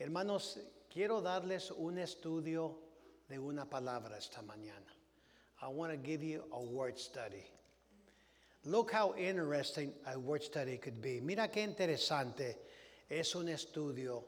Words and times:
Hermanos, 0.00 0.60
quiero 0.88 1.20
darles 1.20 1.72
un 1.72 1.98
estudio 1.98 2.78
de 3.28 3.36
una 3.36 3.68
palabra 3.68 4.16
esta 4.16 4.40
mañana. 4.42 4.86
I 5.60 5.66
want 5.66 5.90
to 5.90 5.98
give 5.98 6.22
you 6.22 6.44
a 6.52 6.60
word 6.60 6.96
study. 6.96 7.44
Look 8.64 8.92
how 8.92 9.14
interesting 9.16 9.92
a 10.06 10.16
word 10.16 10.44
study 10.44 10.76
could 10.76 11.02
be. 11.02 11.20
Mira 11.20 11.48
qué 11.48 11.64
interesante 11.64 12.58
es 13.10 13.34
un 13.34 13.48
estudio 13.48 14.22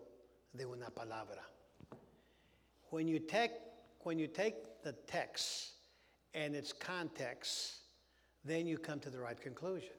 de 0.53 0.64
una 0.64 0.91
palabra. 0.91 1.45
When 2.91 3.07
you 3.07 3.21
take, 3.21 3.52
when 4.00 4.18
you 4.18 4.27
take 4.27 4.82
the 4.82 4.95
text 5.07 5.75
and 6.34 6.57
its 6.57 6.73
context, 6.73 7.82
then 8.45 8.66
you 8.66 8.77
come 8.77 8.98
to 8.98 9.11
the 9.11 9.21
right 9.21 9.41
conclusion. 9.41 9.95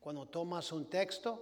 Cuando 0.00 0.26
tomas 0.26 0.70
un 0.70 0.84
texto, 0.84 1.40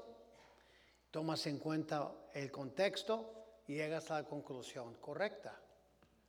tomas 1.12 1.46
en 1.46 1.58
cuenta 1.58 2.12
el 2.34 2.48
contexto 2.48 3.41
llegas 3.72 4.10
a 4.10 4.14
la 4.14 4.22
conclusión 4.22 4.94
correcta. 5.00 5.52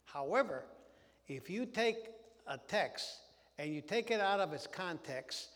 However, 0.06 0.66
if 1.28 1.50
you 1.50 1.66
take 1.66 2.10
a 2.48 2.58
text 2.58 3.22
and 3.58 3.74
you 3.74 3.82
take 3.82 4.12
it 4.12 4.20
out 4.20 4.40
of 4.40 4.54
its 4.54 4.68
context, 4.68 5.50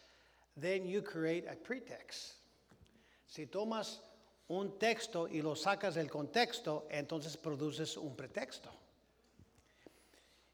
then 0.56 0.86
you 0.86 1.02
create 1.02 1.46
a 1.50 1.56
pretext. 1.56 2.36
Si 3.28 3.46
tomas 3.46 4.00
un 4.50 4.80
texto 4.80 5.28
y 5.28 5.42
lo 5.42 5.54
sacas 5.56 5.96
del 5.96 6.10
contexto, 6.10 6.88
entonces 6.90 7.36
produces 7.38 7.98
un 7.98 8.16
pretexto. 8.16 8.70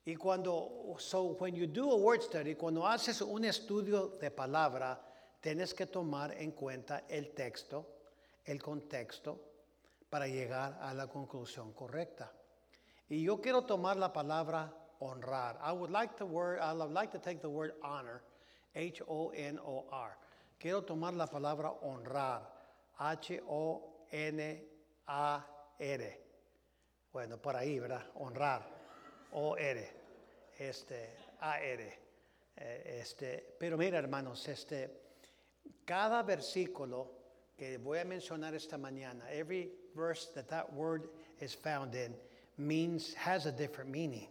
Y 0.05 0.15
cuando, 0.15 0.97
so 0.99 1.35
when 1.39 1.55
you 1.55 1.65
do 1.65 1.89
a 1.91 1.95
word 1.95 2.21
study, 2.21 2.55
cuando 2.55 2.81
haces 2.81 3.21
un 3.21 3.45
estudio 3.45 4.19
de 4.19 4.29
palabra, 4.29 4.99
tienes 5.41 5.73
que 5.73 5.85
tomar 5.85 6.33
en 6.37 6.51
cuenta 6.51 7.03
el 7.07 7.33
texto, 7.33 7.85
el 8.45 8.61
contexto, 8.61 9.39
para 10.13 10.27
llegar 10.27 10.77
a 10.79 10.93
la 10.93 11.07
conclusión 11.07 11.73
correcta. 11.73 12.31
Y 13.09 13.23
yo 13.23 13.41
quiero 13.41 13.65
tomar 13.65 13.97
la 13.97 14.13
palabra 14.13 14.71
honrar. 14.99 15.59
I 15.59 15.71
would 15.71 15.89
like 15.89 16.15
to 16.17 16.25
word, 16.27 16.59
I 16.59 16.71
would 16.71 16.93
like 16.93 17.11
to 17.13 17.19
take 17.19 17.41
the 17.41 17.49
word 17.49 17.73
honor, 17.81 18.21
H 18.75 19.01
O 19.07 19.31
N 19.31 19.57
O 19.57 19.87
R. 19.91 20.15
Quiero 20.59 20.83
tomar 20.83 21.15
la 21.15 21.25
palabra 21.25 21.71
honrar, 21.81 22.43
H 22.99 23.41
O 23.49 24.05
N 24.11 24.63
A 25.07 25.43
R. 25.79 26.21
Bueno, 27.11 27.37
por 27.39 27.55
ahí, 27.55 27.79
¿verdad? 27.79 28.05
Honrar, 28.13 28.69
O 29.31 29.57
R, 29.57 29.89
este, 30.59 31.15
A 31.39 31.59
R. 31.59 31.99
Eh, 32.55 32.99
Este, 33.01 33.55
pero 33.59 33.79
mira, 33.79 33.97
hermanos, 33.97 34.47
este, 34.47 34.91
cada 35.83 36.21
versículo 36.21 37.22
que 37.57 37.77
voy 37.77 37.99
a 37.99 38.05
mencionar 38.05 38.53
esta 38.53 38.77
mañana, 38.77 39.21
every 39.31 39.69
verse 39.95 40.27
that 40.35 40.49
that 40.49 40.73
word 40.73 41.07
is 41.39 41.53
found 41.53 41.95
in 41.95 42.13
means 42.57 43.13
has 43.13 43.45
a 43.45 43.51
different 43.51 43.89
meaning. 43.89 44.27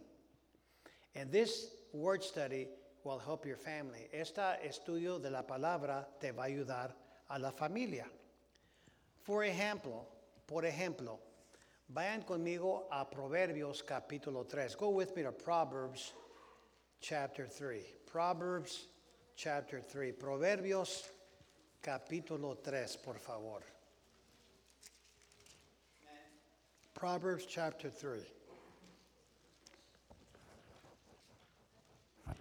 And 1.15 1.31
this 1.31 1.69
word 1.93 2.23
study 2.23 2.67
will 3.03 3.19
help 3.19 3.45
your 3.45 3.57
family. 3.57 4.07
Este 4.11 4.39
estudio 4.65 5.21
de 5.21 5.29
la 5.29 5.43
palabra 5.43 6.05
te 6.19 6.31
va 6.31 6.43
a 6.43 6.47
ayudar 6.47 6.91
a 7.29 7.39
la 7.39 7.51
familia. 7.51 8.05
For 9.21 9.43
ejemplo, 9.43 10.05
por 10.47 10.63
ejemplo, 10.63 11.19
vayan 11.93 12.25
conmigo 12.25 12.83
a 12.91 13.05
Proverbios 13.09 13.83
capítulo 13.83 14.47
3. 14.47 14.75
Go 14.75 14.89
with 14.89 15.15
me 15.15 15.23
to 15.23 15.31
Proverbs 15.31 16.13
chapter 16.99 17.47
3. 17.47 17.81
Proverbs 18.05 18.87
chapter 19.35 19.79
3. 19.79 20.11
Proverbios 20.11 21.03
capítulo 21.83 22.57
3, 22.63 22.97
por 23.03 23.15
favor. 23.15 23.61
Proverbs 26.93 27.45
chapter 27.45 27.89
3. 27.89 28.19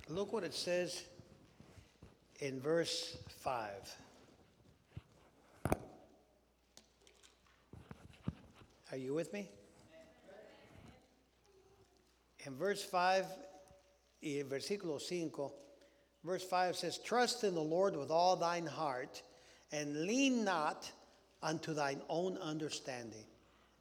Look 0.08 0.32
what 0.32 0.44
it 0.44 0.54
says 0.54 1.02
in 2.38 2.60
verse 2.60 3.16
5. 3.40 3.70
Are 8.92 8.96
you 8.96 9.14
with 9.14 9.32
me? 9.32 9.48
In 12.46 12.54
verse 12.56 12.84
5 12.84 13.26
y 14.22 14.42
versículo 14.48 15.00
5, 15.00 15.50
verse 16.22 16.44
5 16.44 16.76
says, 16.76 16.98
Trust 16.98 17.42
in 17.42 17.54
the 17.54 17.60
Lord 17.60 17.96
with 17.96 18.10
all 18.10 18.36
thine 18.36 18.66
heart, 18.66 19.22
and 19.72 20.06
lean 20.06 20.44
not 20.44 20.90
unto 21.42 21.74
thine 21.74 22.00
own 22.08 22.36
understanding. 22.38 23.24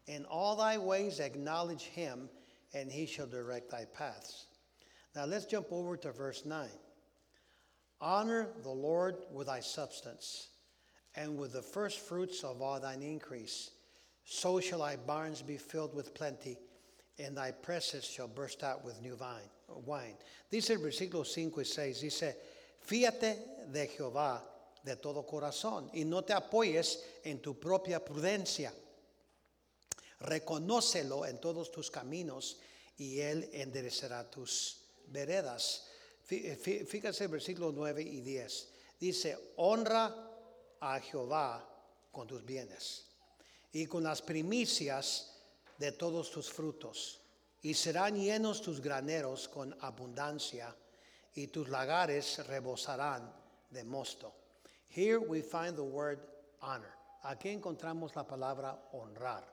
In 0.07 0.25
all 0.25 0.55
thy 0.55 0.77
ways 0.77 1.19
acknowledge 1.19 1.83
him, 1.83 2.29
and 2.73 2.91
he 2.91 3.05
shall 3.05 3.27
direct 3.27 3.69
thy 3.69 3.85
paths. 3.85 4.45
Now 5.15 5.25
let's 5.25 5.45
jump 5.45 5.67
over 5.71 5.97
to 5.97 6.11
verse 6.11 6.45
9. 6.45 6.67
Honor 7.99 8.47
the 8.63 8.69
Lord 8.69 9.17
with 9.31 9.47
thy 9.47 9.59
substance, 9.59 10.47
and 11.15 11.37
with 11.37 11.53
the 11.53 11.61
first 11.61 11.99
fruits 11.99 12.43
of 12.43 12.61
all 12.61 12.79
thine 12.79 13.03
increase. 13.03 13.71
So 14.23 14.59
shall 14.59 14.79
thy 14.79 14.95
barns 14.95 15.41
be 15.41 15.57
filled 15.57 15.93
with 15.93 16.15
plenty, 16.15 16.57
and 17.19 17.37
thy 17.37 17.51
presses 17.51 18.05
shall 18.05 18.27
burst 18.27 18.63
out 18.63 18.83
with 18.83 19.01
new 19.01 19.15
vine, 19.15 19.49
wine. 19.85 20.15
Dice 20.49 20.71
el 20.71 20.77
versículo 20.77 21.25
5 21.27 21.57
y 21.57 21.63
6, 21.63 21.99
dice, 22.01 22.35
fíate 22.87 23.71
de 23.71 23.87
Jehová 23.87 24.41
de 24.83 24.95
todo 24.95 25.25
corazón 25.25 25.89
y 25.93 26.05
no 26.05 26.23
te 26.23 26.33
apoyes 26.33 27.03
en 27.23 27.41
tu 27.41 27.59
propia 27.59 28.03
prudencia. 28.03 28.73
Reconócelo 30.19 31.25
en 31.25 31.39
todos 31.39 31.71
tus 31.71 31.89
caminos 31.89 32.57
y 32.97 33.19
él 33.19 33.49
enderezará 33.53 34.29
tus 34.29 34.77
veredas. 35.07 35.85
Fí- 36.27 36.55
fí- 36.57 36.85
Fíjate 36.85 37.23
el 37.23 37.29
versículo 37.29 37.71
9 37.71 38.01
y 38.03 38.21
10. 38.21 38.67
Dice, 38.99 39.53
honra 39.57 40.15
a 40.79 40.99
Jehová 40.99 41.67
con 42.11 42.27
tus 42.27 42.45
bienes 42.45 43.05
y 43.73 43.87
con 43.87 44.03
las 44.03 44.21
primicias 44.21 45.31
de 45.77 45.91
todos 45.93 46.29
tus 46.29 46.49
frutos. 46.51 47.19
Y 47.63 47.73
serán 47.73 48.15
llenos 48.15 48.61
tus 48.61 48.79
graneros 48.81 49.47
con 49.47 49.75
abundancia 49.81 50.75
y 51.33 51.47
tus 51.47 51.69
lagares 51.69 52.45
rebosarán 52.47 53.33
de 53.69 53.83
mosto. 53.83 54.33
Here 54.91 55.21
we 55.21 55.39
find 55.39 55.77
the 55.77 55.85
word 55.85 56.19
honor. 56.61 56.93
Aquí 57.25 57.57
encontramos 57.57 58.13
la 58.13 58.23
palabra 58.23 58.75
honrar. 58.93 59.43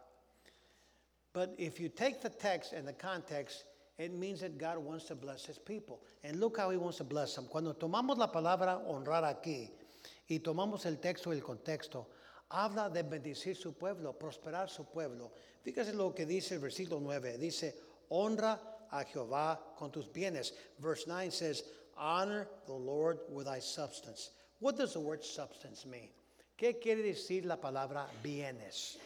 But 1.33 1.55
if 1.59 1.79
you 1.79 1.89
take 1.89 2.21
the 2.21 2.29
text 2.29 2.73
and 2.73 2.89
the 2.89 2.93
context, 2.93 3.63
it 3.99 4.13
means 4.13 4.41
that 4.41 4.59
God 4.59 4.79
wants 4.79 5.05
to 5.05 5.15
bless 5.15 5.47
his 5.47 5.57
people. 5.57 6.01
And 6.25 6.41
look 6.41 6.57
how 6.57 6.71
he 6.71 6.77
wants 6.77 6.99
to 6.99 7.05
bless 7.05 7.37
them. 7.37 7.47
Cuando 7.47 7.73
tomamos 7.73 8.19
la 8.19 8.27
palabra 8.27 8.81
honrar 8.85 9.23
aquí 9.23 9.71
y 10.29 10.41
tomamos 10.41 10.87
el 10.87 10.97
texto 10.97 11.31
y 11.31 11.37
el 11.37 11.43
contexto, 11.43 12.07
habla 12.51 12.91
de 12.93 13.05
bendecir 13.05 13.57
su 13.57 13.75
pueblo, 13.75 14.15
prosperar 14.15 14.69
su 14.69 14.83
pueblo. 14.83 15.31
Fíjese 15.65 15.95
lo 15.95 16.13
que 16.13 16.27
dice 16.27 16.57
el 16.57 16.61
versículo 16.61 16.99
9. 17.01 17.39
Dice, 17.39 17.77
honra 18.11 18.59
a 18.91 19.05
Jehová 19.05 19.61
con 19.77 19.93
tus 19.93 20.09
bienes. 20.13 20.53
Verse 20.81 21.05
9 21.07 21.31
says, 21.31 21.63
honor 21.97 22.49
the 22.67 22.73
Lord 22.73 23.21
with 23.29 23.47
thy 23.47 23.61
substance. 23.61 24.31
What 24.61 24.77
does 24.77 24.95
the 24.95 25.01
word 25.01 25.25
substance 25.25 25.87
mean? 25.87 26.09
¿Qué 26.59 26.81
quiere 26.81 27.03
decir 27.03 27.45
la 27.45 27.57
palabra 27.57 28.07
bienes? 28.23 28.99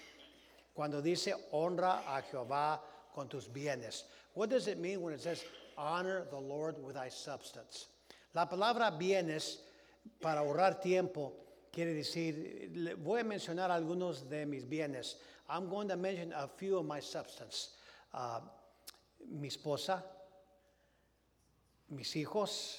Cuando 0.74 1.02
dice 1.02 1.34
honra 1.52 2.02
a 2.06 2.22
Jehová 2.22 2.80
con 3.14 3.28
tus 3.28 3.48
bienes. 3.48 4.04
What 4.34 4.48
does 4.48 4.66
it 4.66 4.78
mean 4.78 5.02
when 5.02 5.12
it 5.12 5.20
says 5.20 5.44
honor 5.76 6.24
the 6.30 6.38
Lord 6.38 6.82
with 6.82 6.94
thy 6.94 7.10
substance? 7.10 7.88
La 8.34 8.46
palabra 8.46 8.90
bienes, 8.98 9.58
para 10.20 10.40
ahorrar 10.40 10.80
tiempo, 10.80 11.34
quiere 11.70 11.92
decir, 11.92 12.96
voy 13.04 13.20
a 13.20 13.24
mencionar 13.24 13.70
algunos 13.70 14.28
de 14.30 14.46
mis 14.46 14.64
bienes. 14.64 15.16
I'm 15.50 15.68
going 15.68 15.88
to 15.88 15.96
mention 15.96 16.32
a 16.32 16.48
few 16.48 16.78
of 16.78 16.86
my 16.86 17.00
substance. 17.00 17.76
Uh, 18.14 18.40
mi 19.30 19.48
esposa, 19.48 20.02
mis 21.90 22.14
hijos, 22.14 22.78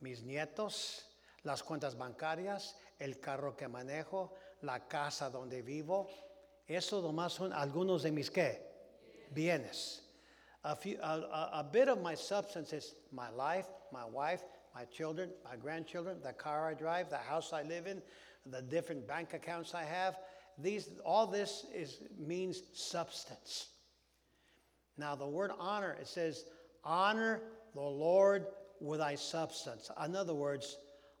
mis 0.00 0.22
nietos, 0.22 1.02
las 1.44 1.62
cuentas 1.62 1.96
bancarias, 1.96 2.76
el 2.98 3.18
carro 3.18 3.56
que 3.56 3.68
manejo, 3.68 4.32
la 4.62 4.86
casa 4.86 5.30
donde 5.30 5.62
vivo. 5.62 6.08
Eso 6.66 7.02
nomás 7.02 7.32
son 7.32 7.52
algunos 7.52 8.02
de 8.02 8.12
mis 8.12 8.30
qué? 8.30 8.60
Bienes. 9.34 10.02
A, 10.64 10.76
few, 10.76 10.96
a, 11.02 11.16
a, 11.16 11.60
a 11.60 11.64
bit 11.64 11.88
of 11.88 12.00
my 12.00 12.14
substance 12.14 12.72
is 12.72 12.94
my 13.10 13.30
life, 13.30 13.66
my 13.92 14.04
wife, 14.04 14.42
my 14.74 14.84
children, 14.84 15.30
my 15.44 15.56
grandchildren, 15.56 16.18
the 16.22 16.32
car 16.32 16.70
I 16.70 16.74
drive, 16.74 17.10
the 17.10 17.18
house 17.18 17.52
I 17.52 17.62
live 17.62 17.86
in, 17.86 18.00
the 18.46 18.62
different 18.62 19.06
bank 19.06 19.34
accounts 19.34 19.74
I 19.74 19.84
have. 19.84 20.16
These, 20.58 20.90
all 21.04 21.26
this 21.26 21.66
is, 21.74 21.98
means 22.18 22.62
substance. 22.72 23.68
Now, 24.96 25.16
the 25.16 25.26
word 25.26 25.50
honor, 25.58 25.96
it 26.00 26.06
says, 26.06 26.44
honor 26.84 27.42
the 27.74 27.80
Lord 27.80 28.46
with 28.80 29.00
thy 29.00 29.14
substance. 29.14 29.90
In 30.04 30.14
other 30.14 30.34
words, 30.34 30.76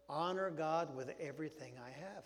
honor 0.08 0.50
God 0.50 0.94
with 0.94 1.10
everything 1.20 1.74
I 1.78 1.90
have, 1.90 2.24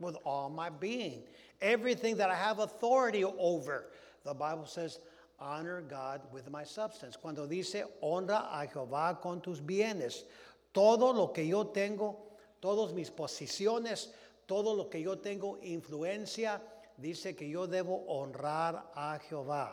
with 0.00 0.16
all 0.24 0.50
my 0.50 0.70
being, 0.70 1.22
everything 1.60 2.16
that 2.16 2.30
I 2.30 2.34
have 2.34 2.58
authority 2.58 3.24
over. 3.24 3.86
the 4.24 4.34
Bible 4.34 4.66
says, 4.66 5.00
honor 5.38 5.82
God 5.82 6.22
with 6.32 6.50
my 6.50 6.64
substance. 6.64 7.16
Cuando 7.16 7.46
dice, 7.46 7.84
honra 8.02 8.46
a 8.52 8.66
Jehová 8.66 9.20
con 9.20 9.40
tus 9.40 9.60
bienes. 9.60 10.24
Todo 10.72 11.12
lo 11.12 11.28
que 11.28 11.44
yo 11.44 11.64
tengo, 11.64 12.16
todas 12.60 12.92
mis 12.94 13.10
posiciones, 13.10 14.08
todo 14.46 14.74
lo 14.74 14.84
que 14.84 15.00
yo 15.02 15.16
tengo 15.16 15.58
influencia, 15.62 16.60
dice 17.00 17.36
que 17.36 17.48
yo 17.48 17.66
debo 17.66 18.06
honrar 18.08 18.82
a 18.96 19.18
Jehová. 19.28 19.70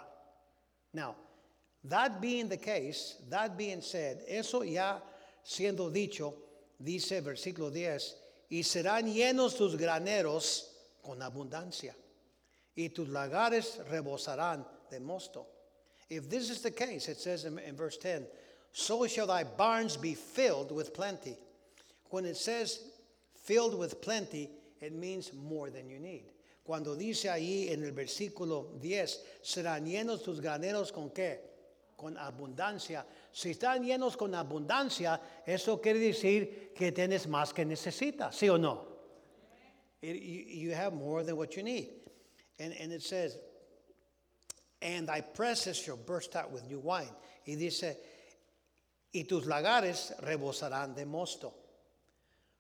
Now, 0.94 1.16
that 1.86 2.22
being 2.22 2.50
the 2.50 2.58
case, 2.58 3.18
that 3.30 3.58
being 3.58 3.82
said, 3.82 4.24
eso 4.28 4.62
ya 4.62 5.00
siendo 5.44 5.92
dicho, 5.92 6.34
dice 6.83 7.22
versículo 7.22 7.72
10, 7.72 8.18
y 8.50 8.63
serán 8.63 9.12
llenos 9.13 9.56
tus 9.56 9.75
graneros 9.75 10.72
con 11.01 11.22
abundancia, 11.22 11.95
y 12.75 12.89
tus 12.89 13.10
lagares 13.10 13.80
rebosarán 13.89 14.66
de 14.89 15.00
mosto. 15.00 15.48
If 16.10 16.30
this 16.30 16.50
is 16.50 16.62
the 16.62 16.72
case, 16.72 17.07
it 17.07 17.19
says 17.19 17.45
in, 17.45 17.60
verse 17.75 17.98
10, 17.98 18.28
so 18.74 19.06
shall 19.07 19.28
thy 19.28 19.44
barns 19.44 19.95
be 19.95 20.13
filled 20.13 20.72
with 20.72 20.94
plenty. 20.94 21.38
When 22.10 22.25
it 22.25 22.36
says 22.36 22.80
filled 23.34 23.77
with 23.77 24.01
plenty, 24.01 24.50
it 24.81 24.94
means 24.94 25.31
more 25.34 25.69
than 25.69 25.89
you 25.89 26.00
need. 26.00 26.25
Cuando 26.63 26.95
dice 26.95 27.30
ahí 27.30 27.72
en 27.72 27.84
el 27.84 27.92
versículo 27.92 28.80
10, 28.80 29.19
serán 29.44 29.86
llenos 29.86 30.24
tus 30.24 30.39
graneros 30.39 30.92
con 30.92 31.10
qué? 31.10 31.39
Con 32.01 32.18
abundancia. 32.18 33.06
Si 33.31 33.51
están 33.51 33.83
llenos 33.83 34.18
con 34.18 34.33
abundancia, 34.33 35.21
eso 35.45 35.80
quiere 35.80 36.00
decir 36.00 36.74
que 36.74 36.92
tienes 36.92 37.27
más 37.27 37.53
que 37.53 37.63
necesitas, 37.63 38.36
¿sí 38.36 38.50
o 38.50 38.57
no? 38.57 38.88
It- 40.01 40.19
you, 40.19 40.69
you 40.69 40.71
have 40.74 40.94
more 40.94 41.24
than 41.24 41.38
what 41.38 41.56
you 41.56 41.62
need. 41.62 41.89
And, 42.57 42.74
and 42.74 42.92
it 42.92 43.03
says, 43.03 43.38
and 44.81 45.07
thy 45.07 45.21
presses 45.21 45.77
shall 45.77 45.95
burst 45.95 46.36
out 46.36 46.50
with 46.51 46.65
new 46.68 46.80
wine. 46.80 47.13
Y 47.45 47.53
dice, 47.53 47.98
y 49.13 49.24
tus 49.30 49.45
lagares 49.45 50.12
rebosarán 50.24 50.95
de 50.95 51.06
mosto. 51.06 51.53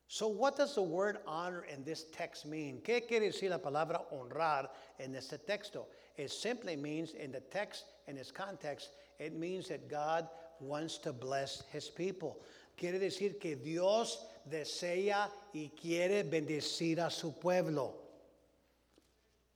So, 0.07 0.27
what 0.27 0.55
does 0.55 0.75
the 0.75 0.83
word 0.83 1.17
honor 1.25 1.65
in 1.73 1.83
this 1.83 2.03
text 2.11 2.45
mean? 2.45 2.81
¿Qué 2.83 3.07
quiere 3.07 3.31
decir 3.31 3.49
la 3.49 3.57
palabra 3.57 4.01
honrar 4.13 4.69
en 4.99 5.15
este 5.15 5.39
texto? 5.47 5.87
It 6.17 6.29
simply 6.29 6.75
means, 6.75 7.13
in 7.13 7.31
the 7.31 7.39
text, 7.39 7.85
in 8.07 8.17
its 8.17 8.31
context, 8.31 8.89
it 9.21 9.37
means 9.37 9.67
that 9.67 9.87
God 9.87 10.27
wants 10.59 10.97
to 10.99 11.13
bless 11.13 11.63
his 11.71 11.87
people. 11.87 12.39
Quiere 12.75 12.99
decir 12.99 13.39
que 13.39 13.55
Dios 13.55 14.25
desea 14.49 15.29
y 15.53 15.71
quiere 15.79 16.23
bendecir 16.23 17.05
a 17.05 17.11
su 17.11 17.33
pueblo. 17.33 17.93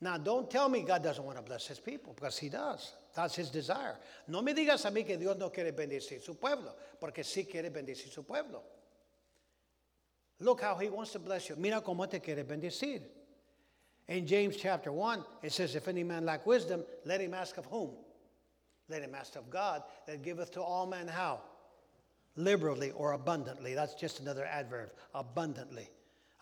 Now, 0.02 0.18
don't 0.18 0.50
tell 0.52 0.70
me 0.70 0.82
God 0.84 1.02
doesn't 1.02 1.24
want 1.24 1.38
to 1.38 1.42
bless 1.42 1.66
his 1.66 1.80
people, 1.80 2.14
because 2.14 2.38
he 2.38 2.50
does. 2.50 2.94
That's 3.16 3.36
his 3.36 3.50
desire. 3.50 3.98
No 4.28 4.44
me 4.44 4.54
digas 4.54 4.86
a 4.86 4.92
mí 4.92 5.04
que 5.04 5.18
Dios 5.18 5.38
no 5.38 5.50
quiere 5.50 5.72
bendecir 5.72 6.22
su 6.22 6.36
pueblo, 6.36 6.76
porque 7.00 7.24
sí 7.24 7.50
quiere 7.50 7.72
bendecir 7.72 8.12
su 8.12 8.22
pueblo. 8.22 8.62
Look 10.42 10.62
how 10.62 10.76
he 10.76 10.90
wants 10.90 11.12
to 11.14 11.20
bless 11.20 11.50
you. 11.50 11.56
Mira 11.56 11.82
cómo 11.82 12.08
te 12.08 12.20
quiere 12.20 12.44
bendecir. 12.44 13.02
In 14.08 14.28
James 14.28 14.58
chapter 14.58 14.92
1, 14.92 15.24
it 15.42 15.52
says, 15.52 15.76
If 15.76 15.88
any 15.88 16.04
man 16.04 16.26
lack 16.26 16.46
wisdom, 16.46 16.84
let 17.06 17.22
him 17.22 17.34
ask 17.34 17.58
of 17.58 17.66
whom? 17.66 17.92
Let 18.90 19.02
him 19.02 19.16
ask 19.16 19.36
of 19.36 19.50
God 19.50 19.84
that 20.08 20.24
giveth 20.24 20.52
to 20.52 20.62
all 20.62 20.86
men 20.86 21.08
how? 21.08 21.42
Liberally 22.36 22.92
or 22.92 23.14
abundantly. 23.14 23.74
That's 23.74 23.96
just 23.96 24.20
another 24.20 24.46
adverb. 24.46 24.92
Abundantly. 25.14 25.90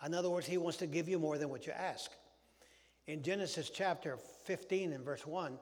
In 0.04 0.12
other 0.12 0.28
words, 0.28 0.46
he 0.46 0.58
wants 0.58 0.76
to 0.78 0.86
give 0.86 1.08
you 1.08 1.18
more 1.18 1.38
than 1.38 1.48
what 1.48 1.66
you 1.66 1.72
ask. 1.72 2.10
In 3.06 3.22
Genesis 3.22 3.70
chapter 3.70 4.18
15 4.44 4.92
and 4.92 5.04
verse 5.04 5.26
1, 5.26 5.58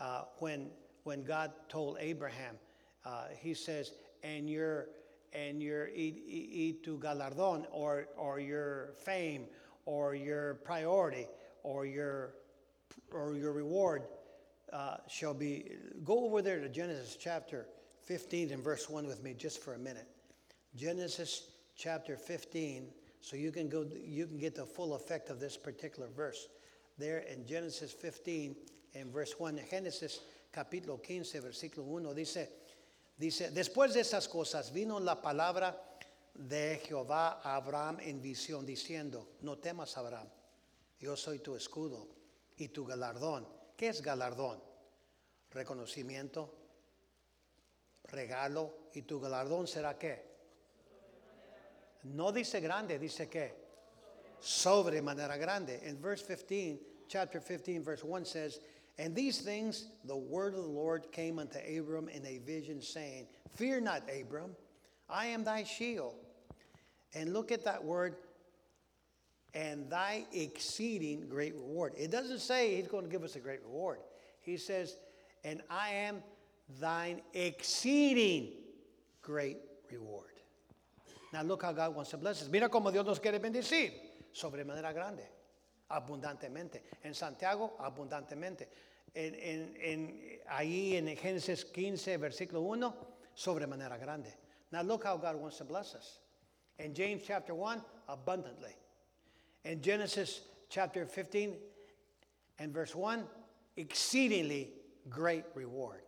uh, 0.00 0.22
when, 0.38 0.68
when 1.04 1.22
God 1.22 1.52
told 1.68 1.96
Abraham, 2.00 2.56
uh, 3.04 3.26
he 3.38 3.54
says, 3.54 3.92
and 4.22 4.48
your, 4.48 4.88
and 5.32 5.62
your 5.62 5.88
y, 5.96 6.74
galardón, 6.84 7.66
or, 7.70 8.08
or 8.16 8.40
your 8.40 8.92
fame, 9.04 9.46
or 9.86 10.14
your 10.14 10.54
priority, 10.54 11.26
or 11.62 11.86
your, 11.86 12.34
or 13.12 13.34
your 13.34 13.52
reward 13.52 14.02
uh, 14.72 14.96
shall 15.08 15.34
be. 15.34 15.76
Go 16.04 16.24
over 16.24 16.42
there 16.42 16.60
to 16.60 16.68
Genesis 16.68 17.16
chapter 17.20 17.66
15 18.04 18.50
and 18.50 18.62
verse 18.62 18.88
1 18.88 19.06
with 19.06 19.22
me 19.22 19.34
just 19.34 19.62
for 19.62 19.74
a 19.74 19.78
minute. 19.78 20.08
Genesis 20.74 21.50
chapter 21.76 22.16
15, 22.16 22.88
so 23.20 23.36
you 23.36 23.52
can 23.52 23.68
go, 23.68 23.86
you 24.04 24.26
can 24.26 24.38
get 24.38 24.54
the 24.54 24.64
full 24.64 24.94
effect 24.94 25.30
of 25.30 25.38
this 25.38 25.56
particular 25.56 26.08
verse. 26.08 26.48
There 26.98 27.18
in 27.18 27.46
Genesis 27.46 27.92
15 27.92 28.56
and 28.94 29.12
verse 29.12 29.34
1, 29.38 29.60
Génesis 29.70 30.20
capítulo 30.52 31.02
15, 31.02 31.40
versículo 31.40 31.84
1, 31.84 32.14
dice, 32.14 32.48
dice, 33.18 33.50
después 33.54 33.94
de 33.94 34.00
esas 34.00 34.28
cosas 34.28 34.72
vino 34.72 34.98
la 34.98 35.20
palabra 35.20 35.76
de 36.34 36.80
Jehová 36.86 37.40
a 37.42 37.56
Abraham 37.56 37.98
en 38.00 38.20
visión, 38.20 38.64
diciendo, 38.64 39.28
no 39.42 39.58
temas 39.58 39.96
Abraham, 39.96 40.28
yo 40.98 41.16
soy 41.16 41.38
tu 41.40 41.54
escudo 41.54 42.08
y 42.56 42.68
tu 42.68 42.84
galardón. 42.84 43.46
¿Qué 43.76 43.88
es 43.88 44.02
galardón? 44.02 44.60
Reconocimiento, 45.50 46.54
regalo, 48.04 48.88
y 48.94 49.02
tu 49.02 49.20
galardón 49.20 49.66
será 49.66 49.98
qué? 49.98 50.32
No 52.04 52.32
dice 52.32 52.60
grande, 52.60 52.98
dice 52.98 53.28
qué? 53.28 53.54
Sobre 54.40 55.00
manera 55.00 55.36
grande. 55.36 55.80
In 55.84 56.00
verse 56.00 56.22
15, 56.22 56.80
chapter 57.08 57.40
15, 57.40 57.82
verse 57.82 58.02
1 58.02 58.24
says, 58.24 58.60
And 58.98 59.14
these 59.14 59.40
things 59.40 59.88
the 60.04 60.16
word 60.16 60.54
of 60.54 60.62
the 60.62 60.68
Lord 60.68 61.12
came 61.12 61.38
unto 61.38 61.58
Abram 61.58 62.08
in 62.08 62.26
a 62.26 62.38
vision, 62.38 62.80
saying, 62.82 63.26
Fear 63.54 63.82
not, 63.82 64.02
Abram, 64.10 64.56
I 65.08 65.26
am 65.26 65.44
thy 65.44 65.64
shield. 65.64 66.14
And 67.14 67.32
look 67.32 67.52
at 67.52 67.64
that 67.64 67.84
word, 67.84 68.16
and 69.54 69.90
thy 69.90 70.24
exceeding 70.32 71.28
great 71.28 71.54
reward. 71.54 71.92
It 71.96 72.10
doesn't 72.10 72.40
say 72.40 72.76
he's 72.76 72.88
going 72.88 73.04
to 73.04 73.10
give 73.10 73.22
us 73.22 73.36
a 73.36 73.40
great 73.40 73.62
reward. 73.64 73.98
He 74.40 74.56
says, 74.56 74.96
and 75.44 75.62
I 75.68 75.90
am 75.90 76.22
thine 76.80 77.20
exceeding 77.34 78.52
great 79.20 79.58
reward. 79.90 80.32
Now 81.32 81.42
look 81.42 81.62
how 81.62 81.72
God 81.72 81.94
wants 81.94 82.10
to 82.10 82.16
bless 82.16 82.42
us. 82.42 82.48
Mira 82.48 82.68
cómo 82.68 82.92
Dios 82.92 83.06
nos 83.06 83.18
quiere 83.18 83.38
bendecir. 83.38 83.92
Sobre 84.32 84.64
manera 84.64 84.92
grande, 84.92 85.28
abundantemente. 85.90 86.82
En 87.04 87.14
Santiago, 87.14 87.74
abundantemente. 87.78 88.68
En, 89.14 89.34
en, 89.34 89.74
en, 89.78 90.40
ahí 90.48 90.96
en 90.96 91.14
Génesis 91.16 91.64
15, 91.66 92.16
versículo 92.16 92.62
1, 92.62 92.94
sobre 93.34 93.66
manera 93.66 93.98
grande. 93.98 94.34
Now 94.70 94.82
look 94.82 95.04
how 95.04 95.18
God 95.18 95.36
wants 95.36 95.58
to 95.58 95.64
bless 95.64 95.94
us. 95.94 96.20
In 96.78 96.94
James 96.94 97.22
chapter 97.26 97.54
1, 97.54 97.82
abundantly. 98.08 98.74
In 99.64 99.80
Genesis 99.80 100.40
chapter 100.68 101.06
15 101.06 101.54
and 102.58 102.72
verse 102.72 102.94
1, 102.94 103.24
exceedingly 103.76 104.70
great 105.08 105.44
reward. 105.54 106.02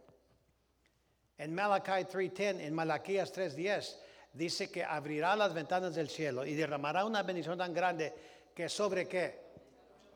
En 1.39 1.55
Malachi 1.55 2.05
3:10, 2.05 2.61
en 2.61 2.75
Malaquías 2.75 3.33
3:10, 3.33 3.97
dice 4.37 4.71
que 4.71 4.83
abrirá 4.83 5.37
las 5.37 5.53
ventanas 5.53 5.95
del 5.95 6.09
cielo 6.09 6.45
y 6.45 6.55
derramará 6.55 7.05
una 7.05 7.23
bendición 7.23 7.59
tan 7.59 7.73
grande 7.73 8.13
que 8.55 8.69
sobre 8.69 9.07
qué? 9.07 9.35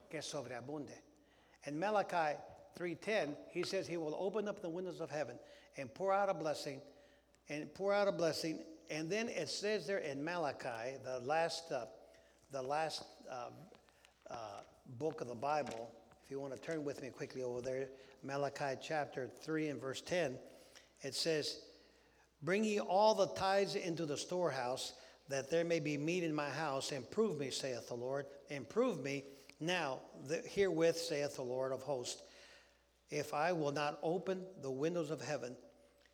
Que 0.09 0.23
sobreabunde. 0.23 1.02
In 1.66 1.78
Malachi 1.78 2.38
3:10, 2.76 3.37
he 3.50 3.62
says 3.64 3.87
he 3.87 3.97
will 3.97 4.14
open 4.18 4.49
up 4.49 4.61
the 4.61 4.68
windows 4.68 5.00
of 5.00 5.11
heaven 5.11 5.38
and 5.76 5.92
pour 5.92 6.12
out 6.12 6.28
a 6.28 6.35
blessing 6.35 6.80
and 7.49 7.73
pour 7.75 7.92
out 7.92 8.09
a 8.09 8.12
blessing. 8.12 8.64
And 8.90 9.11
then 9.11 9.28
it 9.28 9.49
says 9.49 9.87
there 9.87 9.99
in 9.99 10.25
Malachi, 10.25 10.97
the 11.04 11.21
last, 11.21 11.71
uh, 11.73 11.87
the 12.50 12.62
last 12.62 13.05
uh, 13.31 13.50
uh, 14.31 14.35
book 14.99 15.21
of 15.21 15.28
the 15.28 15.35
Bible, 15.35 15.90
if 16.25 16.31
you 16.31 16.40
want 16.40 16.55
to 16.55 16.61
turn 16.61 16.83
with 16.85 17.02
me 17.02 17.11
quickly 17.11 17.43
over 17.43 17.61
there, 17.61 17.88
Malachi 18.23 18.78
chapter 18.83 19.28
3 19.43 19.69
and 19.69 19.81
verse 19.81 20.00
10, 20.00 20.38
it 21.02 21.14
says, 21.14 21.61
Bring 22.43 22.64
ye 22.64 22.81
all 22.81 23.14
the 23.14 23.28
tithes 23.28 23.75
into 23.75 24.07
the 24.07 24.17
storehouse, 24.17 24.95
that 25.28 25.50
there 25.50 25.64
may 25.64 25.78
be 25.78 25.99
meat 25.99 26.25
in 26.25 26.35
my 26.35 26.49
house, 26.49 26.93
and 26.93 27.09
prove 27.11 27.38
me, 27.38 27.50
saith 27.50 27.88
the 27.88 27.95
Lord, 27.95 28.26
and 28.50 28.69
prove 28.69 29.02
me 29.02 29.25
now, 29.61 30.00
herewith, 30.47 30.97
saith 30.97 31.37
the 31.37 31.43
Lord 31.43 31.73
of 31.73 31.83
hosts, 31.83 32.23
if 33.11 33.35
I 33.35 33.52
will 33.52 33.73
not 33.73 33.99
open 34.02 34.45
the 34.62 34.71
windows 34.71 35.11
of 35.11 35.21
heaven 35.21 35.57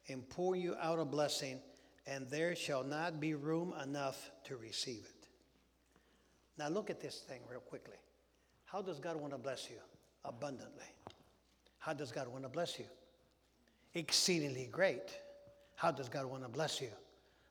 and 0.09 0.29
pour 0.29 0.57
you 0.57 0.75
out 0.81 0.99
a 0.99 1.05
blessing, 1.05 1.61
and 2.07 2.29
there 2.29 2.57
shall 2.57 2.85
not 2.85 3.21
be 3.21 3.35
room 3.35 3.73
enough 3.83 4.31
to 4.45 4.57
receive 4.57 5.05
it. 5.05 5.14
Now 6.59 6.69
look 6.69 6.91
at 6.91 7.01
this 7.01 7.21
thing 7.21 7.41
real 7.51 7.61
quickly. 7.61 7.97
How 8.65 8.83
does 8.83 9.01
God 9.01 9.17
want 9.17 9.33
to 9.33 9.39
bless 9.39 9.69
you? 9.71 9.77
Abundantly. 10.25 10.87
How 11.79 11.93
does 11.93 12.13
God 12.13 12.29
want 12.29 12.45
to 12.45 12.49
bless 12.49 12.79
you? 12.79 12.87
Exceedingly 13.95 14.69
great. 14.71 15.19
How 15.77 15.91
does 15.91 16.09
God 16.09 16.27
want 16.27 16.43
to 16.43 16.49
bless 16.49 16.81
you? 16.81 16.91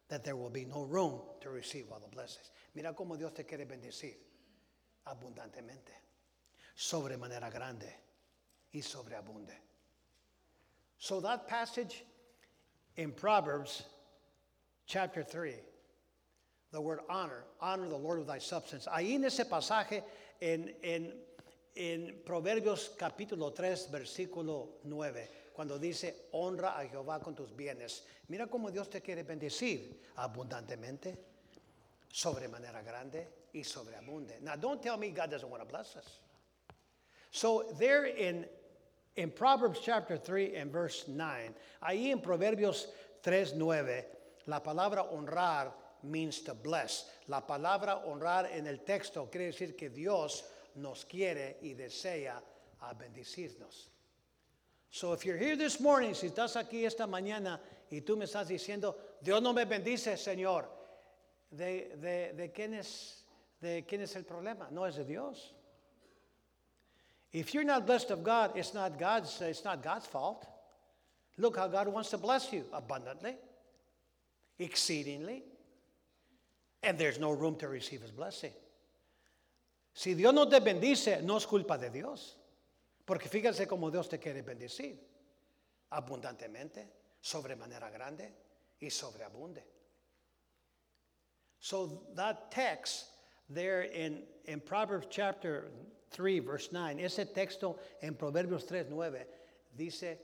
That 0.10 0.24
there 0.24 0.36
will 0.36 0.50
be 0.50 0.66
no 0.66 0.84
room 0.84 1.20
to 1.42 1.50
receive 1.50 1.86
all 1.92 2.00
the 2.00 2.14
blessings. 2.14 2.52
Mira 2.76 2.94
cómo 2.94 3.18
Dios 3.18 3.32
te 3.34 3.44
quiere 3.44 3.66
bendecir 3.66 4.16
abundantemente, 5.08 5.94
sobre 6.76 7.18
manera 7.18 7.50
grande. 7.52 8.04
y 8.74 8.82
sobreabunde. 8.82 9.54
So 10.98 11.20
that 11.22 11.48
passage 11.48 12.04
in 12.98 13.12
Proverbs 13.12 13.84
chapter 14.86 15.24
3, 15.24 15.54
the 16.74 16.82
word 16.82 17.00
honor, 17.08 17.44
honor 17.62 17.88
the 17.88 17.96
Lord 17.96 18.18
with 18.20 18.28
thy 18.28 18.40
substance. 18.40 18.88
Ahí 18.88 19.14
en 19.14 19.24
ese 19.24 19.46
pasaje 19.46 20.04
en, 20.42 20.74
en, 20.84 21.14
en 21.76 22.16
Proverbios 22.26 22.98
capítulo 22.98 23.54
3, 23.54 23.90
versículo 23.92 24.70
9, 24.84 25.30
cuando 25.54 25.78
dice, 25.78 26.16
honra 26.34 26.80
a 26.80 26.88
Jehová 26.88 27.22
con 27.22 27.36
tus 27.36 27.52
bienes. 27.56 28.02
Mira 28.28 28.48
cómo 28.48 28.72
Dios 28.72 28.90
te 28.90 29.02
quiere 29.02 29.24
bendecir 29.24 30.02
abundantemente, 30.18 31.16
sobremanera 32.12 32.82
grande 32.82 33.28
y 33.54 33.64
sobreabunde. 33.64 34.42
Now, 34.42 34.56
don't 34.56 34.82
tell 34.82 34.98
me 34.98 35.12
God 35.12 35.30
doesn't 35.30 35.50
want 35.50 35.62
to 35.62 35.70
bless 35.70 35.96
us. 35.96 36.20
So, 37.30 37.66
there 37.78 38.06
in, 38.06 38.48
in 39.16 39.30
Proverbs 39.30 39.80
chapter 39.80 40.18
3 40.18 40.56
and 40.56 40.72
verse 40.72 41.06
9, 41.08 41.54
ahí 41.84 42.12
en 42.12 42.20
Proverbios 42.20 42.88
3, 43.22 43.54
9, 43.56 44.06
la 44.48 44.60
palabra 44.60 45.08
honrar 45.14 45.72
means 46.04 46.42
to 46.42 46.54
bless. 46.54 47.06
La 47.28 47.42
palabra 47.42 48.04
honrar 48.06 48.50
en 48.52 48.68
el 48.68 48.80
texto 48.80 49.30
quiere 49.32 49.52
decir 49.52 49.76
que 49.78 49.90
Dios 49.90 50.44
nos 50.76 51.06
quiere 51.06 51.58
y 51.62 51.74
desea 51.74 52.42
a 52.82 52.94
bendecirnos. 52.94 53.90
So 54.90 55.14
if 55.14 55.26
you're 55.26 55.38
here 55.38 55.56
this 55.56 55.80
morning, 55.80 56.14
si 56.14 56.28
estás 56.28 56.56
aquí 56.56 56.86
esta 56.86 57.08
mañana 57.08 57.60
y 57.92 58.02
tú 58.02 58.16
me 58.16 58.26
estás 58.26 58.48
diciendo, 58.48 58.96
Dios 59.22 59.42
no 59.42 59.54
me 59.54 59.66
bendice, 59.66 60.18
Señor, 60.18 60.66
¿de, 61.50 61.96
de, 61.98 62.34
de, 62.34 62.52
quién, 62.52 62.74
es, 62.74 63.24
¿de 63.60 63.86
quién 63.88 64.02
es 64.02 64.16
el 64.16 64.24
problema? 64.24 64.70
No 64.72 64.86
es 64.86 64.96
de 64.96 65.06
Dios. 65.06 65.54
If 67.32 67.54
you're 67.54 67.64
not 67.64 67.88
blessed 67.88 68.12
of 68.12 68.24
God, 68.24 68.56
it's 68.56 68.76
not 68.76 69.00
God's, 69.00 69.42
it's 69.42 69.64
not 69.64 69.82
God's 69.82 70.06
fault. 70.06 70.46
Look 71.38 71.58
how 71.58 71.68
God 71.68 71.88
wants 71.88 72.12
to 72.12 72.20
bless 72.20 72.54
you 72.54 72.64
abundantly, 72.72 73.36
exceedingly, 74.60 75.44
and 76.84 76.98
there's 76.98 77.20
no 77.20 77.32
room 77.32 77.56
to 77.58 77.68
receive 77.68 78.02
His 78.02 78.12
blessing. 78.12 78.52
Si 79.94 80.14
Dios 80.16 80.34
no 80.34 80.46
te 80.46 80.60
bendice, 80.60 81.22
no 81.24 81.38
es 81.38 81.46
culpa 81.46 81.78
de 81.78 81.90
Dios. 81.90 82.36
Porque 83.06 83.30
fíjense 83.30 83.68
cómo 83.68 83.92
Dios 83.92 84.08
te 84.10 84.18
quiere 84.18 84.42
bendecir. 84.42 84.98
Abundantemente, 85.92 86.88
sobremanera 87.22 87.92
grande 87.92 88.34
y 88.82 88.88
sobreabunde. 88.90 89.62
So 91.60 92.04
that 92.16 92.52
text 92.52 93.06
there 93.50 93.84
in, 93.84 94.24
in 94.46 94.60
Proverbs 94.60 95.08
chapter 95.10 95.72
3, 96.12 96.40
verse 96.40 96.70
9, 96.72 97.00
ese 97.00 97.26
texto 97.34 97.78
en 98.02 98.16
Proverbios 98.16 98.68
3, 98.68 98.88
9, 98.90 99.26
dice 99.78 100.18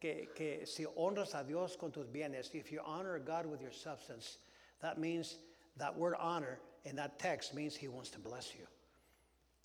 que, 0.00 0.28
que 0.34 0.66
si 0.66 0.84
honras 0.96 1.34
a 1.34 1.44
Dios 1.44 1.76
con 1.76 1.90
tus 1.90 2.06
bienes, 2.06 2.50
if 2.54 2.70
you 2.70 2.80
honor 2.84 3.18
God 3.18 3.46
with 3.46 3.60
your 3.60 3.72
substance, 3.72 4.38
that 4.80 4.98
means 4.98 5.36
that 5.78 5.96
word 5.96 6.14
honor 6.18 6.58
in 6.84 6.96
that 6.96 7.18
text 7.18 7.54
means 7.54 7.76
He 7.76 7.88
wants 7.88 8.10
to 8.10 8.18
bless 8.18 8.52
you 8.54 8.66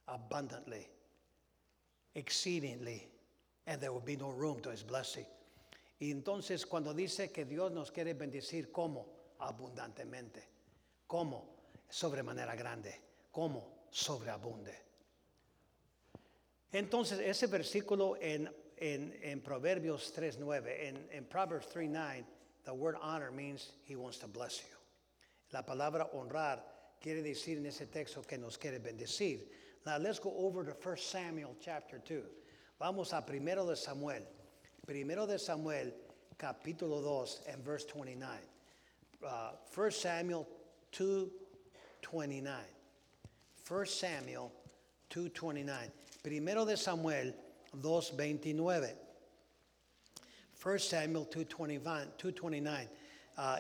abundantly, 0.08 0.88
exceedingly, 2.16 3.08
and 3.68 3.80
there 3.80 3.94
will 3.94 4.02
be 4.02 4.16
no 4.16 4.30
room 4.30 4.60
to 4.62 4.70
His 4.70 4.84
blessing. 4.84 5.26
Y 6.00 6.08
entonces 6.08 6.68
cuando 6.68 6.94
dice 6.94 7.32
que 7.32 7.46
Dios 7.46 7.72
nos 7.72 7.92
quiere 7.92 8.14
bendecir, 8.16 8.72
¿cómo? 8.72 9.06
Abundantemente. 9.40 10.42
¿Cómo? 11.08 11.44
Sobremanera 11.90 12.56
grande. 12.56 12.96
¿Cómo? 13.32 13.64
Sobreabunde. 13.92 14.74
Entonces 16.74 17.20
ese 17.20 17.48
versículo 17.48 18.18
en, 18.20 18.50
en, 18.78 19.14
en 19.22 19.42
Proverbios 19.42 20.12
3.9, 20.18 20.88
en, 20.88 21.08
en 21.12 21.26
Proverbs 21.26 21.68
3.9, 21.68 22.24
the 22.64 22.74
word 22.74 22.96
honor 23.00 23.32
means 23.32 23.74
He 23.86 23.96
wants 23.96 24.18
to 24.20 24.28
bless 24.28 24.60
you. 24.60 24.81
La 25.54 25.62
palabra 25.64 26.10
honrar 26.14 26.62
quiere 27.02 27.22
decir 27.22 27.58
en 27.58 27.66
ese 27.66 27.92
texto 27.92 28.22
que 28.22 28.38
nos 28.38 28.58
quiere 28.58 28.80
bendecir. 28.80 29.42
Now 29.86 29.98
let's 29.98 30.20
go 30.20 30.34
over 30.38 30.64
to 30.64 30.74
1 30.74 30.98
Samuel 30.98 31.56
chapter 31.60 31.98
2. 31.98 32.24
Vamos 32.80 33.14
a 33.14 33.22
primero 33.22 33.66
de 33.66 33.76
Samuel. 33.76 34.24
Primero 34.86 35.26
de 35.26 35.38
Samuel 35.38 35.92
capítulo 36.38 37.02
2 37.02 37.42
and 37.52 37.64
verse 37.64 37.86
29. 37.86 38.38
Uh, 39.24 39.52
1 39.76 39.92
Samuel 39.92 40.48
2:29. 40.92 42.58
1 43.70 43.86
Samuel 43.86 44.52
2:29. 45.10 45.92
Primero 46.24 46.66
de 46.66 46.78
Samuel 46.78 47.34
2:29. 47.78 48.96
1 50.64 50.80
Samuel 50.80 51.26
2:29. 51.26 52.88
Uh, 53.38 53.60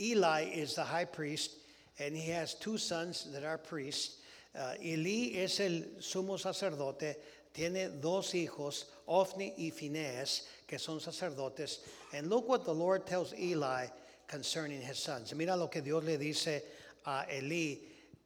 Eli 0.00 0.44
is 0.52 0.74
the 0.74 0.84
high 0.84 1.04
priest, 1.04 1.52
and 1.98 2.16
he 2.16 2.30
has 2.30 2.54
two 2.54 2.78
sons 2.78 3.28
that 3.32 3.44
are 3.44 3.58
priests. 3.58 4.18
Uh, 4.58 4.74
Eli 4.82 5.32
es 5.36 5.60
el 5.60 5.82
sumo 6.00 6.38
sacerdote, 6.38 7.16
tiene 7.52 8.00
dos 8.00 8.32
hijos, 8.32 8.84
Ophni 9.06 9.54
y 9.58 9.70
Phineas, 9.70 10.42
que 10.66 10.78
son 10.78 11.00
sacerdotes. 11.00 11.80
And 12.12 12.28
look 12.28 12.48
what 12.48 12.64
the 12.64 12.74
Lord 12.74 13.06
tells 13.06 13.32
Eli 13.34 13.86
concerning 14.26 14.80
his 14.80 14.98
sons. 14.98 15.34
Mira 15.34 15.56
lo 15.56 15.68
que 15.68 15.80
Dios 15.80 16.04
le 16.04 16.16
dice 16.18 16.62
a 17.06 17.24
Eli 17.30 17.76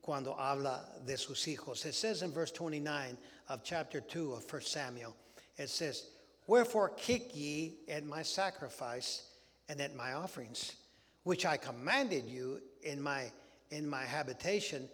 cuando 0.01 0.35
habla 0.39 0.81
de 1.07 1.17
sus 1.17 1.45
hijos. 1.47 1.85
It 1.85 1.95
says 1.95 2.23
in 2.23 2.33
verse 2.33 2.51
29 2.51 3.19
of 3.49 3.63
chapter 3.63 4.01
2 4.01 4.33
of 4.33 4.51
1 4.51 4.63
Samuel, 4.63 5.15
it 5.57 5.69
says, 5.69 6.07
Wherefore 6.47 6.91
kick 6.91 7.37
ye 7.37 7.75
at 7.89 8.07
my 8.07 8.23
sacrifice 8.23 9.25
and 9.69 9.81
at 9.81 9.95
my 9.95 10.15
offerings, 10.15 10.77
which 11.29 11.45
I 11.45 11.59
commanded 11.59 12.25
you 12.27 12.59
in 12.83 13.03
my, 13.03 13.31
in 13.71 13.87
my 13.87 14.03
habitation, 14.03 14.89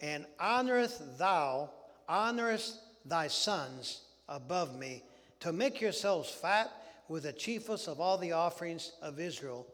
and 0.00 0.24
honoreth 0.40 1.18
thou, 1.18 1.68
honorest 2.08 2.80
thy 3.04 3.28
sons 3.28 4.04
above 4.26 4.78
me, 4.78 5.02
to 5.40 5.52
make 5.52 5.82
yourselves 5.82 6.30
fat 6.30 6.72
with 7.10 7.24
the 7.24 7.34
chiefest 7.34 7.88
of 7.88 8.00
all 8.00 8.16
the 8.16 8.32
offerings 8.32 8.92
of 9.02 9.20
Israel 9.20 9.66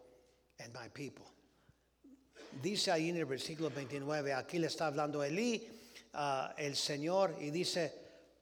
and 0.58 0.74
my 0.74 0.88
people. 0.92 1.30
Dice 2.60 2.88
ahí 2.88 3.10
en 3.10 3.18
el 3.18 3.26
versículo 3.26 3.70
29, 3.72 4.34
aquí 4.34 4.58
le 4.58 4.66
está 4.66 4.86
hablando 4.92 5.22
Elí, 5.22 5.68
uh, 6.14 6.48
el 6.58 6.74
Señor, 6.74 7.36
y 7.40 7.50
dice, 7.50 7.92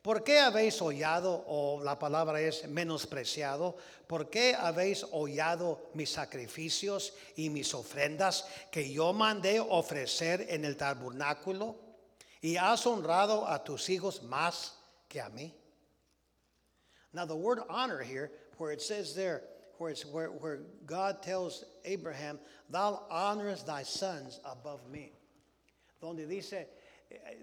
¿por 0.05 0.23
qué 0.23 0.39
habéis 0.39 0.83
hollado, 0.83 1.45
o 1.47 1.83
la 1.83 1.99
palabra 1.99 2.39
es 2.39 2.69
menospreciado, 2.69 3.75
por 4.07 4.29
qué 4.29 4.55
habéis 4.55 5.03
hollado 5.13 5.91
mis 5.95 6.11
sacrificios 6.11 7.15
y 7.37 7.49
mis 7.49 7.73
ofrendas 7.73 8.47
que 8.71 8.93
yo 8.93 9.15
mandé 9.15 9.61
ofrecer 9.61 10.45
en 10.51 10.67
el 10.67 10.77
tabernáculo? 10.77 11.77
Y 12.43 12.59
has 12.59 12.87
honrado 12.87 13.49
a 13.49 13.65
tus 13.65 13.89
hijos 13.89 14.23
más 14.25 14.75
que 15.09 15.23
a 15.23 15.31
mí. 15.31 15.55
Now, 17.15 17.25
the 17.25 17.35
word 17.35 17.61
honor 17.71 18.03
here, 18.03 18.31
where 18.59 18.73
it 18.73 18.83
says 18.83 19.15
there, 19.15 19.45
where, 19.79 19.91
it's, 19.91 20.05
where, 20.05 20.29
where 20.29 20.61
God 20.85 21.23
tells 21.23 21.65
Abraham, 21.87 22.39
Thou 22.69 23.07
honorest 23.09 23.67
thy 23.67 23.85
sons 23.85 24.39
above 24.45 24.87
me. 24.91 25.13
Donde 25.99 26.29
dice 26.29 26.67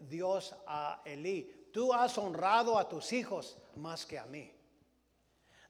Dios 0.08 0.54
a 0.68 0.98
Elí, 1.08 1.48
Tú 1.74 1.92
has 1.94 2.18
honrado 2.18 2.78
a 2.78 2.88
tus 2.90 3.12
hijos 3.12 3.56
más 3.80 4.08
que 4.08 4.18
a 4.18 4.26
mí. 4.32 4.50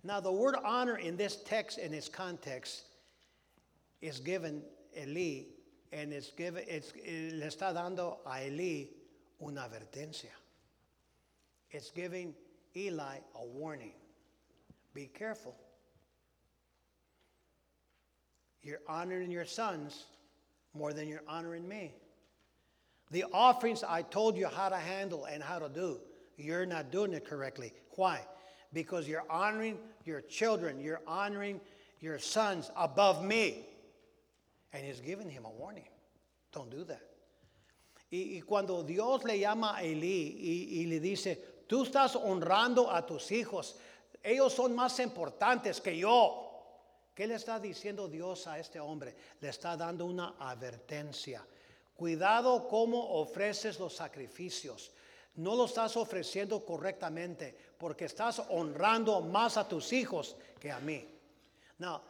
Now, 0.04 0.20
the 0.20 0.32
word 0.32 0.56
honor 0.64 0.98
in 0.98 1.16
this 1.16 1.36
text, 1.44 1.78
in 1.78 1.94
its 1.94 2.10
context, 2.10 2.84
is 4.02 4.20
given 4.20 4.64
Elí, 4.98 5.46
and 5.94 6.12
it's 6.12 6.32
given, 6.32 6.64
it's, 6.68 6.92
le 6.96 7.46
está 7.46 7.74
dando 7.74 8.18
a 8.26 8.40
Elí 8.40 8.88
una 9.44 9.70
advertencia. 9.70 10.32
It's 11.70 11.92
giving 11.92 12.34
Eli 12.76 13.18
a 13.36 13.46
warning. 13.46 13.94
Be 14.94 15.06
careful. 15.06 15.56
You're 18.64 18.82
honoring 18.88 19.32
your 19.32 19.46
sons 19.46 20.06
more 20.74 20.94
than 20.94 21.08
you're 21.08 21.24
honoring 21.28 21.68
me. 21.68 21.94
The 23.12 23.26
offerings 23.34 23.84
I 23.84 24.02
told 24.04 24.38
you 24.38 24.48
how 24.48 24.70
to 24.70 24.78
handle 24.78 25.26
and 25.26 25.44
how 25.44 25.60
to 25.60 25.70
do, 25.70 26.00
you're 26.38 26.66
not 26.66 26.92
doing 26.92 27.14
it 27.14 27.26
correctly. 27.26 27.74
Why? 27.92 28.22
Because 28.74 29.08
you're 29.08 29.26
honoring 29.30 29.78
your 30.06 30.22
children, 30.22 30.80
you're 30.80 31.02
honoring 31.06 31.60
your 32.00 32.20
sons 32.20 32.72
above 32.76 33.24
me. 33.24 33.68
And 34.74 34.86
he's 34.86 35.02
giving 35.02 35.30
him 35.30 35.44
a 35.46 35.50
warning. 35.50 35.90
Don't 36.54 36.72
do 36.72 36.86
that. 36.86 37.02
Y, 38.12 38.38
y 38.38 38.42
cuando 38.46 38.84
Dios 38.84 39.24
le 39.24 39.40
llama 39.40 39.76
a 39.78 39.84
Elí 39.84 40.38
y, 40.40 40.82
y 40.82 40.86
le 40.90 41.00
dice, 41.00 41.38
tú 41.68 41.84
estás 41.86 42.16
honrando 42.16 42.90
a 42.90 43.06
tus 43.06 43.32
hijos, 43.32 43.76
ellos 44.24 44.54
son 44.54 44.76
más 44.76 45.00
importantes 45.00 45.82
que 45.82 45.98
yo. 45.98 46.48
¿Qué 47.14 47.28
le 47.28 47.36
está 47.36 47.60
diciendo 47.60 48.08
Dios 48.08 48.48
a 48.48 48.58
este 48.60 48.80
hombre? 48.80 49.16
Le 49.42 49.50
está 49.50 49.76
dando 49.76 50.06
una 50.06 50.36
advertencia. 50.40 51.46
Cuidado 52.02 52.68
cómo 52.68 53.22
ofreces 53.22 53.80
los 53.80 53.94
sacrificios. 53.94 54.90
No 55.36 55.56
lo 55.56 55.66
estás 55.66 55.96
ofreciendo 55.96 56.66
correctamente 56.66 57.56
porque 57.78 58.06
estás 58.06 58.42
honrando 58.50 59.22
más 59.22 59.56
a 59.56 59.68
tus 59.68 59.94
hijos 59.94 60.36
que 60.60 60.72
a 60.72 60.80
mí. 60.80 61.06
Now, 61.78 62.02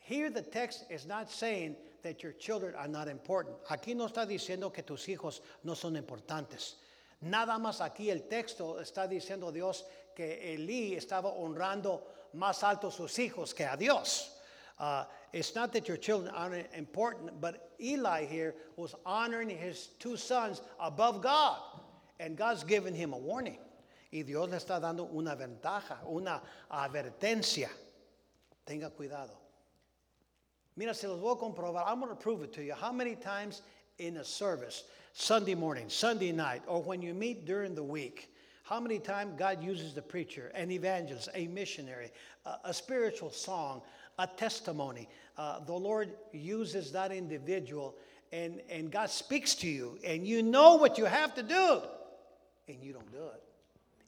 here 0.00 0.30
the 0.30 0.42
text 0.42 0.84
is 0.90 1.06
not 1.06 1.30
saying 1.30 1.78
that 2.02 2.22
your 2.22 2.34
children 2.36 2.74
are 2.74 2.88
not 2.88 3.08
important. 3.08 3.56
Aquí 3.70 3.94
no 3.94 4.04
está 4.04 4.26
diciendo 4.26 4.70
que 4.70 4.82
tus 4.82 5.08
hijos 5.08 5.40
no 5.64 5.74
son 5.74 5.96
importantes. 5.96 6.74
Nada 7.22 7.58
más 7.58 7.80
aquí 7.80 8.10
el 8.10 8.28
texto 8.28 8.78
está 8.80 9.08
diciendo 9.08 9.50
Dios 9.50 9.86
que 10.14 10.52
Elí 10.54 10.94
estaba 10.94 11.30
honrando 11.30 12.06
más 12.34 12.62
alto 12.62 12.90
sus 12.90 13.18
hijos 13.18 13.54
que 13.54 13.64
a 13.64 13.78
Dios. 13.78 14.39
Uh, 14.80 15.04
it's 15.34 15.54
not 15.54 15.74
that 15.74 15.86
your 15.86 15.98
children 15.98 16.32
aren't 16.34 16.66
important, 16.74 17.38
but 17.38 17.72
Eli 17.80 18.24
here 18.24 18.54
was 18.76 18.94
honoring 19.04 19.50
his 19.50 19.88
two 19.98 20.16
sons 20.16 20.62
above 20.80 21.20
God. 21.22 21.58
And 22.18 22.36
God's 22.36 22.64
given 22.64 22.94
him 22.94 23.12
a 23.12 23.18
warning. 23.18 23.58
Y 24.10 24.22
Dios 24.22 24.48
le 24.48 24.56
está 24.56 24.80
dando 24.80 25.08
una 25.14 25.36
ventaja, 25.36 25.98
una 26.10 26.40
advertencia. 26.72 27.68
Tenga 28.66 28.90
cuidado. 28.90 29.30
Mira, 30.76 30.94
se 30.94 31.06
los 31.08 31.20
voy 31.20 31.32
a 31.32 31.36
comprobar. 31.36 31.84
I'm 31.86 32.00
going 32.00 32.10
to 32.10 32.16
prove 32.16 32.42
it 32.42 32.52
to 32.54 32.62
you. 32.62 32.72
How 32.72 32.90
many 32.90 33.14
times 33.14 33.62
in 33.98 34.16
a 34.16 34.24
service, 34.24 34.84
Sunday 35.12 35.54
morning, 35.54 35.88
Sunday 35.88 36.32
night, 36.32 36.62
or 36.66 36.82
when 36.82 37.02
you 37.02 37.12
meet 37.12 37.44
during 37.44 37.74
the 37.74 37.82
week, 37.82 38.32
how 38.64 38.80
many 38.80 38.98
times 38.98 39.34
God 39.36 39.62
uses 39.62 39.94
the 39.94 40.02
preacher, 40.02 40.50
an 40.54 40.70
evangelist, 40.70 41.28
a 41.34 41.48
missionary, 41.48 42.10
a, 42.46 42.54
a 42.64 42.74
spiritual 42.74 43.30
song, 43.30 43.82
a 44.20 44.26
testimony? 44.26 45.08
Uh, 45.36 45.60
the 45.60 45.72
Lord 45.72 46.10
uses 46.32 46.92
that 46.92 47.12
individual 47.12 47.94
and, 48.32 48.60
and 48.70 48.90
God 48.90 49.10
speaks 49.10 49.54
to 49.56 49.68
you, 49.68 49.98
and 50.04 50.26
you 50.26 50.42
know 50.42 50.76
what 50.76 50.98
you 50.98 51.04
have 51.04 51.34
to 51.34 51.42
do, 51.42 51.82
and 52.68 52.82
you 52.82 52.92
don't 52.92 53.10
do 53.10 53.24
it. 53.24 53.42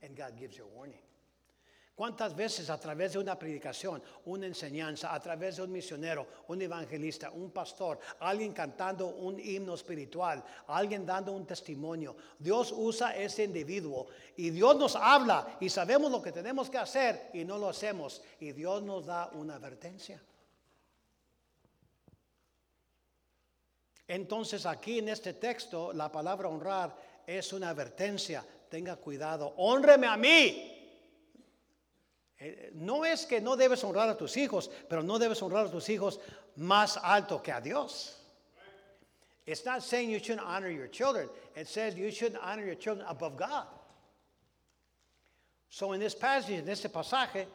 And 0.05 0.17
God 0.17 0.39
gives 0.39 0.57
you 0.57 0.65
a 0.65 0.77
warning. 0.77 0.99
¿Cuántas 2.03 2.35
veces 2.35 2.69
a 2.69 2.81
través 2.81 3.13
de 3.13 3.21
una 3.21 3.39
predicación, 3.39 4.03
una 4.25 4.49
enseñanza, 4.49 5.15
a 5.15 5.21
través 5.21 5.55
de 5.55 5.63
un 5.63 5.71
misionero, 5.71 6.27
un 6.49 6.61
evangelista, 6.61 7.31
un 7.31 7.53
pastor, 7.53 8.01
alguien 8.19 8.53
cantando 8.53 9.07
un 9.07 9.39
himno 9.39 9.75
espiritual, 9.75 10.43
alguien 10.67 11.07
dando 11.07 11.31
un 11.31 11.47
testimonio, 11.47 12.17
Dios 12.41 12.75
usa 12.77 13.15
ese 13.15 13.45
individuo 13.45 14.09
y 14.37 14.51
Dios 14.51 14.77
nos 14.77 14.97
habla 14.97 15.59
y 15.61 15.69
sabemos 15.69 16.11
lo 16.11 16.21
que 16.21 16.33
tenemos 16.33 16.69
que 16.69 16.79
hacer 16.79 17.31
y 17.35 17.45
no 17.45 17.57
lo 17.57 17.69
hacemos 17.69 18.21
y 18.41 18.51
Dios 18.51 18.83
nos 18.83 19.07
da 19.07 19.31
una 19.35 19.55
advertencia? 19.55 20.21
Entonces 24.09 24.67
aquí 24.67 24.99
en 24.99 25.09
este 25.09 25.35
texto 25.35 25.93
la 25.93 26.11
palabra 26.11 26.49
honrar 26.49 26.97
es 27.25 27.53
una 27.53 27.69
advertencia. 27.69 28.45
Tenga 28.69 28.97
cuidado, 28.97 29.55
honreme 29.57 30.09
a 30.09 30.17
mí. 30.17 30.82
Eh, 32.43 32.71
no 32.75 33.05
es 33.05 33.25
que 33.25 33.41
no 33.41 33.57
debes 33.57 33.85
honrar 33.85 34.09
a 34.09 34.17
tus 34.17 34.37
hijos, 34.37 34.69
pero 34.89 35.03
no 35.03 35.19
debes 35.19 35.41
honrar 35.43 35.67
a 35.67 35.71
tus 35.71 35.89
hijos 35.89 36.19
más 36.57 36.99
alto 37.03 37.41
que 37.41 37.53
a 37.53 37.61
Dios. 37.61 38.19
It's 39.47 39.65
not 39.65 39.83
saying 39.83 40.11
you 40.11 40.19
shouldn't 40.19 40.47
honor 40.47 40.69
your 40.69 40.89
children. 40.89 41.29
It 41.55 41.69
says 41.69 41.95
you 41.95 42.11
shouldn't 42.11 42.43
honor 42.43 42.65
your 42.65 42.75
children 42.75 43.07
above 43.09 43.37
God. 43.37 43.67
So 45.69 45.93
in 45.93 46.01
this 46.01 46.15
passage, 46.15 46.59
en 46.59 46.69
este 46.69 46.89
pasaje, 46.93 47.47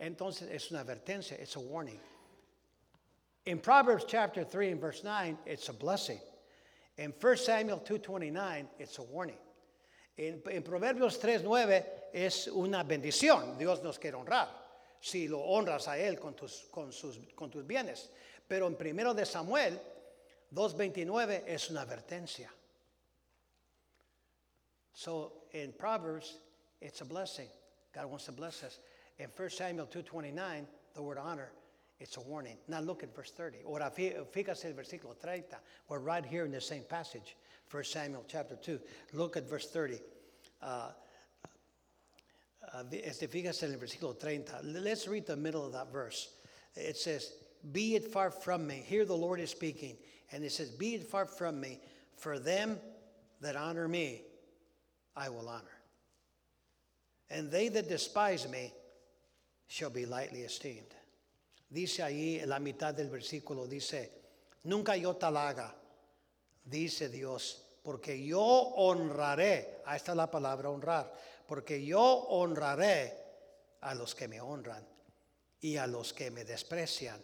entonces 0.00 0.48
es 0.50 0.70
una 0.70 0.84
advertencia, 0.84 1.32
it's 1.32 1.56
a 1.56 1.60
warning. 1.60 2.00
In 3.46 3.58
Proverbs 3.58 4.04
chapter 4.06 4.44
3 4.44 4.72
and 4.72 4.80
verse 4.80 5.02
9, 5.02 5.36
it's 5.46 5.68
a 5.68 5.72
blessing. 5.72 6.20
In 6.98 7.12
1 7.20 7.36
Samuel 7.36 7.80
2.29, 7.80 8.66
it's 8.78 8.98
a 8.98 9.02
warning. 9.02 9.38
En, 10.16 10.42
en 10.46 10.62
Proverbios 10.62 11.22
3.9 11.22 11.86
es 12.12 12.48
una 12.48 12.82
bendición. 12.82 13.56
Dios 13.56 13.82
nos 13.82 13.98
quiere 13.98 14.16
honrar. 14.16 14.48
Si 15.00 15.28
lo 15.28 15.40
honras 15.40 15.88
a 15.88 15.98
Él 15.98 16.18
con 16.18 16.34
tus, 16.34 16.68
con 16.70 16.92
sus, 16.92 17.18
con 17.34 17.50
tus 17.50 17.66
bienes. 17.66 18.10
Pero 18.46 18.66
en 18.66 18.74
1 18.74 19.14
de 19.14 19.24
Samuel 19.24 19.80
2.29 20.52 21.44
es 21.46 21.70
una 21.70 21.82
advertencia. 21.82 22.50
So 24.92 25.32
in 25.52 25.72
Proverbs, 25.72 26.38
it's 26.80 27.00
a 27.00 27.04
blessing. 27.04 27.48
God 27.94 28.06
wants 28.06 28.26
to 28.26 28.32
bless 28.32 28.62
us. 28.62 28.78
In 29.18 29.28
1 29.34 29.50
Samuel 29.50 29.86
2.29, 29.86 30.66
the 30.94 31.02
word 31.02 31.18
honor, 31.18 31.52
it's 31.98 32.16
a 32.16 32.20
warning. 32.20 32.56
Now 32.68 32.80
look 32.80 33.02
at 33.02 33.14
verse 33.14 33.30
30. 33.30 33.58
Ahora 33.64 33.90
fíjate 33.90 34.64
el 34.66 34.74
versículo 34.74 35.16
30. 35.16 35.56
We're 35.88 35.98
right 35.98 36.24
here 36.24 36.44
in 36.44 36.52
the 36.52 36.60
same 36.60 36.82
passage. 36.82 37.36
1 37.70 37.84
Samuel 37.84 38.24
chapter 38.26 38.56
2. 38.56 38.80
Look 39.12 39.36
at 39.36 39.48
verse 39.48 39.68
30. 39.68 39.98
Uh, 40.62 40.66
uh, 42.72 42.82
este, 42.92 43.28
fíjese 43.28 43.64
en 43.64 43.72
el 43.72 43.78
versículo 43.78 44.18
30. 44.18 44.60
Let's 44.64 45.06
read 45.06 45.26
the 45.26 45.36
middle 45.36 45.64
of 45.64 45.72
that 45.72 45.92
verse. 45.92 46.30
It 46.74 46.96
says, 46.96 47.32
Be 47.72 47.94
it 47.94 48.12
far 48.12 48.30
from 48.30 48.66
me. 48.66 48.82
Here 48.84 49.04
the 49.04 49.16
Lord 49.16 49.40
is 49.40 49.50
speaking. 49.50 49.96
And 50.32 50.44
it 50.44 50.52
says, 50.52 50.70
Be 50.70 50.94
it 50.94 51.04
far 51.04 51.26
from 51.26 51.60
me. 51.60 51.80
For 52.16 52.38
them 52.38 52.78
that 53.40 53.56
honor 53.56 53.88
me, 53.88 54.22
I 55.16 55.28
will 55.28 55.48
honor. 55.48 55.64
And 57.30 57.50
they 57.50 57.68
that 57.68 57.88
despise 57.88 58.48
me 58.48 58.72
shall 59.68 59.90
be 59.90 60.06
lightly 60.06 60.40
esteemed. 60.40 60.94
Dice 61.72 61.98
ahí 61.98 62.44
la 62.46 62.58
mitad 62.58 62.96
del 62.96 63.06
versículo, 63.06 63.68
dice, 63.68 64.10
Nunca 64.64 64.96
yo 64.96 65.12
tal 65.12 65.36
haga 65.36 65.72
dice 66.70 67.08
Dios, 67.08 67.66
porque 67.82 68.24
yo 68.24 68.42
honraré, 68.42 69.82
ahí 69.84 69.96
está 69.96 70.14
la 70.14 70.30
palabra 70.30 70.70
honrar, 70.70 71.12
porque 71.46 71.84
yo 71.84 72.00
honraré 72.02 73.16
a 73.80 73.94
los 73.94 74.14
que 74.14 74.28
me 74.28 74.40
honran 74.40 74.86
y 75.60 75.76
a 75.76 75.86
los 75.86 76.12
que 76.12 76.30
me 76.30 76.44
desprecian 76.44 77.22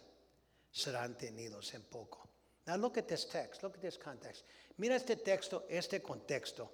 serán 0.71 1.17
tenidos 1.17 1.73
en 1.73 1.83
poco. 1.83 2.27
Now 2.65 2.75
look 2.75 2.97
at 2.97 3.07
this 3.07 3.27
text, 3.27 3.63
look 3.63 3.75
at 3.75 3.81
this 3.81 3.97
context. 3.97 4.45
Mira 4.77 4.95
este 4.95 5.15
texto, 5.15 5.65
este 5.69 6.01
contexto, 6.01 6.69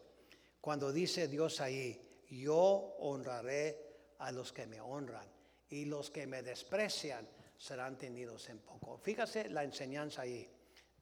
cuando 0.59 0.91
dice 0.91 1.27
Dios 1.27 1.61
ahí, 1.61 2.23
yo 2.29 2.95
honraré 2.99 4.15
a 4.19 4.31
los 4.31 4.51
que 4.51 4.65
me 4.65 4.81
honran 4.81 5.27
y 5.69 5.85
los 5.85 6.09
que 6.09 6.25
me 6.25 6.41
desprecian 6.41 7.27
serán 7.57 7.97
tenidos 7.97 8.49
en 8.49 8.59
poco. 8.59 8.97
Fíjase 8.97 9.49
la 9.49 9.63
enseñanza 9.63 10.23
ahí. 10.23 10.49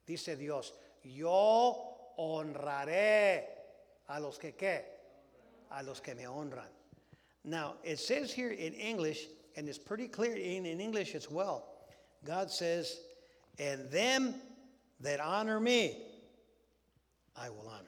Dice 0.06 0.36
Dios, 0.36 0.76
yo 1.04 2.14
honraré 2.18 3.44
a 4.10 4.20
los 4.20 4.38
que 4.38 4.54
qué, 4.54 4.82
a 5.72 5.84
los 5.84 6.00
que 6.00 6.16
me 6.16 6.24
honran. 6.24 6.70
Now, 7.44 7.76
it 7.84 8.00
says 8.00 8.32
here 8.32 8.52
in 8.52 8.74
English, 8.74 9.28
and 9.56 9.68
it's 9.68 9.78
pretty 9.78 10.08
clear 10.08 10.36
in, 10.36 10.66
in 10.66 10.80
English 10.80 11.16
as 11.16 11.30
well. 11.30 11.66
God 12.24 12.52
says, 12.52 13.00
and 13.58 13.90
them 13.90 14.36
that 15.00 15.20
honor 15.20 15.60
me, 15.60 15.98
I 17.36 17.50
will 17.50 17.68
honor. 17.68 17.88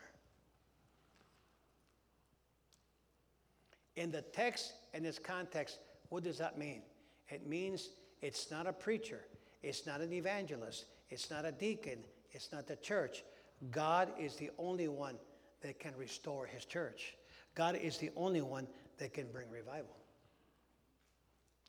In 3.96 4.12
the 4.12 4.22
text 4.22 4.74
and 4.94 5.06
its 5.06 5.20
context, 5.20 5.80
what 6.10 6.24
does 6.24 6.40
that 6.40 6.58
mean? 6.58 6.82
It 7.30 7.48
means 7.48 7.90
it's 8.22 8.50
not 8.50 8.66
a 8.66 8.74
preacher, 8.74 9.22
it's 9.62 9.86
not 9.86 10.02
an 10.02 10.12
evangelist, 10.12 10.86
it's 11.10 11.30
not 11.30 11.46
a 11.46 11.52
deacon, 11.52 12.00
it's 12.34 12.52
not 12.52 12.68
the 12.68 12.76
church. 12.78 13.24
God 13.72 14.10
is 14.20 14.36
the 14.36 14.50
only 14.58 14.88
one 14.88 15.16
that 15.62 15.80
can 15.80 15.96
restore 15.96 16.46
his 16.46 16.66
church. 16.66 17.16
God 17.56 17.76
is 17.76 17.98
the 17.98 18.12
only 18.16 18.42
one 18.42 18.68
that 18.98 19.14
can 19.14 19.28
bring 19.32 19.50
revival. 19.50 19.96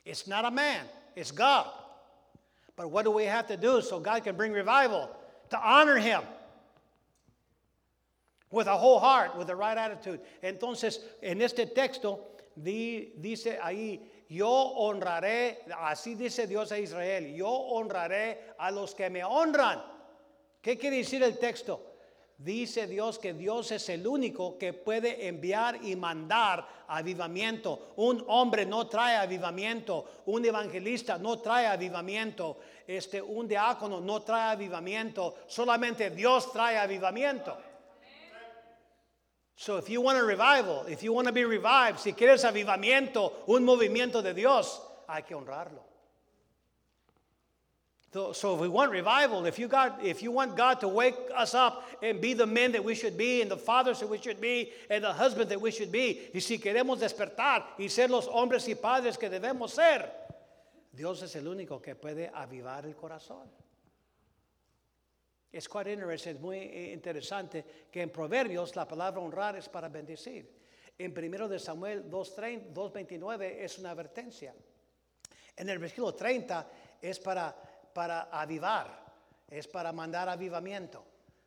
It's 0.04 0.26
not 0.26 0.44
a 0.44 0.50
man, 0.50 0.84
it's 1.14 1.30
God. 1.30 1.68
But 2.76 2.90
what 2.90 3.04
do 3.04 3.10
we 3.10 3.24
have 3.24 3.46
to 3.48 3.56
do 3.56 3.80
so 3.80 4.00
God 4.00 4.24
can 4.24 4.36
bring 4.36 4.52
revival? 4.52 5.08
To 5.50 5.58
honor 5.58 5.96
him 5.96 6.22
with 8.50 8.66
a 8.66 8.76
whole 8.76 8.98
heart, 8.98 9.36
with 9.36 9.46
the 9.46 9.56
right 9.56 9.76
attitude. 9.76 10.20
Entonces, 10.42 10.98
en 11.22 11.40
este 11.40 11.74
texto 11.74 12.20
di, 12.60 13.12
dice 13.20 13.58
ahí, 13.62 14.00
yo 14.28 14.48
honraré, 14.48 15.56
así 15.70 16.16
dice 16.16 16.48
Dios 16.48 16.72
a 16.72 16.78
Israel, 16.78 17.32
yo 17.36 17.46
honraré 17.46 18.38
a 18.58 18.72
los 18.72 18.94
que 18.94 19.08
me 19.10 19.20
honran. 19.20 19.80
¿Qué 20.64 20.78
quiere 20.78 20.96
decir 20.96 21.22
el 21.22 21.36
texto? 21.38 21.78
Dice 22.38 22.86
Dios 22.86 23.18
que 23.18 23.34
Dios 23.34 23.70
es 23.70 23.86
el 23.90 24.06
único 24.06 24.56
que 24.56 24.72
puede 24.72 25.28
enviar 25.28 25.84
y 25.84 25.94
mandar 25.94 26.66
avivamiento. 26.88 27.92
Un 27.96 28.24
hombre 28.28 28.64
no 28.64 28.86
trae 28.86 29.16
avivamiento, 29.16 30.22
un 30.24 30.42
evangelista 30.42 31.18
no 31.18 31.38
trae 31.38 31.66
avivamiento, 31.66 32.56
este, 32.86 33.20
un 33.20 33.46
diácono 33.46 34.00
no 34.00 34.22
trae 34.22 34.52
avivamiento, 34.52 35.34
solamente 35.46 36.08
Dios 36.08 36.50
trae 36.50 36.78
avivamiento. 36.78 37.58
So 39.56 39.76
if 39.76 39.90
you 39.90 40.00
want 40.00 40.18
a 40.18 40.24
revival, 40.24 40.86
if 40.88 41.02
you 41.02 41.12
want 41.12 41.28
to 41.28 41.32
be 41.32 41.44
revived, 41.44 41.98
si 41.98 42.14
quieres 42.14 42.42
avivamiento, 42.42 43.44
un 43.48 43.66
movimiento 43.66 44.22
de 44.22 44.32
Dios, 44.32 44.80
hay 45.06 45.24
que 45.24 45.34
honrarlo. 45.34 45.93
So- 48.14 48.54
if 48.54 48.60
we 48.60 48.68
want 48.68 48.92
revival, 48.92 49.44
if 49.44 49.58
you 49.58 50.30
want 50.30 50.56
God 50.56 50.78
to 50.80 50.88
wake 50.88 51.16
us 51.34 51.52
up 51.52 51.82
and 52.00 52.20
be 52.20 52.32
the 52.32 52.46
men 52.46 52.70
that 52.70 52.84
we 52.84 52.94
should 52.94 53.16
be, 53.16 53.42
and 53.42 53.50
the 53.50 53.56
fathers 53.56 53.98
that 53.98 54.08
we 54.08 54.18
should 54.18 54.40
be, 54.40 54.72
and 54.88 55.02
the 55.02 55.12
husbands 55.12 55.48
that 55.48 55.60
we 55.60 55.72
should 55.72 55.90
be, 55.90 56.30
y 56.32 56.38
si 56.38 56.58
queremos 56.58 57.00
despertar 57.00 57.64
y 57.76 57.88
ser 57.88 58.08
los 58.10 58.28
hombres 58.28 58.68
y 58.68 58.74
padres 58.74 59.18
que 59.18 59.28
debemos 59.28 59.70
ser, 59.70 60.08
Dios 60.92 61.22
es 61.22 61.34
el 61.34 61.48
único 61.48 61.82
que 61.82 61.96
puede 61.96 62.30
avivar 62.32 62.84
el 62.84 62.94
corazón. 62.94 63.50
Es 65.52 65.68
quite 65.68 65.90
interesting, 65.92 66.36
es 66.36 66.40
muy 66.40 66.58
eh, 66.58 66.92
interesante 66.92 67.64
que 67.90 68.00
en 68.00 68.10
Proverbios 68.10 68.76
la 68.76 68.86
palabra 68.86 69.20
honrar 69.20 69.56
es 69.56 69.68
para 69.68 69.88
bendecir. 69.88 70.48
En 70.96 71.12
1 71.12 71.48
de 71.48 71.58
Samuel 71.58 72.08
2:30 72.08 72.72
2.29 72.72 73.56
es 73.58 73.76
una 73.80 73.90
advertencia. 73.90 74.54
En 75.56 75.68
el 75.68 75.80
versículo 75.80 76.14
30 76.14 76.70
es 77.02 77.18
para, 77.18 77.54
para 77.94 78.26
avivar, 78.32 78.86
es 79.50 79.66
para 79.66 79.92
mandar 79.92 80.28
avivamiento. 80.28 80.98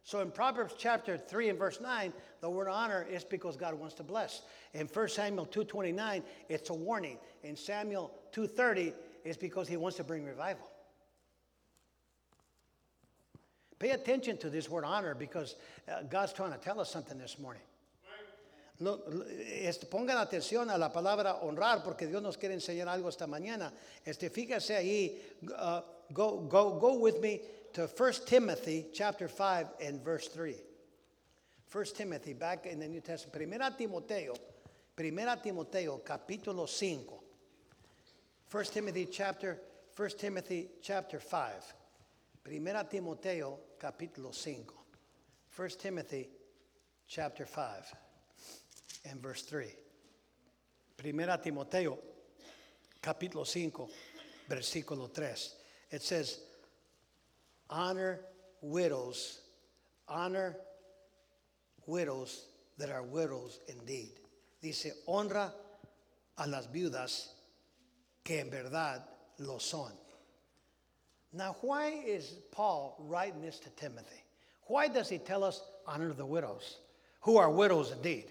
So 0.04 0.22
in 0.22 0.32
Proverbs 0.32 0.74
chapter 0.78 1.18
3 1.18 1.50
and 1.50 1.60
verse 1.60 1.82
9, 1.82 2.14
the 2.40 2.50
word 2.50 2.70
honor 2.70 3.06
is 3.12 3.26
because 3.26 3.58
God 3.58 3.74
wants 3.74 3.94
to 3.96 4.04
bless. 4.04 4.44
In 4.74 4.88
1 4.88 5.10
Samuel 5.10 5.46
2.29, 5.46 6.24
it's 6.48 6.70
a 6.70 6.74
warning. 6.74 7.18
In 7.44 7.58
Samuel 7.58 8.12
2.30, 8.32 8.94
it's 9.26 9.36
because 9.36 9.68
he 9.68 9.76
wants 9.76 9.98
to 9.98 10.06
bring 10.06 10.24
revival. 10.24 10.70
Pay 13.80 13.92
attention 13.92 14.38
to 14.38 14.50
this 14.50 14.70
word 14.70 14.86
honor 14.86 15.14
because 15.14 15.56
uh, 15.88 16.04
God's 16.10 16.32
trying 16.32 16.54
to 16.54 16.58
tell 16.58 16.80
us 16.80 16.90
something 16.90 17.18
this 17.18 17.38
morning. 17.38 17.62
Lo- 18.80 19.02
lo- 19.10 19.26
este, 19.62 19.88
pongan 19.88 20.18
atención 20.18 20.74
a 20.74 20.78
la 20.78 20.90
palabra 20.90 21.44
honrar 21.44 21.84
porque 21.84 22.08
Dios 22.08 22.22
nos 22.22 22.38
quiere 22.38 22.56
enseñar 22.56 22.88
algo 22.88 23.10
esta 23.10 23.28
mañana. 23.28 23.74
Este, 24.06 24.30
fíjese 24.30 24.76
ahí, 24.78 25.20
uh, 25.52 25.82
go, 26.14 26.40
go, 26.40 26.80
go 26.80 26.98
with 26.98 27.22
me 27.22 27.42
to 27.74 27.88
1 27.88 28.14
Timothy 28.26 28.88
chapter 28.94 29.28
5 29.28 29.68
and 29.82 30.04
verse 30.04 30.28
3. 30.28 30.56
1 31.72 31.86
Timothy, 31.96 32.34
back 32.34 32.66
in 32.66 32.80
the 32.80 32.88
New 32.88 33.02
Testament. 33.02 33.34
Primera 33.34 33.78
Timoteo, 33.78 34.34
Primera 34.96 35.42
Timoteo, 35.42 36.02
capítulo 36.04 36.68
5. 36.68 37.20
1 38.50 38.64
Timothy 38.66 39.06
chapter, 39.06 39.60
1 39.96 40.10
Timothy 40.18 40.70
chapter 40.82 41.20
5. 41.20 41.74
Primera 42.44 42.84
Timoteo, 42.90 43.60
capítulo 43.80 44.34
5. 44.34 44.66
1 45.56 45.70
Timothy 45.78 46.30
chapter 47.08 47.46
5 47.46 47.96
and 49.10 49.22
verse 49.22 49.44
3. 49.44 49.66
Primera 50.96 51.38
Timoteo, 51.38 52.00
capítulo 53.02 53.46
5, 53.46 53.88
versículo 54.50 55.12
3. 55.14 55.57
It 55.90 56.02
says, 56.02 56.40
honor 57.70 58.20
widows, 58.62 59.42
honor 60.08 60.58
widows 61.86 62.46
that 62.78 62.90
are 62.90 63.04
widows 63.04 63.60
indeed. 63.68 64.12
Dice, 64.62 64.92
honra 65.08 65.52
a 66.38 66.48
las 66.48 66.68
viudas 66.68 67.30
que 68.24 68.40
en 68.40 68.50
verdad 68.50 69.04
lo 69.40 69.58
son. 69.58 69.92
Now, 71.34 71.56
why 71.62 71.90
is 72.06 72.36
Paul 72.52 72.96
writing 73.00 73.42
this 73.42 73.60
to 73.60 73.70
Timothy? 73.72 74.24
Why 74.64 74.88
does 74.88 75.10
he 75.10 75.18
tell 75.18 75.44
us 75.44 75.62
honor 75.86 76.14
the 76.14 76.26
widows, 76.26 76.78
who 77.22 77.38
are 77.38 77.50
widows 77.50 77.92
indeed? 77.92 78.26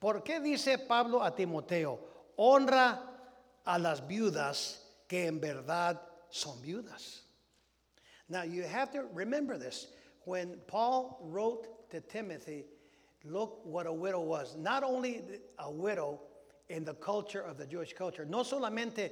¿Por 0.00 0.20
qué 0.20 0.40
dice 0.42 0.78
Pablo 0.86 1.22
a 1.22 1.32
Timoteo, 1.34 1.98
honra 2.38 2.98
a 3.66 3.78
las 3.78 4.00
viudas 4.00 4.78
que 5.08 5.26
en 5.26 5.40
verdad 5.40 5.98
son 6.30 6.56
viudas? 6.64 7.20
Now, 8.28 8.42
you 8.42 8.62
have 8.62 8.90
to 8.92 9.04
remember 9.12 9.56
this. 9.56 9.88
When 10.24 10.56
Paul 10.66 11.18
wrote 11.22 11.88
to 11.90 12.00
Timothy, 12.00 12.64
look 13.24 13.60
what 13.64 13.86
a 13.86 13.92
widow 13.92 14.20
was. 14.20 14.56
Not 14.56 14.82
only 14.84 15.22
a 15.58 15.70
widow 15.70 16.20
in 16.68 16.84
the 16.84 16.94
culture 16.94 17.40
of 17.40 17.56
the 17.56 17.66
Jewish 17.66 17.94
culture, 17.94 18.26
no 18.26 18.42
solamente 18.42 19.10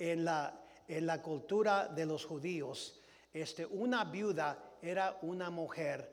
en 0.00 0.24
la, 0.24 0.50
en 0.88 1.06
la 1.06 1.18
cultura 1.18 1.94
de 1.94 2.04
los 2.04 2.24
judíos, 2.24 2.92
este, 3.32 3.66
una 3.70 4.04
viuda 4.04 4.56
era 4.82 5.16
una 5.22 5.50
mujer 5.50 6.08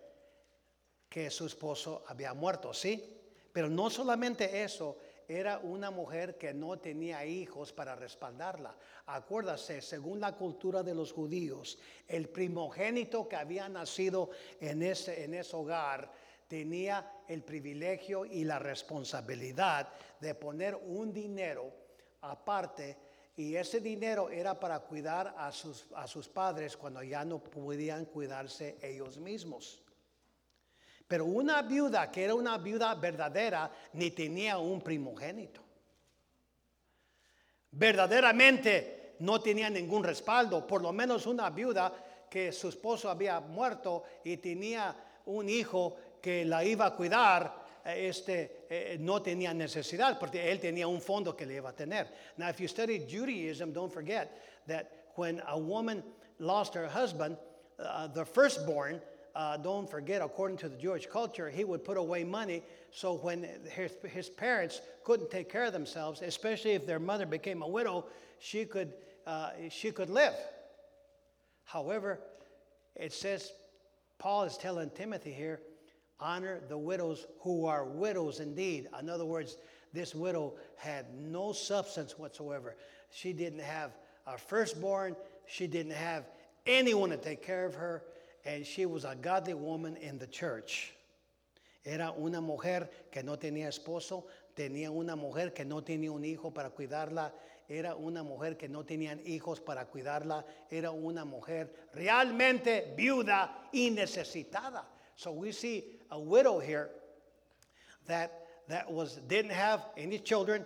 que 1.09 1.29
su 1.29 1.45
esposo 1.45 2.03
había 2.07 2.33
muerto, 2.33 2.73
¿sí? 2.73 3.01
Pero 3.51 3.69
no 3.69 3.89
solamente 3.89 4.63
eso, 4.63 4.97
era 5.27 5.59
una 5.59 5.91
mujer 5.91 6.38
que 6.38 6.53
no 6.53 6.79
tenía 6.79 7.25
hijos 7.25 7.71
para 7.73 7.95
respaldarla. 7.95 8.75
Acuérdase, 9.05 9.81
según 9.81 10.19
la 10.19 10.36
cultura 10.36 10.83
de 10.83 10.95
los 10.95 11.12
judíos, 11.12 11.77
el 12.07 12.29
primogénito 12.29 13.27
que 13.27 13.36
había 13.36 13.69
nacido 13.69 14.29
en 14.59 14.83
ese, 14.83 15.23
en 15.23 15.33
ese 15.33 15.55
hogar 15.55 16.12
tenía 16.47 17.23
el 17.27 17.43
privilegio 17.43 18.25
y 18.25 18.43
la 18.43 18.59
responsabilidad 18.59 19.89
de 20.19 20.36
poner 20.36 20.75
un 20.75 21.12
dinero 21.12 21.71
aparte 22.21 22.97
y 23.36 23.55
ese 23.55 23.79
dinero 23.79 24.29
era 24.29 24.59
para 24.59 24.79
cuidar 24.79 25.33
a 25.38 25.51
sus, 25.51 25.88
a 25.95 26.05
sus 26.05 26.29
padres 26.29 26.77
cuando 26.77 27.01
ya 27.01 27.25
no 27.25 27.39
podían 27.39 28.05
cuidarse 28.05 28.77
ellos 28.81 29.17
mismos. 29.17 29.81
Pero 31.13 31.26
una 31.26 31.62
viuda 31.62 32.10
que 32.10 32.23
era 32.23 32.34
una 32.34 32.58
viuda 32.58 32.95
verdadera 32.95 33.69
ni 33.93 34.10
tenía 34.10 34.58
un 34.58 34.82
primogénito. 34.82 35.62
Verdaderamente 37.69 39.13
no 39.19 39.39
tenía 39.39 39.69
ningún 39.69 40.04
respaldo, 40.04 40.65
por 40.65 40.82
lo 40.82 40.91
menos 40.91 41.28
una 41.28 41.52
viuda 41.52 41.93
que 42.28 42.52
su 42.52 42.69
esposo 42.69 43.12
había 43.12 43.39
muerto 43.39 44.06
y 44.23 44.38
tenía 44.38 44.95
un 45.28 45.49
hijo 45.49 45.95
que 46.19 46.45
la 46.45 46.65
iba 46.65 46.88
a 46.88 46.95
cuidar, 46.95 47.63
eh, 47.86 48.08
este, 48.10 48.65
eh, 48.67 48.97
no 48.99 49.21
tenía 49.21 49.54
necesidad 49.54 50.17
porque 50.17 50.52
él 50.52 50.60
tenía 50.60 50.88
un 50.88 50.99
fondo 50.99 51.38
que 51.38 51.45
le 51.45 51.58
iba 51.58 51.69
a 51.69 51.76
tener. 51.76 52.08
Now, 52.38 52.49
if 52.49 52.60
you 52.60 52.67
study 52.67 53.06
Judaism, 53.08 53.71
don't 53.71 53.93
forget 53.93 54.32
that 54.65 55.12
when 55.13 55.43
a 55.45 55.60
woman 55.60 56.04
lost 56.39 56.73
her 56.73 56.88
husband, 56.88 57.38
uh, 57.78 58.08
the 58.08 58.26
firstborn, 58.26 58.99
uh, 59.35 59.57
don't 59.57 59.89
forget, 59.89 60.21
according 60.21 60.57
to 60.57 60.69
the 60.69 60.77
Jewish 60.77 61.07
culture, 61.07 61.49
he 61.49 61.63
would 61.63 61.83
put 61.83 61.97
away 61.97 62.23
money 62.23 62.61
so 62.91 63.15
when 63.15 63.47
his, 63.71 63.91
his 64.07 64.29
parents 64.29 64.81
couldn't 65.03 65.31
take 65.31 65.51
care 65.51 65.65
of 65.65 65.73
themselves, 65.73 66.21
especially 66.21 66.71
if 66.71 66.85
their 66.85 66.99
mother 66.99 67.25
became 67.25 67.63
a 67.63 67.67
widow, 67.67 68.05
she 68.39 68.65
could, 68.65 68.93
uh, 69.25 69.49
she 69.69 69.91
could 69.91 70.09
live. 70.09 70.35
However, 71.63 72.19
it 72.95 73.11
says, 73.11 73.51
Paul 74.19 74.43
is 74.43 74.57
telling 74.57 74.91
Timothy 74.91 75.33
here, 75.33 75.61
honor 76.19 76.61
the 76.69 76.77
widows 76.77 77.25
who 77.41 77.65
are 77.65 77.85
widows 77.85 78.39
indeed. 78.39 78.87
In 78.99 79.09
other 79.09 79.25
words, 79.25 79.57
this 79.93 80.13
widow 80.13 80.53
had 80.75 81.05
no 81.19 81.51
substance 81.53 82.19
whatsoever. 82.19 82.75
She 83.09 83.33
didn't 83.33 83.59
have 83.61 83.91
a 84.27 84.37
firstborn, 84.37 85.15
she 85.47 85.65
didn't 85.65 85.93
have 85.93 86.25
anyone 86.65 87.09
to 87.09 87.17
take 87.17 87.43
care 87.43 87.65
of 87.65 87.73
her, 87.75 88.03
and 88.45 88.65
she 88.65 88.86
was 88.86 89.06
a 89.06 89.15
godly 89.15 89.53
woman 89.53 89.95
in 89.97 90.17
the 90.17 90.27
church. 90.27 90.93
Era 91.86 92.13
una 92.17 92.41
mujer 92.41 92.89
que 93.12 93.23
no 93.23 93.36
tenía 93.36 93.67
esposo, 93.67 94.25
tenía 94.56 94.89
una 94.89 95.15
mujer 95.15 95.53
que 95.53 95.65
no 95.65 95.82
tenía 95.82 96.12
un 96.12 96.23
hijo 96.23 96.51
para 96.51 96.69
cuidarla, 96.69 97.32
era 97.69 97.95
una 97.95 98.23
mujer 98.23 98.58
que 98.58 98.67
no 98.67 98.84
tenían 98.84 99.19
hijos 99.25 99.60
para 99.60 99.86
cuidarla, 99.86 100.45
era 100.69 100.91
una 100.91 101.25
mujer 101.25 101.73
realmente 101.93 102.93
viuda 102.95 103.69
y 103.73 103.89
necesitada. 103.89 104.86
So 105.15 105.32
we 105.32 105.51
see 105.51 105.99
a 106.10 106.19
widow 106.19 106.60
here 106.60 106.89
that, 108.08 108.47
that 108.67 108.91
was, 108.91 109.17
didn't 109.27 109.51
have 109.51 109.86
any 109.97 110.19
children, 110.19 110.65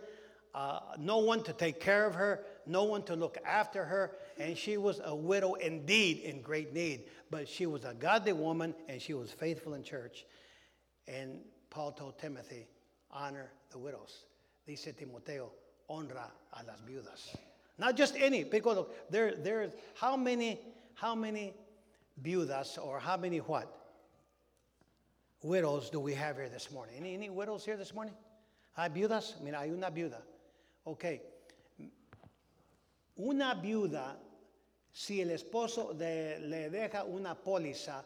uh, 0.53 0.79
no 0.97 1.17
one 1.19 1.43
to 1.43 1.53
take 1.53 1.79
care 1.79 2.05
of 2.05 2.15
her, 2.15 2.43
no 2.65 2.83
one 2.83 3.03
to 3.03 3.15
look 3.15 3.37
after 3.45 3.85
her, 3.85 4.17
and 4.39 4.57
she 4.57 4.77
was 4.77 5.01
a 5.03 5.15
widow 5.15 5.53
indeed 5.55 6.19
in 6.19 6.41
great 6.41 6.73
need. 6.73 7.03
But 7.29 7.47
she 7.47 7.65
was 7.65 7.83
a 7.83 7.93
godly 7.93 8.33
woman 8.33 8.73
and 8.87 9.01
she 9.01 9.13
was 9.13 9.31
faithful 9.31 9.73
in 9.73 9.83
church. 9.83 10.25
And 11.07 11.39
Paul 11.69 11.91
told 11.91 12.19
Timothy, 12.19 12.67
honor 13.11 13.51
the 13.71 13.77
widows. 13.77 14.25
Dice 14.67 14.89
Timoteo, 14.97 15.51
honra 15.89 16.29
a 16.53 16.63
las 16.65 16.79
viudas. 16.87 17.35
Not 17.77 17.95
just 17.95 18.15
any, 18.17 18.43
because 18.43 18.85
there, 19.09 19.35
there's 19.35 19.71
how 19.95 20.17
many, 20.17 20.59
how 20.95 21.15
many 21.15 21.53
viudas 22.21 22.77
or 22.77 22.99
how 22.99 23.17
many 23.17 23.37
what? 23.37 23.73
Widows 25.43 25.89
do 25.89 25.99
we 25.99 26.13
have 26.15 26.37
here 26.37 26.49
this 26.49 26.71
morning? 26.71 26.95
Any, 26.97 27.13
any 27.13 27.29
widows 27.29 27.63
here 27.63 27.77
this 27.77 27.93
morning? 27.93 28.15
¿Hay 28.75 28.89
viudas? 28.89 29.39
Mira, 29.41 29.59
hay 29.59 29.69
una 29.69 29.91
viuda. 29.91 30.21
Ok. 30.85 31.21
Una 33.19 33.59
viuda, 33.63 34.15
si 34.97 35.21
el 35.21 35.29
esposo 35.29 35.93
de- 35.93 36.39
le 36.39 36.69
deja 36.69 37.03
una 37.03 37.35
póliza, 37.35 38.03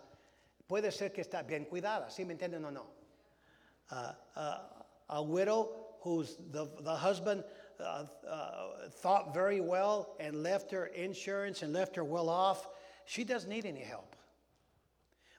puede 0.68 0.92
ser 0.92 1.12
que 1.14 1.22
está 1.22 1.42
bien 1.42 1.66
cuidada, 1.66 2.10
¿sí 2.10 2.26
me 2.26 2.34
entienden 2.34 2.66
o 2.66 2.72
no? 2.72 2.86
Uh, 3.90 4.14
uh, 4.36 4.58
a 5.10 5.22
widow 5.24 5.70
whose 6.02 6.36
the, 6.52 6.68
the 6.82 6.94
husband 6.94 7.44
uh, 7.80 8.04
uh, 8.30 8.90
thought 8.90 9.34
very 9.34 9.62
well 9.62 10.16
and 10.20 10.44
left 10.44 10.70
her 10.72 10.88
insurance 10.88 11.62
and 11.64 11.72
left 11.72 11.96
her 11.96 12.04
well 12.04 12.28
off, 12.30 12.68
She 13.06 13.24
doesn't 13.24 13.50
need 13.50 13.66
any 13.66 13.82
help. 13.82 14.16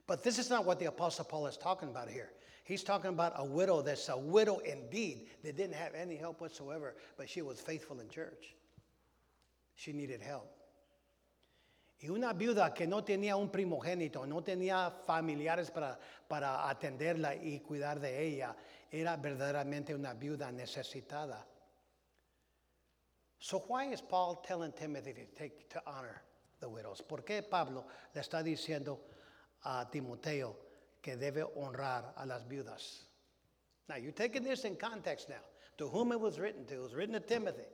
But 0.07 0.23
this 0.23 0.37
is 0.37 0.49
not 0.49 0.65
what 0.65 0.79
the 0.79 0.85
Apostle 0.85 1.25
Paul 1.25 1.47
is 1.47 1.57
talking 1.57 1.89
about 1.89 2.09
here. 2.09 2.31
He's 2.63 2.83
talking 2.83 3.09
about 3.09 3.33
a 3.35 3.45
widow 3.45 3.81
that's 3.81 4.09
a 4.09 4.17
widow 4.17 4.57
indeed 4.59 5.27
that 5.43 5.55
didn't 5.55 5.75
have 5.75 5.93
any 5.95 6.15
help 6.15 6.41
whatsoever, 6.41 6.95
but 7.17 7.29
she 7.29 7.41
was 7.41 7.59
faithful 7.59 7.99
in 7.99 8.09
church. 8.09 8.55
She 9.75 9.93
needed 9.93 10.21
help. 10.21 10.62
Y 12.03 12.09
una 12.09 12.33
viuda 12.33 12.73
que 12.73 12.85
no 12.85 13.01
tenía 13.01 13.37
un 13.37 13.49
primogénito, 13.49 14.25
no 14.25 14.43
tenía 14.43 14.91
familiares 14.91 15.71
para, 15.71 15.97
para 16.27 16.69
atenderla 16.69 17.33
y 17.33 17.61
cuidar 17.61 17.97
de 18.01 18.21
ella, 18.21 18.53
era 18.91 19.15
verdaderamente 19.15 19.95
una 19.95 20.13
viuda 20.13 20.51
necesitada. 20.51 21.47
So 23.39 23.59
why 23.69 23.93
is 23.93 24.01
Paul 24.01 24.41
telling 24.45 24.73
Timothy 24.73 25.13
to 25.13 25.25
take 25.33 25.69
to 25.69 25.81
honor 25.87 26.21
the 26.59 26.67
widows? 26.67 27.01
¿Por 27.01 27.23
qué 27.23 27.41
Pablo 27.41 27.85
le 28.13 28.19
está 28.19 28.43
diciendo 28.43 28.99
a 29.63 29.89
Timoteo 29.89 30.57
que 31.01 31.15
debe 31.15 31.41
honrar 31.55 32.15
a 32.17 32.25
las 32.25 32.45
viudas? 32.45 33.05
Now 33.87 33.95
you're 33.95 34.11
taking 34.11 34.43
this 34.43 34.65
in 34.65 34.75
context 34.75 35.29
now. 35.29 35.43
To 35.77 35.87
whom 35.87 36.11
it 36.11 36.19
was 36.19 36.37
written 36.37 36.65
to? 36.65 36.73
It 36.73 36.81
was 36.81 36.95
written 36.95 37.13
to 37.13 37.21
Timothy. 37.21 37.69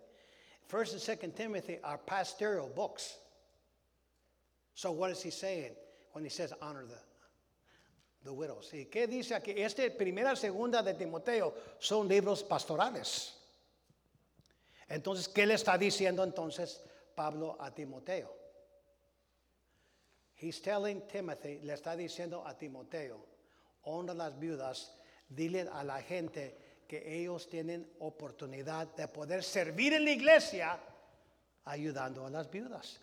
First 0.68 0.94
and 0.94 1.02
Second 1.02 1.36
Timothy 1.36 1.80
are 1.84 1.98
pastoral 1.98 2.70
books. 2.70 3.18
So 4.80 4.92
what 4.94 5.12
is 5.12 5.22
he 5.22 5.30
saying 5.30 5.74
when 6.14 6.24
he 6.24 6.30
says 6.30 6.54
honor 6.62 6.86
the, 8.24 8.34
widows? 8.34 8.72
¿Y 8.72 8.86
qué 8.86 9.08
dice 9.08 9.36
aquí? 9.36 9.54
Este 9.58 9.90
primera 9.92 10.38
segunda 10.38 10.82
de 10.82 10.94
Timoteo 10.94 11.54
son 11.80 12.08
libros 12.08 12.44
pastorales. 12.44 13.34
Entonces, 14.88 15.28
¿qué 15.28 15.46
le 15.46 15.56
está 15.56 15.78
diciendo 15.78 16.24
entonces 16.24 16.82
Pablo 17.14 17.58
a 17.60 17.76
Timoteo? 17.76 18.34
He's 20.36 20.62
telling 20.62 21.02
Timothy, 21.10 21.60
le 21.62 21.74
está 21.74 21.98
diciendo 21.98 22.48
a 22.48 22.58
Timoteo, 22.58 23.20
honra 23.84 24.14
las 24.14 24.40
viudas, 24.40 24.94
dile 25.28 25.68
a 25.74 25.84
la 25.84 26.02
gente 26.02 26.86
que 26.88 27.20
ellos 27.20 27.50
tienen 27.50 27.86
oportunidad 28.00 28.88
de 28.96 29.10
poder 29.10 29.44
servir 29.44 29.92
en 29.92 30.06
la 30.06 30.12
iglesia 30.12 30.80
ayudando 31.66 32.26
a 32.26 32.30
las 32.30 32.50
viudas. 32.50 33.02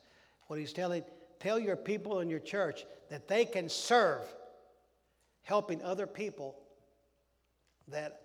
What 0.49 0.59
he's 0.59 0.73
telling, 0.73 1.05
tell 1.39 1.59
your 1.59 1.77
people 1.77 2.21
in 2.21 2.29
your 2.29 2.41
church 2.41 2.85
that 3.11 3.29
they 3.29 3.45
can 3.45 3.69
serve 3.69 4.23
helping 5.43 5.83
other 5.83 6.07
people 6.07 6.57
that 7.89 8.23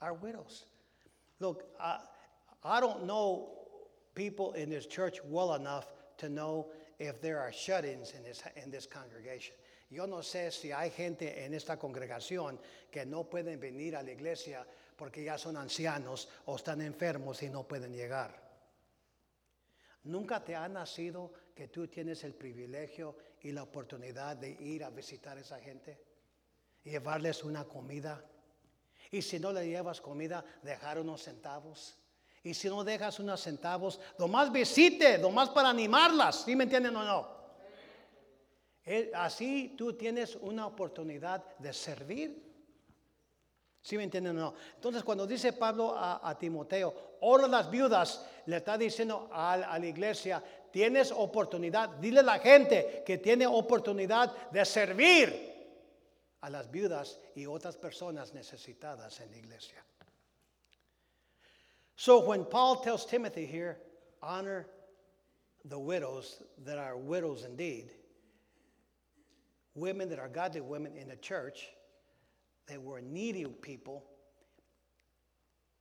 are 0.00 0.14
widows. 0.14 0.64
Look, 1.40 1.64
I, 1.80 1.98
I 2.64 2.80
don't 2.80 3.04
know 3.04 3.50
people 4.14 4.52
in 4.52 4.70
this 4.70 4.86
church 4.86 5.18
well 5.24 5.54
enough 5.54 5.92
to 6.18 6.28
know 6.28 6.68
if 6.98 7.20
there 7.20 7.40
are 7.40 7.52
shut 7.52 7.84
ins 7.84 8.12
in 8.12 8.22
this, 8.22 8.42
in 8.62 8.70
this 8.70 8.86
congregation. 8.86 9.54
Yo 9.90 10.06
no 10.06 10.18
sé 10.18 10.52
si 10.52 10.70
hay 10.70 10.90
gente 10.90 11.44
en 11.44 11.52
esta 11.52 11.76
congregación 11.76 12.58
que 12.90 13.04
no 13.04 13.24
pueden 13.24 13.60
venir 13.60 13.94
a 13.94 14.02
la 14.02 14.12
iglesia 14.12 14.64
porque 14.96 15.24
ya 15.24 15.36
son 15.36 15.56
ancianos 15.56 16.28
o 16.46 16.56
están 16.56 16.80
enfermos 16.80 17.42
y 17.42 17.48
no 17.48 17.64
pueden 17.64 17.92
llegar. 17.92 18.30
Nunca 20.04 20.40
te 20.44 20.54
ha 20.54 20.68
nacido 20.68 21.32
que 21.54 21.68
tú 21.68 21.88
tienes 21.88 22.24
el 22.24 22.34
privilegio 22.34 23.16
y 23.42 23.52
la 23.52 23.62
oportunidad 23.62 24.36
de 24.36 24.50
ir 24.50 24.84
a 24.84 24.90
visitar 24.90 25.36
a 25.36 25.40
esa 25.40 25.60
gente, 25.60 25.98
llevarles 26.84 27.44
una 27.44 27.64
comida. 27.64 28.24
Y 29.10 29.22
si 29.22 29.38
no 29.38 29.52
le 29.52 29.66
llevas 29.66 30.00
comida, 30.00 30.44
dejar 30.62 30.98
unos 30.98 31.22
centavos. 31.22 31.98
Y 32.42 32.54
si 32.54 32.68
no 32.68 32.82
dejas 32.82 33.20
unos 33.20 33.40
centavos, 33.40 34.00
nomás 34.18 34.50
visite, 34.50 35.18
nomás 35.18 35.50
para 35.50 35.68
animarlas. 35.68 36.44
¿Sí 36.44 36.56
me 36.56 36.64
entienden 36.64 36.96
o 36.96 37.04
no? 37.04 37.42
Así 39.14 39.74
tú 39.76 39.92
tienes 39.92 40.34
una 40.36 40.66
oportunidad 40.66 41.44
de 41.58 41.72
servir. 41.72 42.52
¿Sí 43.80 43.96
me 43.96 44.04
entienden 44.04 44.38
o 44.38 44.40
no? 44.40 44.54
Entonces, 44.74 45.04
cuando 45.04 45.26
dice 45.26 45.52
Pablo 45.52 45.94
a, 45.96 46.36
Timoteo, 46.38 47.16
ora 47.20 47.46
las 47.46 47.70
viudas, 47.70 48.26
le 48.46 48.56
está 48.56 48.78
diciendo 48.78 49.28
a 49.32 49.56
la 49.56 49.86
iglesia, 49.86 50.42
tienes 50.72 51.12
oportunidad, 51.12 52.00
dile 52.00 52.20
a 52.20 52.22
la 52.22 52.38
gente 52.38 53.02
que 53.06 53.18
tiene 53.18 53.46
oportunidad 53.46 54.50
de 54.50 54.64
servir 54.64 55.52
a 56.40 56.50
las 56.50 56.70
viudas 56.70 57.18
y 57.36 57.46
otras 57.46 57.76
personas 57.76 58.34
necesitadas 58.34 59.20
en 59.20 59.30
la 59.30 59.36
iglesia. 59.36 59.84
So 61.94 62.24
when 62.26 62.44
Paul 62.44 62.76
tells 62.82 63.06
Timothy 63.06 63.46
here, 63.46 63.78
honor 64.22 64.66
the 65.64 65.78
widows 65.78 66.42
that 66.64 66.78
are 66.78 66.96
widows 66.96 67.44
indeed, 67.44 67.90
women 69.74 70.08
that 70.08 70.18
are 70.18 70.28
godly 70.28 70.60
women 70.60 70.96
in 70.96 71.08
the 71.08 71.16
church, 71.16 71.68
that 72.66 72.82
were 72.82 73.00
needy 73.00 73.44
people, 73.44 74.04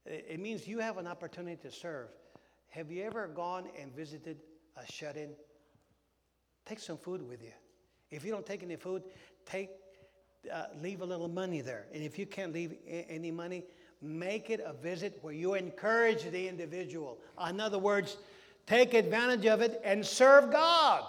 it 0.06 0.40
means 0.40 0.68
you 0.68 0.80
have 0.80 0.98
an 0.98 1.08
opportunity 1.08 1.56
to 1.58 1.72
serve. 1.72 2.10
Have 2.70 2.92
you 2.92 3.04
ever 3.04 3.28
gone 3.28 3.68
and 3.80 3.92
visited 3.96 4.38
a 4.78 4.92
shut 4.92 5.18
in? 5.18 5.32
Take 6.66 6.80
some 6.80 6.98
food 6.98 7.28
with 7.28 7.42
you. 7.42 7.52
If 8.10 8.26
you 8.26 8.32
don't 8.32 8.46
take 8.46 8.64
any 8.64 8.76
food, 8.76 9.04
take 9.46 9.70
uh, 10.52 10.66
leave 10.82 11.02
a 11.02 11.06
little 11.06 11.28
money 11.28 11.62
there. 11.62 11.86
And 11.94 12.04
if 12.04 12.18
you 12.18 12.26
can't 12.26 12.54
leave 12.54 12.74
a- 12.88 13.06
any 13.10 13.32
money, 13.32 13.64
make 14.02 14.50
it 14.50 14.60
a 14.66 14.74
visit 14.74 15.20
where 15.22 15.34
you 15.34 15.54
encourage 15.54 16.24
the 16.24 16.48
individual. 16.48 17.20
In 17.48 17.60
other 17.60 17.78
words, 17.78 18.18
take 18.66 18.94
advantage 18.94 19.46
of 19.46 19.62
it 19.62 19.80
and 19.84 20.06
serve 20.06 20.52
God. 20.52 21.04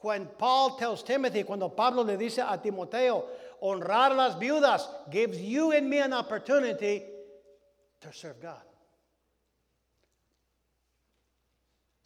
When 0.00 0.26
Paul 0.38 0.76
tells 0.76 1.02
Timothy, 1.02 1.42
cuando 1.42 1.68
Pablo 1.68 2.02
le 2.02 2.16
dice 2.16 2.38
a 2.38 2.58
Timoteo, 2.62 3.26
honrar 3.62 4.12
a 4.12 4.14
las 4.14 4.36
viudas 4.36 4.82
gives 5.10 5.40
you 5.40 5.72
and 5.72 5.90
me 5.90 5.98
an 5.98 6.12
opportunity 6.12 7.02
to 8.00 8.12
serve 8.12 8.40
God. 8.40 8.62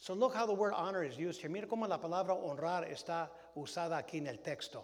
So 0.03 0.15
look 0.15 0.35
how 0.35 0.47
the 0.47 0.53
word 0.53 0.73
honor 0.75 1.05
is 1.05 1.17
used 1.17 1.41
here. 1.41 1.49
Mira 1.49 1.69
cómo 1.69 1.89
la 1.89 1.97
palabra 1.97 2.35
honrar 2.35 2.91
está 2.93 3.29
usada 3.57 4.03
aquí 4.03 4.17
en 4.17 4.27
el 4.27 4.39
texto. 4.39 4.83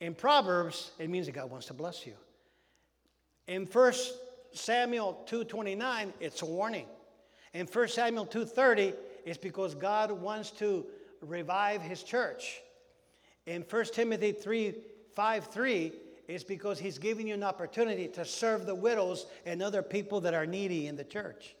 In 0.00 0.14
Proverbs, 0.14 0.92
it 0.98 1.10
means 1.10 1.26
that 1.26 1.32
God 1.32 1.50
wants 1.50 1.66
to 1.66 1.74
bless 1.74 2.06
you. 2.06 2.14
In 3.48 3.66
1 3.66 3.92
Samuel 4.54 5.22
2:29, 5.26 6.14
it's 6.20 6.40
a 6.40 6.46
warning. 6.46 6.86
In 7.52 7.66
1 7.66 7.88
Samuel 7.88 8.24
2:30, 8.24 8.94
it's 9.26 9.36
because 9.36 9.74
God 9.74 10.10
wants 10.10 10.52
to 10.52 10.86
revive 11.20 11.82
his 11.82 12.02
church. 12.02 12.62
In 13.44 13.60
1 13.60 13.92
Timothy 13.92 14.32
3, 14.32 14.74
5, 15.14 15.46
3, 15.48 15.92
it's 16.28 16.44
because 16.44 16.78
he's 16.78 16.96
giving 16.96 17.28
you 17.28 17.34
an 17.34 17.42
opportunity 17.42 18.08
to 18.08 18.24
serve 18.24 18.64
the 18.64 18.74
widows 18.74 19.26
and 19.44 19.62
other 19.62 19.82
people 19.82 20.18
that 20.22 20.32
are 20.32 20.46
needy 20.46 20.86
in 20.86 20.96
the 20.96 21.04
church. 21.04 21.56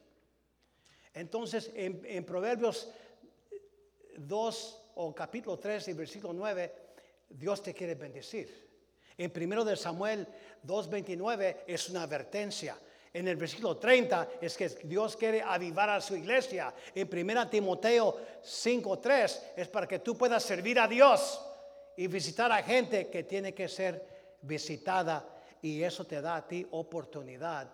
Entonces, 1.14 1.70
en, 1.74 2.24
Proverbios 2.24 2.88
2 4.16 4.80
o 4.96 5.14
capítulo 5.14 5.58
3 5.58 5.88
y 5.88 5.92
versículo 5.92 6.32
9, 6.32 6.72
Dios 7.28 7.62
te 7.62 7.74
quiere 7.74 7.94
bendecir. 7.94 8.70
En 9.16 9.30
1 9.34 9.64
de 9.64 9.76
Samuel 9.76 10.26
2.29 10.66 11.64
es 11.66 11.90
una 11.90 12.04
advertencia. 12.04 12.78
En 13.12 13.28
el 13.28 13.36
versículo 13.36 13.76
30 13.76 14.30
es 14.40 14.56
que 14.56 14.68
Dios 14.68 15.16
quiere 15.16 15.42
avivar 15.42 15.90
a 15.90 16.00
su 16.00 16.16
iglesia. 16.16 16.74
En 16.94 17.08
1 17.12 17.48
Timoteo 17.50 18.18
5.3 18.42 19.40
es 19.56 19.68
para 19.68 19.86
que 19.86 19.98
tú 19.98 20.16
puedas 20.16 20.42
servir 20.42 20.78
a 20.78 20.88
Dios 20.88 21.40
y 21.96 22.06
visitar 22.06 22.50
a 22.50 22.62
gente 22.62 23.08
que 23.08 23.24
tiene 23.24 23.52
que 23.52 23.68
ser 23.68 24.38
visitada 24.40 25.28
y 25.60 25.82
eso 25.82 26.06
te 26.06 26.20
da 26.22 26.36
a 26.36 26.48
ti 26.48 26.66
oportunidad 26.70 27.70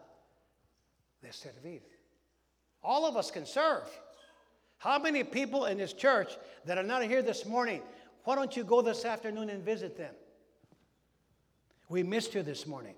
de 1.20 1.32
servir. 1.32 1.97
All 2.82 3.06
of 3.06 3.16
us 3.16 3.30
can 3.30 3.46
serve. 3.46 3.88
How 4.78 4.98
many 4.98 5.24
people 5.24 5.66
in 5.66 5.78
this 5.78 5.92
church 5.92 6.36
that 6.64 6.78
are 6.78 6.84
not 6.84 7.02
here 7.02 7.22
this 7.22 7.44
morning, 7.44 7.82
why 8.24 8.36
don't 8.36 8.56
you 8.56 8.64
go 8.64 8.80
this 8.80 9.04
afternoon 9.04 9.50
and 9.50 9.62
visit 9.62 9.96
them? 9.96 10.14
We 11.88 12.02
missed 12.02 12.34
you 12.34 12.42
this 12.42 12.66
morning. 12.66 12.94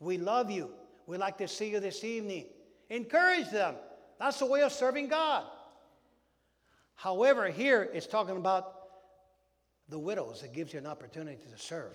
We 0.00 0.16
love 0.16 0.50
you. 0.50 0.70
We'd 1.06 1.18
like 1.18 1.38
to 1.38 1.48
see 1.48 1.70
you 1.70 1.80
this 1.80 2.04
evening. 2.04 2.46
Encourage 2.88 3.50
them. 3.50 3.74
That's 4.18 4.38
the 4.38 4.46
way 4.46 4.62
of 4.62 4.72
serving 4.72 5.08
God. 5.08 5.44
However, 6.94 7.48
here 7.48 7.88
it's 7.92 8.06
talking 8.06 8.36
about 8.36 8.74
the 9.88 9.98
widows. 9.98 10.42
It 10.42 10.52
gives 10.52 10.72
you 10.72 10.78
an 10.78 10.86
opportunity 10.86 11.38
to 11.50 11.58
serve. 11.58 11.94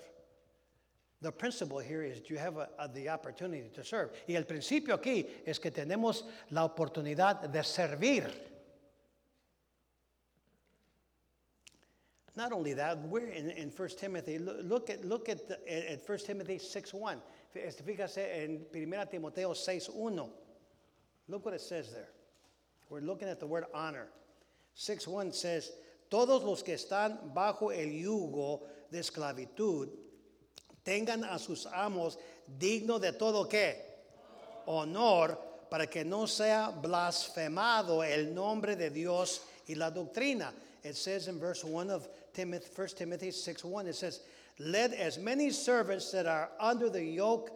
The 1.23 1.31
principle 1.31 1.79
here 1.79 2.03
is 2.03 2.29
you 2.29 2.37
have 2.37 2.57
a- 2.57 2.69
a- 2.77 2.89
the 2.89 3.07
opportunity 3.07 3.69
to 3.69 3.83
serve. 3.83 4.11
Y 4.27 4.35
el 4.35 4.43
principio 4.43 4.93
aquí 4.97 5.25
es 5.45 5.57
que 5.57 5.71
tenemos 5.71 6.25
la 6.51 6.65
oportunidad 6.67 7.49
de 7.49 7.63
servir. 7.63 8.29
Not 12.35 12.51
only 12.51 12.73
that, 12.73 12.97
we're 13.07 13.27
in, 13.27 13.51
in 13.51 13.69
1 13.71 13.89
Timothy. 13.97 14.37
Look, 14.37 14.89
at, 14.89 15.05
look 15.05 15.29
at, 15.29 15.47
the, 15.47 15.91
at 15.93 16.01
1 16.05 16.17
Timothy 16.25 16.57
6.1. 16.57 17.21
Este, 17.55 17.83
Fíjase 17.83 18.43
en 18.43 18.65
1 18.73 19.07
Timoteo 19.09 19.53
6.1. 19.53 20.29
Look 21.29 21.45
what 21.45 21.53
it 21.53 21.61
says 21.61 21.93
there. 21.93 22.09
We're 22.89 22.99
looking 22.99 23.29
at 23.29 23.39
the 23.39 23.47
word 23.47 23.65
honor. 23.73 24.07
6.1 24.75 25.33
says, 25.33 25.71
todos 26.09 26.43
los 26.43 26.63
que 26.63 26.73
están 26.73 27.33
bajo 27.33 27.69
el 27.71 27.87
yugo 27.93 28.63
de 28.91 28.99
esclavitud 28.99 29.89
tengan 30.83 31.23
a 31.23 31.39
sus 31.39 31.65
amos 31.65 32.17
digno 32.59 32.99
de 32.99 33.11
todo 33.13 33.45
qué? 33.47 33.75
Honor 34.65 35.37
para 35.69 35.87
que 35.87 36.03
no 36.03 36.27
sea 36.27 36.71
blasfemado 36.71 38.03
el 38.03 38.33
nombre 38.33 38.75
de 38.75 38.89
Dios 38.89 39.41
y 39.67 39.75
la 39.75 39.89
doctrina. 39.89 40.53
It 40.83 40.95
says 40.95 41.27
in 41.27 41.39
verse 41.39 41.63
1 41.63 41.89
of 41.89 42.07
Timothy, 42.33 42.67
1 42.75 42.87
Timothy 42.89 43.31
6 43.31 43.63
1, 43.63 43.87
it 43.87 43.95
says, 43.95 44.19
Let 44.59 44.93
as 44.93 45.17
many 45.17 45.49
servants 45.49 46.11
that 46.11 46.27
are 46.27 46.49
under 46.59 46.89
the 46.89 47.03
yoke 47.03 47.51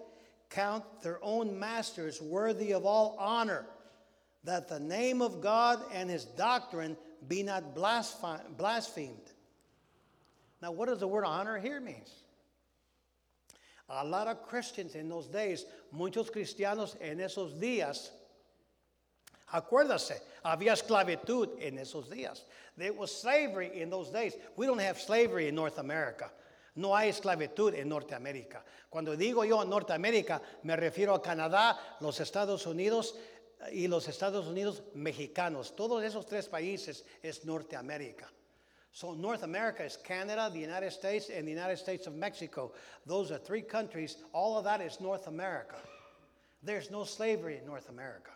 count 0.50 0.84
their 1.02 1.20
own 1.22 1.60
masters 1.60 2.22
worthy 2.22 2.72
of 2.74 2.86
all 2.86 3.16
honor, 3.20 3.66
that 4.44 4.68
the 4.68 4.80
name 4.80 5.22
of 5.22 5.42
God 5.42 5.80
and 5.94 6.10
his 6.10 6.26
doctrine 6.26 6.96
be 7.28 7.44
not 7.44 7.76
blasphemed. 7.76 9.32
Now, 10.62 10.72
what 10.72 10.88
does 10.88 11.00
the 11.00 11.08
word 11.08 11.26
honor 11.26 11.60
here 11.60 11.80
means? 11.80 12.10
A 13.90 14.04
lot 14.04 14.28
of 14.28 14.46
Christians 14.48 14.96
in 14.96 15.08
those 15.08 15.28
days, 15.28 15.66
muchos 15.92 16.30
cristianos 16.30 16.96
en 17.00 17.20
esos 17.20 17.58
días, 17.60 18.12
acuérdase, 19.54 20.20
había 20.44 20.74
esclavitud 20.74 21.58
en 21.62 21.78
esos 21.78 22.10
días. 22.10 22.44
There 22.76 22.92
was 22.92 23.12
slavery 23.12 23.82
in 23.82 23.90
those 23.90 24.12
days. 24.12 24.36
We 24.58 24.66
don't 24.66 24.80
have 24.80 25.00
slavery 25.00 25.48
in 25.48 25.56
North 25.56 25.80
America. 25.80 26.32
No 26.76 26.94
hay 26.94 27.10
esclavitud 27.10 27.74
en 27.74 27.90
Norteamérica. 27.90 28.62
Cuando 28.90 29.16
digo 29.16 29.44
yo 29.48 29.64
Norteamérica, 29.64 30.42
me 30.64 30.76
refiero 30.76 31.16
a 31.16 31.22
Canadá, 31.22 31.76
los 32.02 32.20
Estados 32.20 32.68
Unidos 32.68 33.16
y 33.72 33.88
los 33.88 34.08
Estados 34.08 34.46
Unidos 34.46 34.84
mexicanos. 34.94 35.76
Todos 35.76 36.04
esos 36.04 36.26
tres 36.28 36.48
países 36.48 37.04
es 37.24 37.46
Norteamérica. 37.46 38.30
So 38.92 39.14
North 39.14 39.44
America 39.44 39.84
is 39.84 39.98
Canada, 40.04 40.50
the 40.52 40.60
United 40.60 40.92
States, 40.92 41.30
and 41.30 41.48
the 41.48 41.52
United 41.52 41.78
States 41.78 42.08
of 42.08 42.16
Mexico. 42.16 42.72
Those 43.06 43.32
are 43.32 43.38
three 43.38 43.62
countries. 43.62 44.18
All 44.34 44.58
of 44.58 44.64
that 44.64 44.82
is 44.82 45.00
North 45.00 45.28
America. 45.28 45.76
There's 46.64 46.90
no 46.90 47.04
slavery 47.04 47.58
in 47.58 47.66
North 47.66 47.90
America. 47.90 48.32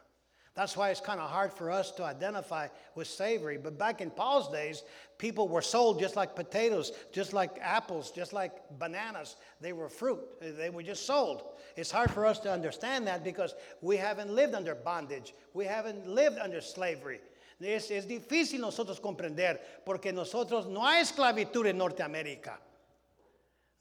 That's 0.54 0.76
why 0.76 0.90
it's 0.90 1.00
kind 1.00 1.22
of 1.22 1.30
hard 1.30 1.54
for 1.54 1.72
us 1.72 1.92
to 1.92 2.04
identify 2.04 2.68
with 2.94 3.08
slavery. 3.08 3.58
But 3.58 3.78
back 3.78 4.02
in 4.02 4.12
Paul's 4.12 4.52
days, 4.52 4.84
people 5.18 5.48
were 5.48 5.62
sold 5.62 6.00
just 6.00 6.18
like 6.18 6.36
potatoes, 6.36 6.92
just 7.14 7.32
like 7.32 7.58
apples, 7.62 8.12
just 8.12 8.34
like 8.34 8.52
bananas. 8.78 9.38
They 9.62 9.72
were 9.72 9.88
fruit, 9.88 10.20
they 10.42 10.70
were 10.70 10.84
just 10.84 11.06
sold. 11.06 11.44
It's 11.78 11.90
hard 11.90 12.12
for 12.12 12.26
us 12.26 12.38
to 12.40 12.52
understand 12.52 13.08
that 13.08 13.24
because 13.24 13.56
we 13.82 13.96
haven't 13.96 14.30
lived 14.30 14.54
under 14.54 14.76
bondage, 14.76 15.34
we 15.54 15.64
haven't 15.64 16.06
lived 16.06 16.38
under 16.38 16.60
slavery. 16.60 17.22
Es, 17.62 18.08
difícil 18.08 18.60
nosotros 18.60 19.00
comprender 19.00 19.82
porque 19.86 20.12
nosotros 20.12 20.67
no 20.67 20.88
hay 20.88 21.02
esclavitud 21.02 21.65
en 21.67 21.78
Norteamérica. 21.78 22.60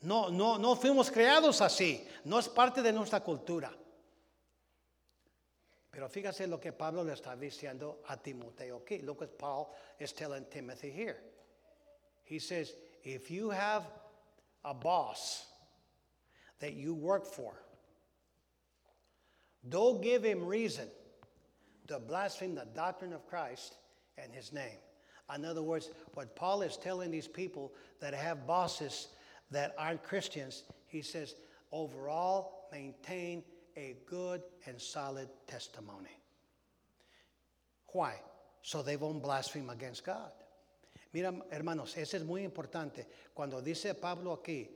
No, 0.02 0.30
no, 0.30 0.58
no 0.58 0.76
fuimos 0.76 1.10
creados 1.10 1.60
así, 1.60 2.06
no 2.24 2.38
es 2.38 2.48
parte 2.48 2.82
de 2.82 2.92
nuestra 2.92 3.20
cultura. 3.20 3.74
Pero 5.90 6.08
fíjate 6.08 6.46
lo 6.46 6.60
que 6.60 6.72
Pablo 6.72 7.02
le 7.02 7.14
está 7.14 7.36
diciendo 7.36 8.02
a 8.06 8.16
Timoteo 8.16 8.78
aquí. 8.78 8.98
Look 9.00 9.20
what 9.20 9.38
Paul 9.38 9.68
is 9.98 10.12
telling 10.12 10.44
Timothy 10.46 10.90
here. 10.90 11.18
He 12.24 12.38
says, 12.38 12.74
if 13.02 13.30
you 13.30 13.50
have 13.50 13.84
a 14.64 14.72
boss 14.72 15.46
that 16.60 16.74
you 16.74 16.94
work 16.94 17.26
for, 17.26 17.52
don't 19.68 20.00
give 20.00 20.22
him 20.22 20.46
reason 20.46 20.88
to 21.90 21.98
blaspheme 21.98 22.54
the 22.54 22.66
doctrine 22.74 23.12
of 23.12 23.26
Christ 23.26 23.74
and 24.16 24.32
his 24.32 24.52
name. 24.52 24.78
In 25.34 25.44
other 25.44 25.62
words, 25.62 25.90
what 26.14 26.36
Paul 26.36 26.62
is 26.62 26.76
telling 26.76 27.10
these 27.10 27.26
people 27.26 27.72
that 28.00 28.14
have 28.14 28.46
bosses 28.46 29.08
that 29.50 29.74
aren't 29.76 30.02
Christians, 30.04 30.62
he 30.86 31.02
says, 31.02 31.34
overall, 31.72 32.68
maintain 32.72 33.42
a 33.76 33.96
good 34.06 34.42
and 34.66 34.80
solid 34.80 35.28
testimony. 35.48 36.16
Why? 37.88 38.14
So 38.62 38.82
they 38.82 38.96
won't 38.96 39.22
blaspheme 39.22 39.70
against 39.70 40.04
God. 40.04 40.30
Mira, 41.12 41.34
hermanos, 41.50 41.96
eso 41.96 42.16
es 42.16 42.24
muy 42.24 42.44
importante. 42.44 43.06
Cuando 43.34 43.60
dice 43.60 43.94
Pablo 43.94 44.40
aquí 44.40 44.68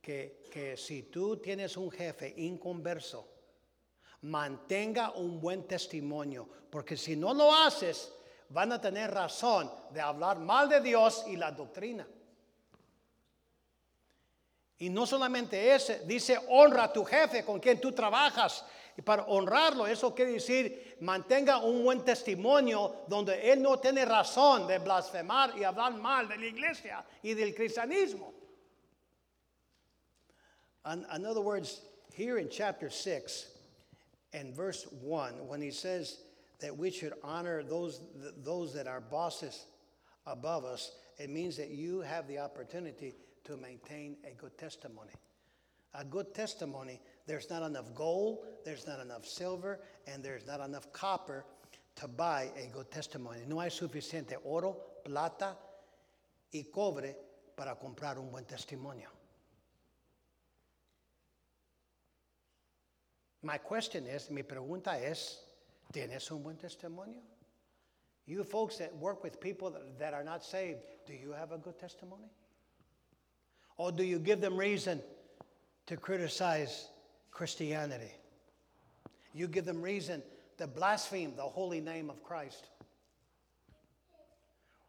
que, 0.00 0.42
que 0.48 0.76
si 0.76 1.02
tú 1.02 1.36
tienes 1.42 1.76
un 1.76 1.90
jefe 1.90 2.32
inconverso, 2.36 3.24
mantenga 4.22 5.12
un 5.12 5.40
buen 5.40 5.66
testimonio, 5.66 6.48
porque 6.70 6.96
si 6.96 7.16
no 7.16 7.32
lo 7.32 7.54
haces, 7.54 8.12
van 8.50 8.72
a 8.72 8.80
tener 8.80 9.10
razón 9.10 9.70
de 9.92 10.00
hablar 10.00 10.38
mal 10.38 10.68
de 10.68 10.80
Dios 10.80 11.24
y 11.28 11.36
la 11.36 11.52
doctrina. 11.52 12.06
Y 14.78 14.88
no 14.88 15.06
solamente 15.06 15.74
ese, 15.74 16.00
dice 16.06 16.38
honra 16.48 16.84
a 16.84 16.92
tu 16.92 17.04
jefe 17.04 17.44
con 17.44 17.60
quien 17.60 17.80
tú 17.80 17.92
trabajas. 17.92 18.64
Y 18.96 19.02
para 19.02 19.24
honrarlo, 19.24 19.86
eso 19.86 20.14
quiere 20.14 20.32
decir 20.32 20.96
mantenga 21.00 21.58
un 21.58 21.84
buen 21.84 22.04
testimonio 22.04 23.04
donde 23.06 23.52
él 23.52 23.62
no 23.62 23.78
tiene 23.78 24.04
razón 24.04 24.66
de 24.66 24.78
blasfemar 24.78 25.56
y 25.56 25.64
hablar 25.64 25.94
mal 25.94 26.28
de 26.28 26.36
la 26.36 26.46
iglesia 26.46 27.04
y 27.22 27.34
del 27.34 27.54
cristianismo. 27.54 28.34
in 30.86 31.26
other 31.26 31.42
words, 31.42 31.82
here 32.14 32.38
in 32.38 32.48
chapter 32.48 32.90
6 32.90 33.49
and 34.32 34.54
verse 34.54 34.86
1, 35.02 35.46
when 35.46 35.60
he 35.60 35.70
says 35.70 36.18
that 36.60 36.76
we 36.76 36.90
should 36.90 37.14
honor 37.22 37.62
those, 37.62 38.00
those 38.44 38.72
that 38.74 38.86
are 38.86 39.00
bosses 39.00 39.66
above 40.26 40.64
us, 40.64 40.92
it 41.18 41.30
means 41.30 41.56
that 41.56 41.70
you 41.70 42.00
have 42.00 42.26
the 42.28 42.38
opportunity 42.38 43.14
to 43.44 43.56
maintain 43.56 44.16
a 44.24 44.34
good 44.34 44.56
testimony. 44.56 45.12
A 45.94 46.04
good 46.04 46.34
testimony, 46.34 47.00
there's 47.26 47.50
not 47.50 47.62
enough 47.62 47.94
gold, 47.94 48.46
there's 48.64 48.86
not 48.86 49.00
enough 49.00 49.26
silver, 49.26 49.80
and 50.06 50.22
there's 50.22 50.46
not 50.46 50.60
enough 50.60 50.92
copper 50.92 51.44
to 51.96 52.06
buy 52.06 52.50
a 52.56 52.72
good 52.72 52.90
testimony. 52.90 53.40
No 53.48 53.60
hay 53.60 53.70
suficiente 53.70 54.36
oro, 54.44 54.76
plata 55.04 55.56
y 56.52 56.66
cobre 56.72 57.16
para 57.56 57.74
comprar 57.74 58.18
un 58.18 58.30
buen 58.30 58.44
testimonio. 58.44 59.08
My 63.42 63.56
question 63.58 64.06
is, 64.06 64.30
mi 64.30 64.42
pregunta 64.42 65.00
es, 65.00 65.38
¿tienes 65.92 66.30
un 66.30 66.42
buen 66.42 66.56
testimonio? 66.56 67.22
You 68.26 68.44
folks 68.44 68.76
that 68.78 68.94
work 68.96 69.24
with 69.24 69.40
people 69.40 69.74
that, 69.98 70.14
are 70.14 70.22
not 70.22 70.44
saved, 70.44 70.80
do 71.06 71.14
you 71.14 71.32
have 71.32 71.52
a 71.52 71.58
good 71.58 71.78
testimony? 71.78 72.30
Or 73.76 73.90
do 73.90 74.04
you 74.04 74.18
give 74.18 74.40
them 74.40 74.56
reason 74.56 75.00
to 75.86 75.96
criticize 75.96 76.88
Christianity? 77.30 78.12
You 79.32 79.48
give 79.48 79.64
them 79.64 79.80
reason 79.80 80.22
to 80.58 80.66
blaspheme 80.66 81.34
the 81.34 81.42
holy 81.42 81.80
name 81.80 82.10
of 82.10 82.22
Christ. 82.22 82.68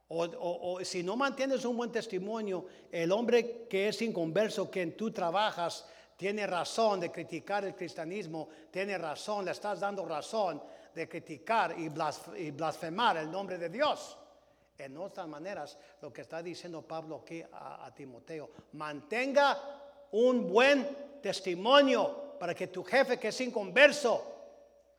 O, 0.10 0.26
o, 0.26 0.76
o, 0.76 0.84
si 0.84 1.04
no 1.04 1.16
mantienes 1.16 1.64
un 1.64 1.78
buen 1.78 1.90
testimonio, 1.90 2.66
el 2.92 3.14
hombre 3.14 3.66
que 3.70 3.88
es 3.88 4.02
inconverso, 4.02 4.70
que 4.70 4.82
en 4.82 4.92
tú 4.92 5.10
trabajas, 5.10 5.86
tiene 6.22 6.46
razón 6.46 7.00
de 7.00 7.12
criticar 7.12 7.66
el 7.66 7.74
cristianismo, 7.74 8.48
tiene 8.70 8.96
razón, 8.96 9.44
le 9.44 9.50
estás 9.50 9.80
dando 9.80 10.06
razón 10.06 10.62
de 10.94 11.10
criticar 11.10 11.74
y 11.80 11.90
blasfemar 12.52 13.18
el 13.18 13.32
nombre 13.32 13.58
de 13.58 13.70
Dios. 13.70 14.20
En 14.78 14.98
otras 14.98 15.28
maneras, 15.28 15.80
lo 16.00 16.14
que 16.14 16.22
está 16.22 16.44
diciendo 16.44 16.84
Pablo 16.84 17.24
aquí 17.24 17.42
a, 17.42 17.92
Timoteo, 17.96 18.52
mantenga 18.74 19.58
un 20.12 20.48
buen 20.48 21.20
testimonio 21.24 22.38
para 22.40 22.54
que 22.54 22.68
tu 22.68 22.84
jefe 22.84 23.18
que 23.18 23.30
es 23.30 23.42
inconverso 23.42 24.24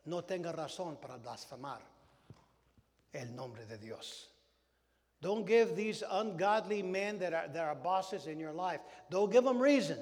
no 0.03 0.25
tenga 0.25 0.51
razón 0.51 0.97
para 0.97 1.15
blasfemar 1.15 1.79
el 3.13 3.33
nombre 3.33 3.65
de 3.65 3.77
Dios. 3.77 4.29
Don't 5.21 5.47
give 5.47 5.73
these 5.73 6.03
ungodly 6.03 6.83
men 6.83 7.17
that 7.19 7.33
are, 7.33 7.47
that 7.47 7.63
are 7.63 7.75
bosses 7.75 8.27
in 8.27 8.41
your 8.41 8.51
life, 8.51 8.81
don't 9.09 9.31
give 9.31 9.45
them 9.45 9.61
reason, 9.61 9.97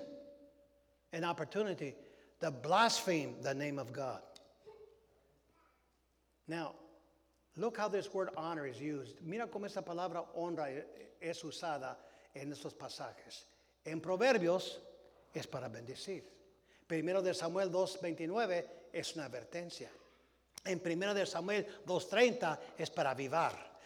an 1.14 1.24
opportunity 1.24 1.95
to 2.39 2.51
blaspheme 2.51 3.36
the 3.41 3.53
name 3.53 3.80
of 3.80 3.93
God. 3.93 4.22
Now, 6.47 6.74
Look 7.57 7.78
how 7.78 7.89
this 7.89 8.14
word 8.14 8.30
honor 8.38 8.66
is 8.66 8.80
used. 8.80 9.18
Mira 9.22 9.47
cómo 9.47 9.66
esa 9.66 9.82
palabra 9.82 10.24
honra 10.36 10.70
es 11.20 11.43
usada 11.43 11.97
en 12.34 12.51
estos 12.51 12.74
pasajes. 12.74 13.45
En 13.86 13.99
Proverbios 13.99 14.80
es 15.34 15.47
para 15.47 15.68
bendecir. 15.68 16.24
Primero 16.88 17.22
de 17.22 17.34
Samuel 17.34 17.70
2.29 17.70 18.66
es 18.93 19.16
una 19.16 19.26
advertencia. 19.26 19.89
En 20.66 20.80
Primero 20.80 21.14
de 21.14 21.26
Samuel 21.26 21.68
2.30 21.86 22.57
es 22.78 22.89
para 22.89 23.12
avivar. 23.12 23.80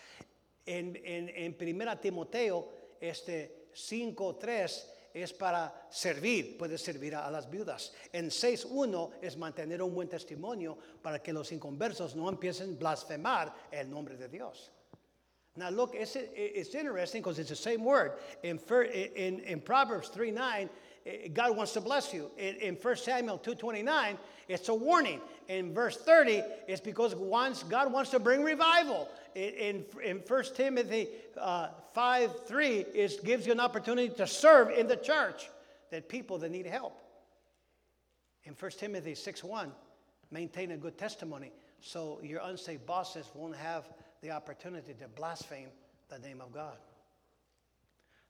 En, 0.65 0.95
en, 1.03 1.30
en 1.30 1.53
Primera 1.55 1.99
Timoteo 1.99 2.69
este 2.99 3.69
5.3 3.73 4.86
es 5.16 5.32
para 5.32 5.88
servir, 5.89 6.57
puede 6.57 6.78
servir 6.78 7.16
a, 7.16 7.32
las 7.32 7.49
viudas. 7.49 7.93
En 8.11 8.26
6.1 8.26 9.11
es 9.22 9.38
mantener 9.38 9.82
un 9.82 9.95
buen 9.95 10.09
testimonio 10.09 10.78
para 11.01 11.24
que 11.24 11.32
los 11.32 11.53
inconversos 11.53 12.16
no 12.16 12.28
empiecen 12.28 12.74
a 12.74 12.78
blasfemar 12.78 13.53
el 13.72 13.89
nombre 13.89 14.18
de 14.18 14.28
Dios. 14.28 14.72
Now 15.55 15.70
look, 15.70 15.95
it's, 15.95 16.18
it's 16.18 16.76
interesting 16.76 17.22
because 17.22 17.39
it's 17.39 17.47
the 17.47 17.55
same 17.55 17.86
word. 17.86 18.20
In, 18.43 18.59
in, 19.16 19.39
in 19.39 19.61
Proverbs 19.61 20.09
3 20.09 20.32
9, 20.32 20.63
eh, 20.63 20.68
God 21.34 21.56
wants 21.56 21.74
to 21.74 21.82
bless 21.82 22.14
you. 22.14 22.32
In, 22.38 22.56
in 22.56 22.76
1 22.76 22.95
Samuel 22.97 23.38
2.29, 23.38 24.18
it's 24.47 24.70
a 24.70 24.74
warning. 24.74 25.22
In 25.47 25.74
verse 25.74 25.97
30, 25.97 26.41
it's 26.68 26.82
because 26.82 27.16
once 27.16 27.64
God 27.64 27.91
wants 27.91 28.12
to 28.12 28.20
bring 28.20 28.43
revival. 28.43 29.08
In, 29.36 29.49
in, 29.53 29.86
in 30.03 30.18
1 30.28 30.43
Timothy 30.56 31.10
uh, 31.39 31.70
5 31.93 32.47
3, 32.47 32.68
it 32.93 33.24
gives 33.24 33.45
you 33.45 33.51
an 33.51 33.60
opportunity 33.60 34.10
to 34.16 34.26
serve 34.26 34.72
in 34.72 34.88
the 34.88 34.95
church 34.95 35.49
that 35.91 36.10
people 36.10 36.39
that 36.39 36.49
need 36.49 36.66
help. 36.66 36.99
In 38.45 38.53
1 38.53 38.72
Timothy 38.72 39.14
6 39.14 39.43
1, 39.43 39.72
maintain 40.32 40.72
a 40.72 40.78
good 40.78 40.97
testimony 40.97 41.51
so 41.82 42.20
your 42.24 42.41
unsaved 42.43 42.86
bosses 42.86 43.30
won't 43.36 43.56
have 43.56 43.86
the 44.22 44.32
opportunity 44.32 44.93
to 44.93 45.08
blaspheme 45.10 45.70
the 46.10 46.18
name 46.20 46.41
of 46.41 46.51
God. 46.51 46.78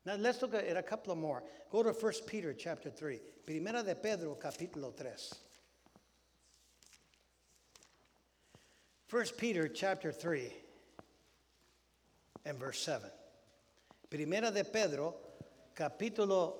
Now 0.06 0.16
let's 0.16 0.42
look 0.42 0.54
at 0.54 0.78
a 0.78 0.84
couple 0.84 1.16
more. 1.16 1.44
Go 1.72 1.82
to 1.82 1.92
1 1.92 2.14
Peter 2.28 2.54
chapter 2.54 2.90
3. 2.90 3.20
Primera 3.46 3.84
de 3.84 3.96
Pedro 3.96 4.38
capítulo 4.42 4.96
3. 4.96 5.10
1 9.10 9.26
Peter 9.38 9.68
chapter 9.68 10.12
3 10.12 10.52
and 12.46 12.60
verse 12.60 12.80
7. 12.80 13.10
Primera 14.10 14.52
de 14.52 14.64
Pedro 14.64 15.16
capítulo 15.76 16.54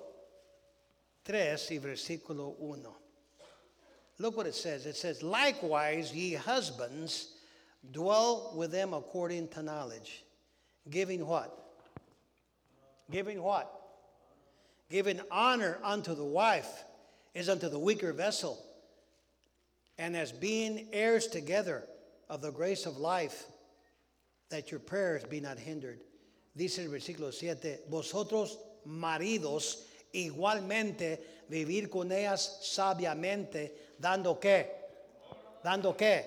3 1.24 1.70
y 1.70 1.78
versículo 1.78 2.58
1. 2.58 2.86
Look 4.18 4.36
what 4.36 4.46
it 4.46 4.54
says. 4.54 4.86
It 4.86 4.96
says, 4.96 5.22
Likewise, 5.22 6.12
ye 6.14 6.34
husbands, 6.34 7.34
dwell 7.92 8.52
with 8.56 8.72
them 8.72 8.94
according 8.94 9.48
to 9.48 9.62
knowledge, 9.62 10.24
giving 10.88 11.26
what? 11.26 11.65
Giving 13.10 13.42
what? 13.42 13.72
Giving 14.90 15.20
honor 15.30 15.78
unto 15.82 16.14
the 16.14 16.24
wife 16.24 16.84
is 17.34 17.48
unto 17.48 17.68
the 17.68 17.78
weaker 17.78 18.12
vessel, 18.12 18.58
and 19.98 20.16
as 20.16 20.32
being 20.32 20.88
heirs 20.92 21.26
together 21.26 21.84
of 22.28 22.40
the 22.40 22.50
grace 22.50 22.86
of 22.86 22.98
life, 22.98 23.44
that 24.50 24.70
your 24.70 24.80
prayers 24.80 25.24
be 25.24 25.40
not 25.40 25.58
hindered. 25.58 26.00
Dice 26.56 26.78
el 26.78 26.88
versículo 26.88 27.32
7, 27.32 27.80
vosotros 27.90 28.56
maridos 28.84 29.84
igualmente 30.14 31.18
vivir 31.50 31.90
con 31.90 32.10
ellas 32.10 32.60
sabiamente, 32.62 33.72
dando 34.00 34.36
qué? 34.36 34.66
Dando 35.62 35.94
qué? 35.94 36.24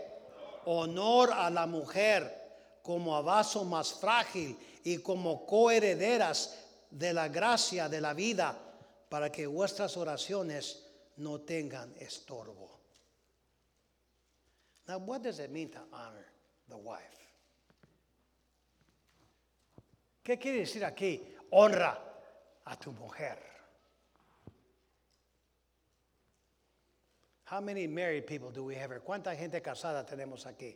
Honor 0.66 1.32
a 1.32 1.50
la 1.50 1.66
mujer 1.66 2.30
como 2.84 3.16
a 3.16 3.22
vaso 3.22 3.64
más 3.64 3.94
frágil 3.94 4.56
y 4.84 4.98
como 4.98 5.46
coherederas 5.46 6.56
de 6.90 7.14
la 7.14 7.28
gracia 7.28 7.88
de 7.88 8.02
la 8.02 8.14
vida, 8.14 8.58
para 9.10 9.32
que 9.32 9.48
vuestras 9.48 9.98
oraciones 9.98 10.86
no 11.18 11.42
tengan 11.42 11.94
estorbo. 12.00 12.80
Now, 14.88 14.98
what 15.00 15.22
does 15.22 15.40
it 15.40 15.52
mean 15.52 15.70
to 15.70 15.80
honor 15.94 16.26
the 16.68 16.78
wife? 16.78 17.20
¿Qué 20.24 20.38
quiere 20.40 20.60
decir 20.60 20.84
aquí? 20.84 21.22
Honra 21.52 21.98
a 22.66 22.76
tu 22.76 22.92
mujer. 22.92 23.38
How 27.46 27.60
many 27.60 27.88
married 27.88 28.28
people 28.28 28.52
do 28.52 28.64
we 28.64 28.76
have 28.76 28.92
here? 28.92 29.00
¿Cuánta 29.00 29.36
gente 29.36 29.60
casada 29.62 30.06
tenemos 30.06 30.46
aquí? 30.46 30.76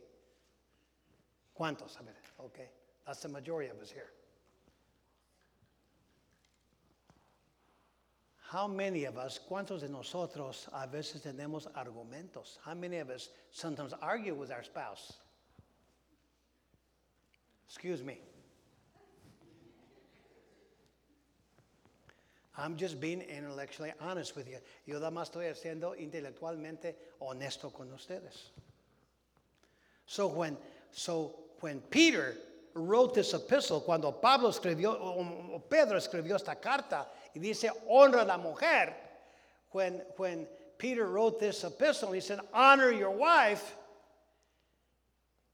¿Cuántos? 1.56 1.96
A 2.00 2.02
ver, 2.02 2.14
okay. 2.40 2.68
That's 3.06 3.20
the 3.20 3.28
majority 3.28 3.70
of 3.70 3.80
us 3.80 3.92
here. 3.92 4.12
How 8.54 8.68
many 8.68 9.04
of 9.04 9.18
us, 9.18 9.40
cuántos 9.50 9.80
de 9.80 9.88
nosotros 9.88 10.68
a 10.72 10.86
veces 10.86 11.22
tenemos 11.22 11.66
argumentos? 11.74 12.58
How 12.64 12.74
many 12.74 12.98
of 12.98 13.10
us 13.10 13.30
sometimes 13.50 13.92
argue 14.00 14.32
with 14.32 14.52
our 14.52 14.62
spouse? 14.62 15.14
Excuse 17.66 18.04
me. 18.04 18.20
I'm 22.56 22.76
just 22.76 23.00
being 23.00 23.22
intellectually 23.22 23.92
honest 24.00 24.36
with 24.36 24.48
you. 24.48 24.58
Yo 24.86 25.00
nada 25.00 25.10
más 25.10 25.32
estoy 25.32 25.52
siendo 25.56 25.96
intelectualmente 25.96 26.94
honesto 27.20 27.72
con 27.74 27.90
ustedes. 27.92 28.52
So 30.06 30.28
when, 30.28 30.56
so 30.92 31.34
when 31.58 31.80
Peter 31.90 32.36
wrote 32.74 33.14
this 33.14 33.32
epistle, 33.34 33.80
cuando 33.80 34.10
Pablo 34.12 34.50
escribió, 34.50 34.92
o 34.92 35.60
Pedro 35.68 35.96
escribió 35.96 36.34
esta 36.34 36.56
carta 36.56 37.06
y 37.34 37.40
dice, 37.40 37.70
honra 37.88 38.22
a 38.22 38.24
la 38.24 38.36
mujer, 38.36 38.94
when, 39.70 40.02
when 40.16 40.46
Peter 40.78 41.06
wrote 41.06 41.38
this 41.38 41.64
epistle, 41.64 42.12
he 42.12 42.20
said, 42.20 42.40
honor 42.52 42.90
your 42.90 43.10
wife, 43.10 43.76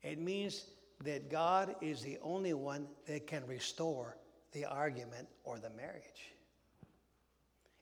it 0.03 0.19
means 0.19 0.65
that 1.05 1.31
God 1.31 1.75
is 1.81 2.03
the 2.03 2.19
only 2.23 2.55
one 2.55 2.87
that 3.07 3.27
can 3.27 3.47
restore 3.47 4.17
the 4.53 4.65
argument 4.65 5.29
or 5.45 5.59
the 5.59 5.71
marriage. 5.71 6.33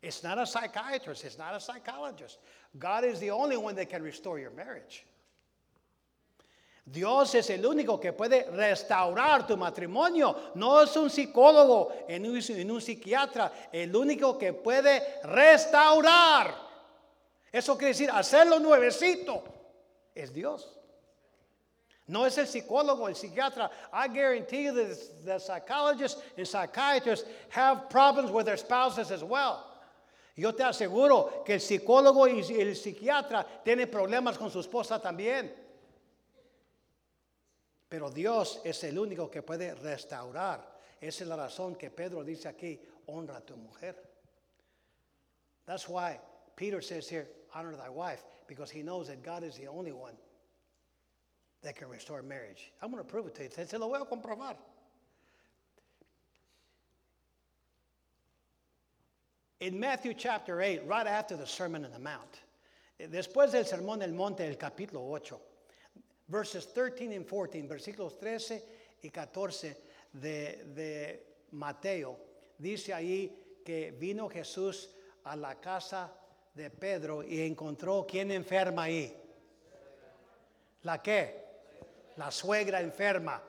It's 0.03 0.23
not 0.23 0.39
a 0.39 0.47
psychiatrist, 0.47 1.25
it's 1.25 1.39
not 1.39 1.55
a 1.55 1.61
psychologist. 1.61 2.39
God 2.79 3.05
is 3.05 3.19
the 3.19 3.31
only 3.31 3.57
one 3.57 3.75
that 3.77 3.89
can 3.89 4.03
restore 4.03 4.39
your 4.39 4.51
marriage. 4.53 5.05
Dios 6.91 7.35
es 7.35 7.51
el 7.51 7.67
único 7.67 8.01
que 8.01 8.15
puede 8.15 8.45
restaurar 8.51 9.47
tu 9.47 9.59
matrimonio. 9.59 10.35
No 10.55 10.83
es 10.83 10.97
un 10.97 11.11
psicólogo, 11.11 11.93
en 12.09 12.25
un, 12.25 12.71
un 12.71 12.81
psiquiatra. 12.81 13.53
El 13.71 13.95
único 13.95 14.39
que 14.39 14.55
puede 14.55 15.21
restaurar. 15.23 16.55
Eso 17.53 17.77
quiere 17.77 17.93
decir 17.93 18.11
hacerlo 18.11 18.59
nuevecito. 18.59 19.45
Es 20.15 20.33
Dios. 20.33 20.75
No 22.07 22.25
es 22.25 22.39
el 22.39 22.47
psicólogo, 22.47 23.07
el 23.07 23.15
psiquiatra. 23.15 23.71
I 23.93 24.09
guarantee 24.09 24.65
you 24.65 24.73
that 24.73 24.97
the 25.27 25.39
psychologists 25.39 26.23
and 26.39 26.47
psychiatrists 26.47 27.29
have 27.51 27.91
problems 27.91 28.31
with 28.31 28.47
their 28.47 28.57
spouses 28.57 29.11
as 29.11 29.23
well. 29.23 29.63
Yo 30.35 30.53
te 30.53 30.63
aseguro 30.63 31.45
que 31.45 31.55
el 31.55 31.61
psicólogo 31.61 32.27
y 32.27 32.41
el 32.59 32.75
psiquiatra 32.77 33.45
tienen 33.63 33.91
problemas 33.91 34.39
con 34.39 34.51
su 34.51 34.61
esposa 34.61 34.99
también. 34.99 35.58
Pero 37.89 38.11
Dios 38.11 38.61
es 38.65 38.85
el 38.85 38.99
único 38.99 39.31
que 39.31 39.43
puede 39.43 39.75
restaurar. 39.75 40.79
Esa 41.01 41.25
es 41.25 41.29
la 41.29 41.37
razón 41.37 41.77
que 41.77 41.91
Pedro 41.91 42.23
dice 42.23 42.49
aquí, 42.49 42.81
honra 43.07 43.39
a 43.39 43.41
tu 43.41 43.57
mujer. 43.57 43.95
That's 45.65 45.89
why 45.89 46.19
Peter 46.57 46.81
says 46.81 47.09
here, 47.09 47.29
honor 47.55 47.77
thy 47.77 47.89
wife, 47.89 48.25
because 48.47 48.71
he 48.71 48.83
knows 48.83 49.09
that 49.09 49.23
God 49.23 49.43
is 49.43 49.57
the 49.57 49.69
only 49.69 49.93
one 49.93 50.15
that 51.63 51.77
can 51.77 51.89
restore 51.89 52.23
marriage. 52.23 52.73
I'm 52.83 52.91
going 52.91 53.03
to 53.03 53.09
prove 53.09 53.27
it 53.27 53.35
to 53.37 53.45
you. 53.45 53.67
Se 53.67 53.77
lo 53.79 53.89
voy 53.89 54.01
a 54.01 54.05
comprobar. 54.05 54.57
In 59.61 59.79
Matthew 59.81 60.15
chapter 60.15 60.61
8, 60.61 60.87
right 60.87 61.07
after 61.07 61.37
the 61.37 61.47
Sermon 61.47 61.85
on 61.85 61.91
the 61.91 61.99
Mount, 61.99 62.41
después 63.01 63.51
del 63.51 63.65
Sermón 63.65 63.99
del 63.99 64.13
Monte, 64.13 64.47
el 64.47 64.55
capítulo 64.55 65.11
8, 65.11 65.41
verses 66.29 66.73
13 66.73 67.17
and 67.17 67.27
14, 67.27 67.63
versículos 67.67 68.19
13 68.19 68.65
y 69.03 69.11
14 69.11 69.77
de, 70.13 70.65
de 70.75 71.27
Mateo, 71.53 72.19
dice 72.57 72.95
ahí 72.95 73.61
que 73.65 73.91
vino 73.91 74.29
Jesús 74.29 74.91
a 75.25 75.37
la 75.37 75.61
casa 75.61 76.13
de 76.55 76.71
Pedro 76.71 77.23
y 77.23 77.41
encontró 77.41 78.07
quién 78.09 78.31
enferma 78.31 78.85
ahí. 78.85 79.15
¿La 80.83 81.03
qué? 81.03 81.45
La 82.17 82.31
suegra 82.31 82.81
enferma. 82.81 83.43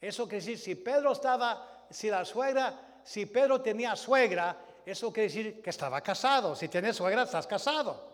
Eso 0.00 0.24
quiere 0.24 0.44
decir, 0.44 0.58
si 0.58 0.74
Pedro 0.74 1.12
estaba, 1.12 1.86
si 1.90 2.08
la 2.08 2.24
suegra 2.24 2.92
si 3.04 3.26
Pedro 3.26 3.60
tenía 3.60 3.96
suegra, 3.96 4.56
eso 4.84 5.12
quiere 5.12 5.28
decir 5.28 5.62
que 5.62 5.70
estaba 5.70 6.00
casado. 6.00 6.54
Si 6.54 6.68
tienes 6.68 6.96
suegra, 6.96 7.22
estás 7.22 7.46
casado. 7.46 8.11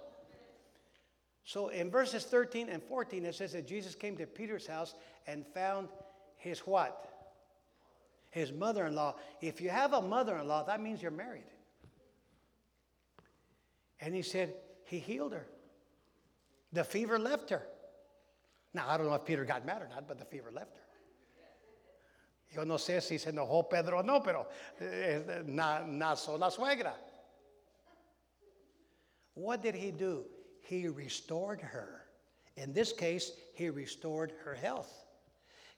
So 1.49 1.68
in 1.68 1.90
verses 1.90 2.24
13 2.24 2.68
and 2.68 2.82
14, 2.82 3.24
it 3.24 3.34
says 3.34 3.53
that 3.53 3.66
Jesus 3.66 3.94
came 3.94 4.18
to 4.18 4.26
Peter's 4.26 4.66
house 4.66 4.94
and 5.26 5.46
found 5.46 5.88
his 6.36 6.59
what? 6.61 7.09
His 8.28 8.53
mother 8.53 8.84
in 8.84 8.94
law. 8.94 9.14
If 9.40 9.62
you 9.62 9.70
have 9.70 9.94
a 9.94 10.03
mother 10.03 10.36
in 10.36 10.46
law, 10.46 10.64
that 10.64 10.78
means 10.78 11.01
you're 11.01 11.11
married. 11.11 11.51
And 13.99 14.14
he 14.14 14.20
said, 14.20 14.53
he 14.84 14.99
healed 14.99 15.32
her. 15.32 15.46
The 16.74 16.84
fever 16.84 17.18
left 17.18 17.49
her. 17.49 17.62
Now, 18.74 18.84
I 18.86 18.99
don't 18.99 19.07
know 19.07 19.14
if 19.14 19.24
Peter 19.24 19.46
got 19.46 19.64
mad 19.64 19.80
or 19.80 19.88
not, 19.88 20.07
but 20.07 20.18
the 20.18 20.26
fever 20.26 20.51
left 20.53 20.76
her. 20.76 20.82
Yo 22.55 22.64
no 22.64 22.74
sé 22.74 23.01
si 23.01 23.16
se 23.16 23.30
enojó 23.30 23.70
Pedro 23.70 24.01
o 24.01 24.03
no, 24.03 24.20
pero 24.20 24.49
eh, 24.82 25.42
nació 25.46 26.38
la 26.38 26.51
suegra. 26.51 26.92
What 29.32 29.62
did 29.62 29.74
he 29.74 29.90
do? 29.92 30.26
He 30.68 30.86
restored 30.86 31.62
her. 31.62 32.04
In 32.56 32.74
this 32.74 32.92
case, 32.92 33.32
he 33.54 33.70
restored 33.70 34.32
her 34.44 34.54
health. 34.54 34.92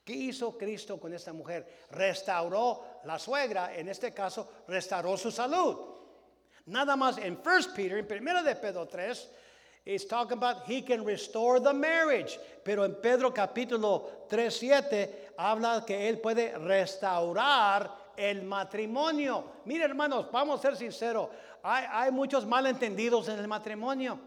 ¿Qué 0.05 0.15
hizo 0.15 0.57
Cristo 0.59 0.97
con 0.97 1.13
esta 1.13 1.31
mujer? 1.31 1.63
Restauró 1.93 2.83
la 3.05 3.17
suegra, 3.17 3.73
en 3.77 3.87
este 3.87 4.13
caso, 4.13 4.49
restauró 4.67 5.17
su 5.17 5.31
salud. 5.31 5.77
Nada 6.67 6.97
más 6.97 7.17
en 7.19 7.37
1 7.37 7.73
Peter, 7.73 7.99
en 7.99 8.05
1 8.05 8.43
de 8.43 8.55
Pedro 8.55 8.85
3, 8.85 9.29
it's 9.85 10.03
talking 10.05 10.37
about 10.37 10.65
he 10.65 10.81
can 10.81 11.05
restore 11.05 11.61
the 11.61 11.73
marriage. 11.73 12.37
Pero 12.65 12.83
en 12.83 12.95
Pedro 12.95 13.31
capítulo 13.31 14.27
3, 14.27 14.53
7 14.53 15.29
habla 15.39 15.85
que 15.87 16.09
él 16.09 16.19
puede 16.19 16.53
restaurar 16.57 17.91
el 18.17 18.43
matrimonio. 18.43 19.45
Mire 19.63 19.85
hermanos, 19.85 20.29
vamos 20.33 20.59
a 20.59 20.61
ser 20.63 20.75
sinceros, 20.75 21.29
hay 21.63 22.11
muchos 22.11 22.45
malentendidos 22.45 23.29
en 23.29 23.39
el 23.39 23.47
matrimonio. 23.47 24.19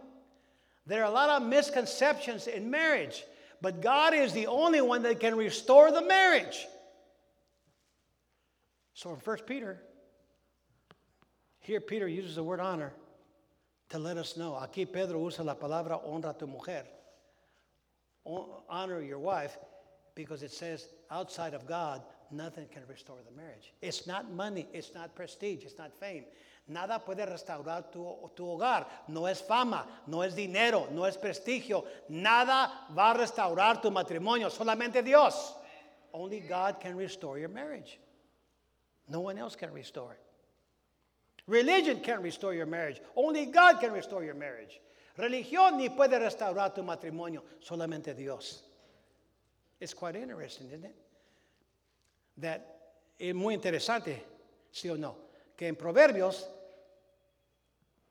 There 0.86 1.02
are 1.02 1.10
a 1.10 1.14
lot 1.14 1.30
of 1.30 1.48
misconceptions 1.48 2.46
in 2.46 2.70
marriage, 2.70 3.24
but 3.62 3.80
God 3.80 4.14
is 4.14 4.32
the 4.32 4.46
only 4.46 4.80
one 4.80 5.02
that 5.02 5.20
can 5.20 5.36
restore 5.36 5.90
the 5.90 6.02
marriage. 6.02 6.66
So 8.92 9.10
in 9.10 9.16
1 9.16 9.38
Peter, 9.46 9.80
here 11.60 11.80
Peter 11.80 12.06
uses 12.06 12.36
the 12.36 12.42
word 12.42 12.60
honor 12.60 12.92
to 13.88 13.98
let 13.98 14.18
us 14.18 14.36
know. 14.36 14.52
Aquí 14.52 14.90
Pedro 14.90 15.18
usa 15.18 15.42
la 15.42 15.54
palabra 15.54 16.04
honra 16.06 16.30
a 16.30 16.38
tu 16.38 16.46
mujer. 16.46 16.84
Honor 18.68 19.00
your 19.00 19.18
wife 19.18 19.56
because 20.14 20.42
it 20.42 20.50
says 20.50 20.88
outside 21.10 21.54
of 21.54 21.66
God, 21.66 22.02
nothing 22.30 22.66
can 22.68 22.82
restore 22.88 23.18
the 23.28 23.36
marriage. 23.36 23.72
It's 23.82 24.06
not 24.06 24.32
money, 24.32 24.66
it's 24.72 24.94
not 24.94 25.14
prestige, 25.14 25.64
it's 25.64 25.78
not 25.78 25.92
fame. 25.98 26.24
Nada 26.66 27.04
puede 27.04 27.26
restaurar 27.26 27.90
tu, 27.90 28.02
hogar. 28.02 29.04
No 29.08 29.28
es 29.28 29.42
fama, 29.42 30.02
no 30.06 30.24
es 30.24 30.34
dinero, 30.34 30.88
no 30.90 31.06
es 31.06 31.18
prestigio. 31.18 31.84
Nada 32.08 32.86
va 32.96 33.10
a 33.10 33.14
restaurar 33.14 33.82
tu 33.82 33.90
matrimonio. 33.90 34.48
Solamente 34.48 35.02
Dios. 35.02 35.56
Only 36.12 36.40
God 36.40 36.80
can 36.80 36.96
restore 36.96 37.38
your 37.38 37.50
marriage. 37.50 37.98
No 39.08 39.20
one 39.20 39.38
else 39.38 39.56
can 39.56 39.72
restore 39.74 40.14
it. 40.14 40.20
Religion 41.46 42.00
can't 42.00 42.22
restore 42.22 42.54
your 42.54 42.66
marriage. 42.66 43.02
Only 43.14 43.46
God 43.46 43.78
can 43.78 43.92
restore 43.92 44.24
your 44.24 44.34
marriage. 44.34 44.80
Religión 45.18 45.76
ni 45.76 45.90
puede 45.90 46.18
restaurar 46.18 46.74
tu 46.74 46.82
matrimonio. 46.82 47.42
Solamente 47.60 48.14
Dios. 48.16 48.62
It's 49.80 49.92
quite 49.92 50.16
interesting, 50.16 50.68
isn't 50.68 50.84
it? 50.84 50.96
That 52.38 52.74
es 53.18 53.34
muy 53.34 53.54
interesante, 53.54 54.22
sí 54.72 54.88
o 54.88 54.96
no, 54.96 55.23
que 55.56 55.68
en 55.68 55.76
Proverbios 55.76 56.50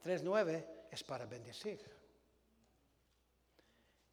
3.9 0.03 0.65
es 0.91 1.03
para 1.03 1.25
bendecir. 1.25 1.79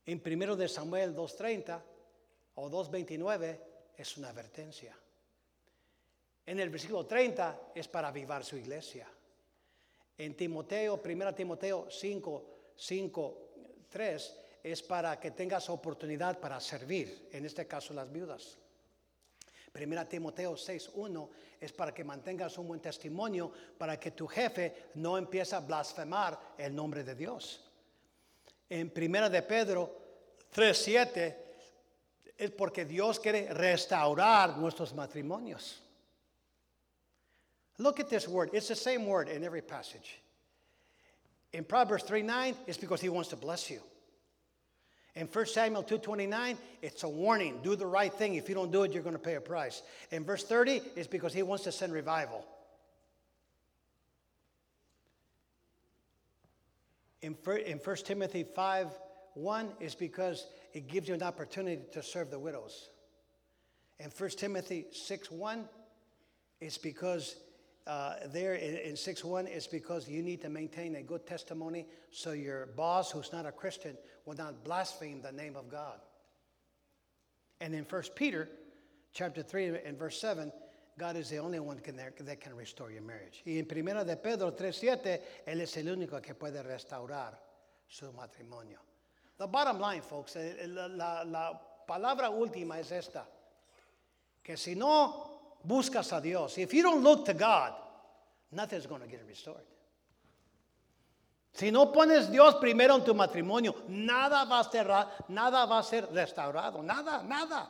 En 0.07 0.23
1 0.25 0.57
de 0.57 0.69
Samuel 0.69 1.15
2.30 1.15 1.81
o 2.57 2.71
2.29 2.71 3.61
es 3.97 4.17
una 4.17 4.31
advertencia. 4.31 4.97
En 6.47 6.59
el 6.59 6.71
versículo 6.71 7.07
30 7.07 7.73
es 7.75 7.87
para 7.87 8.09
avivar 8.09 8.45
su 8.45 8.57
iglesia. 8.57 9.07
En 10.19 10.37
Timoteo, 10.37 11.01
1 11.05 11.35
Timoteo 11.35 11.87
5, 11.91 12.73
5, 12.77 13.49
3 13.89 14.37
es 14.63 14.83
para 14.83 15.19
que 15.19 15.31
tengas 15.31 15.71
oportunidad 15.71 16.39
para 16.39 16.61
servir, 16.61 17.29
en 17.33 17.47
este 17.47 17.67
caso 17.67 17.95
las 17.95 18.11
viudas. 18.11 18.59
Primera 19.73 20.05
Timoteo 20.05 20.55
6.1 20.55 21.29
es 21.61 21.73
para 21.73 21.93
que 21.93 22.03
mantengas 22.03 22.59
un 22.59 22.67
buen 22.67 22.81
testimonio, 22.81 23.53
para 23.79 23.99
que 23.99 24.11
tu 24.11 24.27
jefe 24.27 24.91
no 24.95 25.17
empiece 25.17 25.55
a 25.55 25.61
blasfemar 25.61 26.39
el 26.59 26.75
nombre 26.75 27.05
de 27.05 27.15
Dios. 27.15 27.61
En 28.69 28.91
Primera 28.91 29.29
de 29.29 29.43
Pedro 29.43 29.91
3.7 30.55 31.37
es 32.37 32.51
porque 32.51 32.85
Dios 32.85 33.21
quiere 33.21 33.53
restaurar 33.53 34.57
nuestros 34.57 34.95
matrimonios. 34.95 35.81
Look 37.79 38.01
at 38.01 38.09
this 38.09 38.29
word. 38.29 38.51
It's 38.53 38.69
the 38.69 38.77
same 38.77 39.07
word 39.07 39.29
in 39.29 39.45
every 39.45 39.63
passage. 39.63 40.21
In 41.53 41.65
Proverbs 41.65 42.05
3.9, 42.05 42.55
it's 42.67 42.77
because 42.79 43.01
he 43.01 43.09
wants 43.09 43.31
to 43.31 43.37
bless 43.37 43.71
you. 43.71 43.81
In 45.17 45.27
1 45.27 45.47
Samuel 45.47 45.83
2:29, 45.83 46.57
it's 46.83 47.03
a 47.03 47.09
warning. 47.09 47.61
Do 47.63 47.75
the 47.75 47.87
right 47.87 48.13
thing. 48.13 48.37
If 48.37 48.49
you 48.49 48.55
don't 48.55 48.71
do 48.71 48.85
it, 48.85 48.93
you're 48.93 49.03
going 49.03 49.17
to 49.17 49.19
pay 49.19 49.35
a 49.35 49.41
price. 49.41 49.83
In 50.11 50.25
verse 50.25 50.45
30, 50.45 50.83
it's 50.95 51.09
because 51.09 51.33
he 51.33 51.43
wants 51.43 51.65
to 51.65 51.73
send 51.73 51.93
revival. 51.93 52.47
In 57.23 57.35
1 57.35 57.97
Timothy 58.05 58.45
5 58.45 58.89
1 59.35 59.73
is 59.81 59.95
because 59.95 60.47
it 60.73 60.89
gives 60.89 61.09
you 61.09 61.15
an 61.15 61.23
opportunity 61.23 61.83
to 61.93 62.03
serve 62.03 62.31
the 62.31 62.39
widows. 62.39 62.91
In 63.99 64.11
1 64.11 64.31
Timothy 64.31 64.87
6 64.93 65.31
1, 65.31 65.69
it's 66.61 66.79
because 66.79 67.37
uh, 67.87 68.15
there 68.27 68.55
in, 68.55 68.77
in 68.77 68.97
6 68.97 69.25
1 69.25 69.47
is 69.47 69.67
because 69.67 70.09
you 70.09 70.23
need 70.23 70.41
to 70.43 70.49
maintain 70.49 70.97
a 70.97 71.03
good 71.03 71.27
testimony 71.27 71.87
so 72.11 72.33
your 72.33 72.67
boss, 72.77 73.11
who's 73.11 73.33
not 73.33 73.47
a 73.47 73.53
Christian, 73.53 73.97
will 74.27 74.37
not 74.37 74.65
blaspheme 74.65 75.23
the 75.23 75.33
name 75.33 75.57
of 75.57 75.71
God. 75.71 75.99
And 77.61 77.75
in 77.75 77.85
1 77.85 78.03
Peter 78.15 78.49
chapter 79.13 79.43
3 79.43 79.79
and 79.85 79.99
verse 79.99 80.21
7, 80.21 80.53
God 80.99 81.17
is 81.17 81.31
the 81.31 81.39
only 81.39 81.61
one 81.61 81.79
can, 81.79 81.97
that 81.97 82.41
can 82.41 82.55
restore 82.55 82.91
your 82.91 83.03
marriage. 83.03 83.43
Y 83.47 83.53
en 83.53 83.65
Primera 83.65 84.05
de 84.05 84.17
Pedro 84.17 84.53
3.7, 84.53 85.21
Él 85.47 85.61
es 85.61 85.77
el 85.77 85.87
único 85.87 86.21
que 86.23 86.35
puede 86.35 86.63
restaurar 86.63 87.39
su 87.89 88.13
matrimonio. 88.13 88.79
The 89.39 89.47
bottom 89.47 89.81
line, 89.81 90.03
folks, 90.03 90.37
eh, 90.37 90.67
la, 90.67 91.25
la 91.25 91.61
palabra 91.89 92.29
última 92.29 92.79
es 92.79 92.93
esta, 92.93 93.27
que 94.45 94.57
si 94.57 94.75
no 94.75 95.40
buscas 95.67 96.17
a 96.17 96.21
Dios, 96.21 96.59
if 96.59 96.73
you 96.73 96.83
don't 96.83 97.03
look 97.03 97.27
to 97.27 97.35
God, 97.35 97.73
nothing's 98.53 98.87
going 98.87 99.03
to 99.03 99.09
get 99.09 99.23
restored. 99.27 99.65
Si 101.53 101.71
no 101.71 101.87
pones 101.87 102.31
Dios 102.31 102.55
primero 102.55 102.95
en 102.95 103.05
tu 103.05 103.13
matrimonio, 103.13 103.75
nada 103.89 104.47
va 104.49 104.61
a 104.61 104.71
ser, 104.71 104.87
nada 105.29 105.67
va 105.67 105.79
a 105.79 105.83
ser 105.83 106.03
restaurado, 106.13 106.83
nada, 106.83 107.23
nada. 107.27 107.69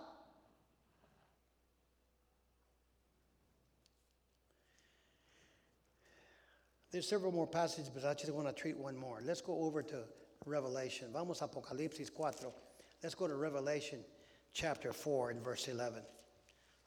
There's 6.90 7.08
several 7.08 7.32
more 7.32 7.46
passages, 7.46 7.88
but 7.88 8.04
I 8.04 8.14
just 8.14 8.32
want 8.32 8.48
to 8.48 8.52
treat 8.52 8.76
one 8.76 8.96
more. 8.96 9.20
Let's 9.24 9.40
go 9.40 9.62
over 9.62 9.82
to 9.82 10.02
Revelation. 10.44 11.08
Vamos 11.12 11.40
a 11.40 11.46
Apocalipsis 11.46 12.10
4. 12.10 12.32
Let's 13.02 13.14
go 13.14 13.28
to 13.28 13.36
Revelation 13.36 14.00
chapter 14.52 14.92
4 14.92 15.30
and 15.30 15.40
verse 15.40 15.68
11. 15.68 16.02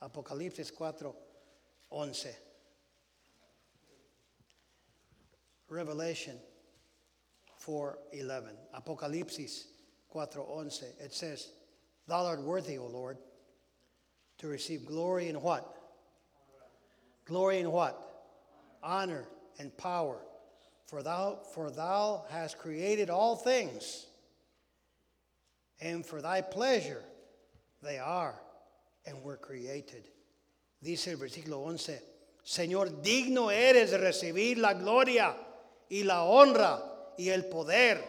Apocalipsis 0.03 0.69
4, 0.69 1.15
11. 1.91 2.33
Revelation 5.69 6.37
4:11. 7.65 8.57
Apocalipsis 8.75 9.65
4:11. 10.11 10.83
It 10.99 11.13
says, 11.13 11.51
"Thou 12.05 12.25
art 12.25 12.41
worthy, 12.41 12.77
O 12.77 12.85
Lord, 12.85 13.17
to 14.39 14.47
receive 14.47 14.85
glory 14.85 15.29
and 15.29 15.41
what? 15.41 15.65
Glory 17.25 17.59
and 17.59 17.71
what? 17.71 17.97
Honor 18.83 19.25
and 19.57 19.75
power, 19.77 20.21
for 20.85 21.01
thou 21.01 21.37
for 21.53 21.71
thou 21.71 22.25
hast 22.29 22.57
created 22.57 23.09
all 23.09 23.37
things, 23.37 24.07
and 25.79 26.05
for 26.05 26.21
thy 26.21 26.41
pleasure 26.41 27.05
they 27.81 27.97
are 27.97 28.42
and 29.05 29.23
were 29.23 29.37
created." 29.37 30.09
Dice 30.79 31.11
el 31.11 31.17
versículo 31.17 31.61
11, 31.61 32.03
Señor, 32.43 33.01
digno 33.01 33.49
eres 33.51 33.91
de 33.91 33.97
recibir 33.97 34.57
la 34.57 34.73
gloria 34.73 35.35
y 35.89 36.03
la 36.03 36.25
honra 36.25 37.13
y 37.17 37.29
el 37.29 37.45
poder, 37.45 38.03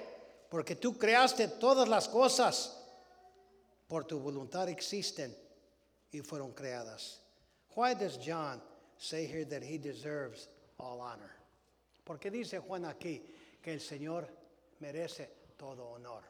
porque 0.51 0.75
tú 0.75 0.99
creaste 0.99 1.47
todas 1.47 1.89
las 1.89 2.09
cosas, 2.09 2.77
por 3.87 4.05
tu 4.05 4.19
voluntad 4.19 4.69
existen 4.69 5.37
y 6.11 6.21
fueron 6.21 6.53
creadas. 6.53 7.21
Why 7.77 7.95
does 7.95 8.19
John 8.19 8.61
say 8.99 9.27
here 9.27 9.45
that 9.45 9.63
he 9.63 9.79
deserves 9.79 10.49
all 10.79 11.01
honor? 11.01 11.31
Porque 12.05 12.31
dice 12.31 12.59
Juan 12.59 12.85
aquí 12.85 13.23
que 13.63 13.73
el 13.73 13.81
Señor 13.81 14.27
merece 14.81 15.29
todo 15.57 15.95
honor. 15.95 16.23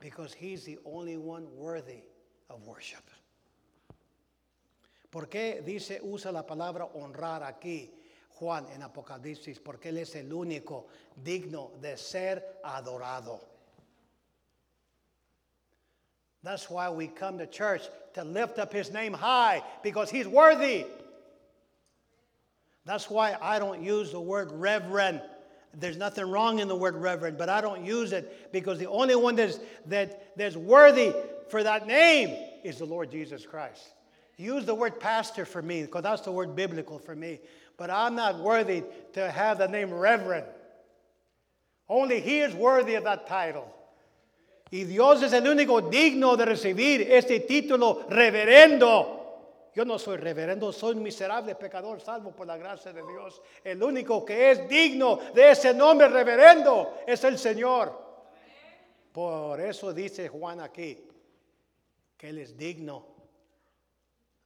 Because 0.00 0.32
he's 0.32 0.64
the 0.64 0.78
only 0.84 1.16
one 1.16 1.46
worthy 1.56 2.02
of 2.50 2.66
worship. 2.66 3.02
¿Por 5.10 5.28
qué 5.28 5.62
dice, 5.64 6.00
usa 6.02 6.30
la 6.30 6.42
palabra 6.42 6.86
honrar 6.94 7.42
aquí? 7.42 7.90
Juan 8.38 8.66
en 8.72 8.82
Apocalipsis, 8.82 9.58
porque 9.58 9.88
Él 9.88 9.98
es 9.98 10.14
el 10.14 10.32
único 10.32 10.86
digno 11.16 11.72
de 11.80 11.96
ser 11.96 12.60
adorado. 12.62 13.40
That's 16.44 16.70
why 16.70 16.88
we 16.88 17.08
come 17.08 17.38
to 17.38 17.46
church 17.46 17.82
to 18.14 18.22
lift 18.22 18.58
up 18.58 18.72
His 18.72 18.92
name 18.92 19.12
high, 19.12 19.62
because 19.82 20.08
He's 20.10 20.28
worthy. 20.28 20.86
That's 22.84 23.10
why 23.10 23.36
I 23.40 23.58
don't 23.58 23.82
use 23.82 24.12
the 24.12 24.20
word 24.20 24.52
reverend. 24.52 25.20
There's 25.74 25.96
nothing 25.96 26.30
wrong 26.30 26.60
in 26.60 26.68
the 26.68 26.76
word 26.76 26.94
reverend, 26.94 27.38
but 27.38 27.48
I 27.48 27.60
don't 27.60 27.84
use 27.84 28.12
it 28.12 28.52
because 28.52 28.78
the 28.78 28.88
only 28.88 29.16
one 29.16 29.36
that's, 29.36 29.58
that, 29.86 30.36
that's 30.36 30.56
worthy 30.56 31.12
for 31.50 31.62
that 31.62 31.86
name 31.86 32.36
is 32.64 32.78
the 32.78 32.84
Lord 32.84 33.10
Jesus 33.10 33.46
Christ. 33.46 33.82
Use 34.36 34.64
the 34.64 34.74
word 34.74 35.00
pastor 35.00 35.44
for 35.44 35.60
me 35.60 35.82
because 35.82 36.02
that's 36.02 36.22
the 36.22 36.30
word 36.30 36.54
biblical 36.54 36.98
for 36.98 37.14
me. 37.14 37.40
But 37.76 37.90
I'm 37.90 38.14
not 38.14 38.38
worthy 38.38 38.84
to 39.14 39.30
have 39.30 39.58
the 39.58 39.66
name 39.66 39.92
reverend. 39.92 40.46
Only 41.88 42.20
He 42.20 42.40
is 42.40 42.54
worthy 42.54 42.94
of 42.94 43.04
that 43.04 43.26
title. 43.26 43.74
Y 44.70 44.84
Dios 44.84 45.22
es 45.22 45.32
el 45.32 45.42
único 45.42 45.90
digno 45.90 46.36
de 46.36 46.44
recibir 46.44 47.10
este 47.10 47.40
título 47.40 48.08
reverendo. 48.08 49.16
Yo 49.74 49.84
no 49.84 49.98
soy 49.98 50.18
reverendo, 50.18 50.72
soy 50.72 50.96
un 50.96 51.02
miserable 51.02 51.54
pecador 51.54 52.00
salvo 52.00 52.32
por 52.32 52.46
la 52.46 52.56
gracia 52.56 52.92
de 52.92 53.02
Dios. 53.02 53.40
El 53.64 53.82
único 53.82 54.24
que 54.24 54.50
es 54.50 54.68
digno 54.68 55.18
de 55.34 55.52
ese 55.52 55.72
nombre 55.72 56.08
reverendo 56.08 56.98
es 57.06 57.24
el 57.24 57.38
Señor. 57.38 57.92
Por 59.12 59.60
eso 59.60 59.92
dice 59.92 60.28
Juan 60.28 60.60
aquí 60.60 61.08
que 62.18 62.28
Él 62.28 62.38
es 62.38 62.56
digno 62.56 63.06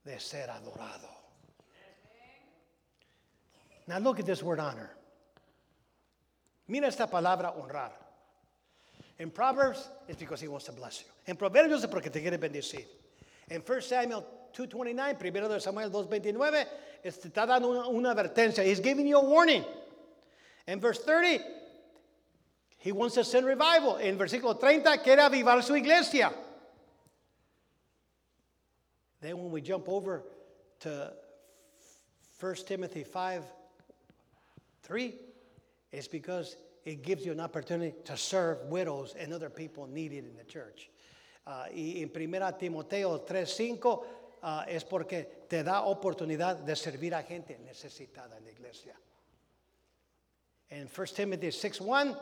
de 0.05 0.19
ser 0.19 0.49
adorado. 0.49 1.09
Now 3.87 3.99
look 3.99 4.19
at 4.19 4.25
this 4.25 4.41
word 4.41 4.59
honor. 4.59 4.91
Mira 6.67 6.87
esta 6.87 7.07
palabra 7.07 7.53
honrar. 7.57 7.91
In 9.19 9.29
Proverbs, 9.29 9.89
it's 10.07 10.17
because 10.17 10.39
he 10.39 10.47
wants 10.47 10.65
to 10.65 10.71
bless 10.71 11.01
you. 11.01 11.07
En 11.27 11.35
Proverbios 11.35 11.83
es 11.83 11.89
porque 11.89 12.09
te 12.09 12.21
quiere 12.21 12.37
bendecir. 12.37 12.85
En 13.49 13.61
1 13.61 13.81
Samuel 13.81 14.23
2.29, 14.53 15.17
primero 15.17 15.49
de 15.49 15.59
Samuel 15.59 15.91
2.29, 15.91 16.67
te 17.01 17.09
está 17.09 17.45
dando 17.45 17.69
una, 17.69 17.87
una 17.87 18.11
advertencia. 18.11 18.63
He's 18.63 18.79
giving 18.79 19.05
you 19.05 19.17
a 19.17 19.23
warning. 19.23 19.65
En 20.65 20.79
verse 20.79 20.99
30, 21.03 21.43
he 22.77 22.91
wants 22.91 23.15
to 23.15 23.23
send 23.23 23.45
revival. 23.45 23.97
En 23.97 24.17
versículo 24.17 24.57
30, 24.57 24.97
quiere 25.03 25.21
avivar 25.21 25.61
su 25.61 25.75
iglesia. 25.75 26.31
Then 29.23 29.37
when 29.37 29.51
we 29.51 29.61
jump 29.61 29.87
over 29.87 30.25
to 30.81 31.13
1 32.41 32.55
Timothy 32.67 33.05
5, 33.05 33.43
3, 34.83 35.15
it's 35.93 36.09
because 36.09 36.57
it 36.83 37.01
gives 37.03 37.25
you 37.25 37.31
an 37.31 37.39
opportunity 37.39 37.95
to 38.03 38.17
serve 38.17 38.57
widows 38.65 39.15
and 39.17 39.33
other 39.33 39.49
people 39.49 39.87
needed 39.87 40.25
in 40.25 40.35
the 40.35 40.43
church. 40.43 40.89
Uh, 41.47 41.67
y 41.73 42.01
en 42.01 42.09
1 42.09 42.57
Timoteo 42.59 43.19
3:5 43.19 44.03
uh, 44.43 44.63
es 44.67 44.83
porque 44.83 45.47
te 45.47 45.63
da 45.63 45.83
oportunidad 45.83 46.65
de 46.65 46.75
servir 46.75 47.15
a 47.15 47.23
gente 47.23 47.57
necesitada 47.65 48.37
en 48.37 48.43
la 48.43 48.51
iglesia. 48.51 48.93
En 50.69 50.89
1 50.89 51.13
Timothy 51.15 51.47
6:1 51.47 52.17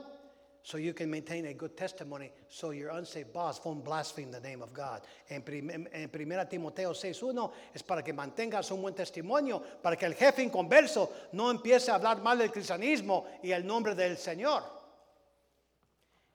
so 0.64 0.78
you 0.78 0.94
can 0.94 1.10
maintain 1.10 1.46
a 1.46 1.54
good 1.54 1.76
testimony 1.76 2.32
so 2.48 2.72
your 2.72 2.92
unsaved 2.92 3.34
boss 3.34 3.64
won't 3.64 3.84
blaspheme 3.84 4.32
the 4.32 4.40
name 4.40 4.62
of 4.62 4.74
God. 4.74 5.02
En, 5.30 5.42
prim, 5.42 5.70
1 5.70 6.48
Timoteo 6.50 6.92
6.1 6.92 7.52
es 7.74 7.84
para 7.84 8.04
que 8.04 8.14
mantengas 8.14 8.72
un 8.72 8.82
buen 8.82 8.94
testimonio, 8.94 9.62
para 9.82 9.96
que 9.96 10.06
el 10.06 10.14
jefe 10.14 10.44
inconverso 10.44 11.12
no 11.34 11.50
empiece 11.50 11.90
a 11.90 11.96
hablar 11.96 12.22
mal 12.22 12.38
del 12.38 12.52
cristianismo 12.52 13.26
y 13.42 13.52
el 13.52 13.66
nombre 13.66 13.96
del 13.96 14.18
Señor. 14.18 14.64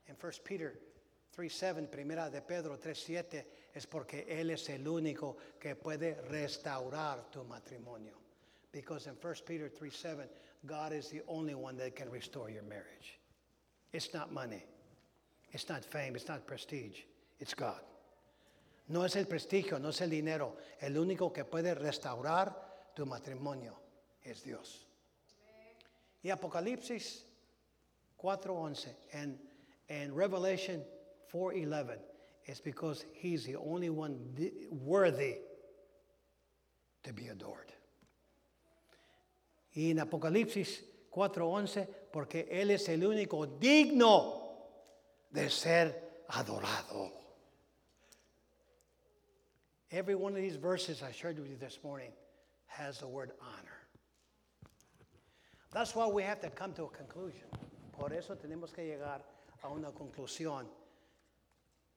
En 0.07 0.17
1 0.21 0.33
Peter 0.43 0.81
3.7, 1.37 1.89
primera 1.89 2.31
de 2.31 2.43
Pedro 2.43 2.81
3.7, 2.81 3.45
es 3.75 3.87
porque 3.87 4.27
Él 4.29 4.51
es 4.51 4.69
el 4.71 4.89
único 4.89 5.37
que 5.61 5.77
puede 5.77 6.21
restaurar 6.23 7.31
tu 7.31 7.45
matrimonio. 7.45 8.17
Because 8.73 9.07
in 9.07 9.17
1 9.23 9.35
Peter 9.47 9.71
3.7, 9.71 10.27
God 10.67 10.93
is 10.93 11.09
the 11.11 11.23
only 11.29 11.55
one 11.55 11.77
that 11.77 11.95
can 11.95 12.11
restore 12.11 12.51
your 12.51 12.63
marriage. 12.63 13.19
It's 13.93 14.13
not 14.13 14.33
money. 14.33 14.65
It's 15.53 15.69
not 15.69 15.85
fame. 15.85 16.17
It's 16.17 16.29
not 16.29 16.47
prestige. 16.47 17.01
It's 17.39 17.55
God. 17.55 17.81
No 18.89 19.03
es 19.03 19.17
el 19.17 19.25
prestigio, 19.25 19.81
no 19.81 19.89
es 19.89 20.01
el 20.01 20.11
dinero. 20.11 20.57
El 20.81 20.97
único 20.97 21.33
que 21.33 21.45
puede 21.45 21.75
restaurar 21.75 22.55
tu 22.95 23.05
matrimonio 23.05 23.75
es 24.23 24.43
Dios. 24.43 24.87
Y 26.23 26.31
Apocalipsis 26.31 27.25
4:11 28.19 28.95
and, 29.13 29.39
and 29.89 30.17
Revelation 30.17 30.85
4:11 31.33 31.99
is 32.47 32.61
because 32.61 33.05
he's 33.13 33.45
the 33.45 33.57
only 33.57 33.91
one 33.91 34.19
worthy 34.71 35.39
to 37.03 37.13
be 37.13 37.29
adored. 37.29 37.73
Y 39.75 39.91
en 39.91 39.99
Apocalipsis 39.99 40.83
4:11 41.13 41.89
porque 42.17 42.49
Él 42.51 42.71
es 42.71 42.89
el 42.89 43.05
único 43.05 43.47
digno 43.47 44.57
de 45.31 45.51
ser 45.51 46.25
adorado. 46.29 47.13
Every 49.91 50.15
one 50.15 50.33
of 50.33 50.41
these 50.41 50.57
verses 50.57 51.03
I 51.03 51.13
shared 51.13 51.39
with 51.39 51.51
you 51.51 51.59
this 51.59 51.79
morning 51.85 52.11
has 52.69 53.01
the 53.01 53.07
word 53.07 53.33
honor. 53.43 53.87
That's 55.75 55.95
why 55.95 56.07
we 56.07 56.23
have 56.23 56.41
to 56.41 56.49
come 56.49 56.73
to 56.77 56.85
a 56.85 56.89
conclusion. 56.89 57.49
Por 57.93 58.15
eso 58.15 58.35
tenemos 58.35 58.73
que 58.73 58.85
llegar 58.85 59.21
a 59.63 59.69
una 59.69 59.91
conclusión. 59.91 60.65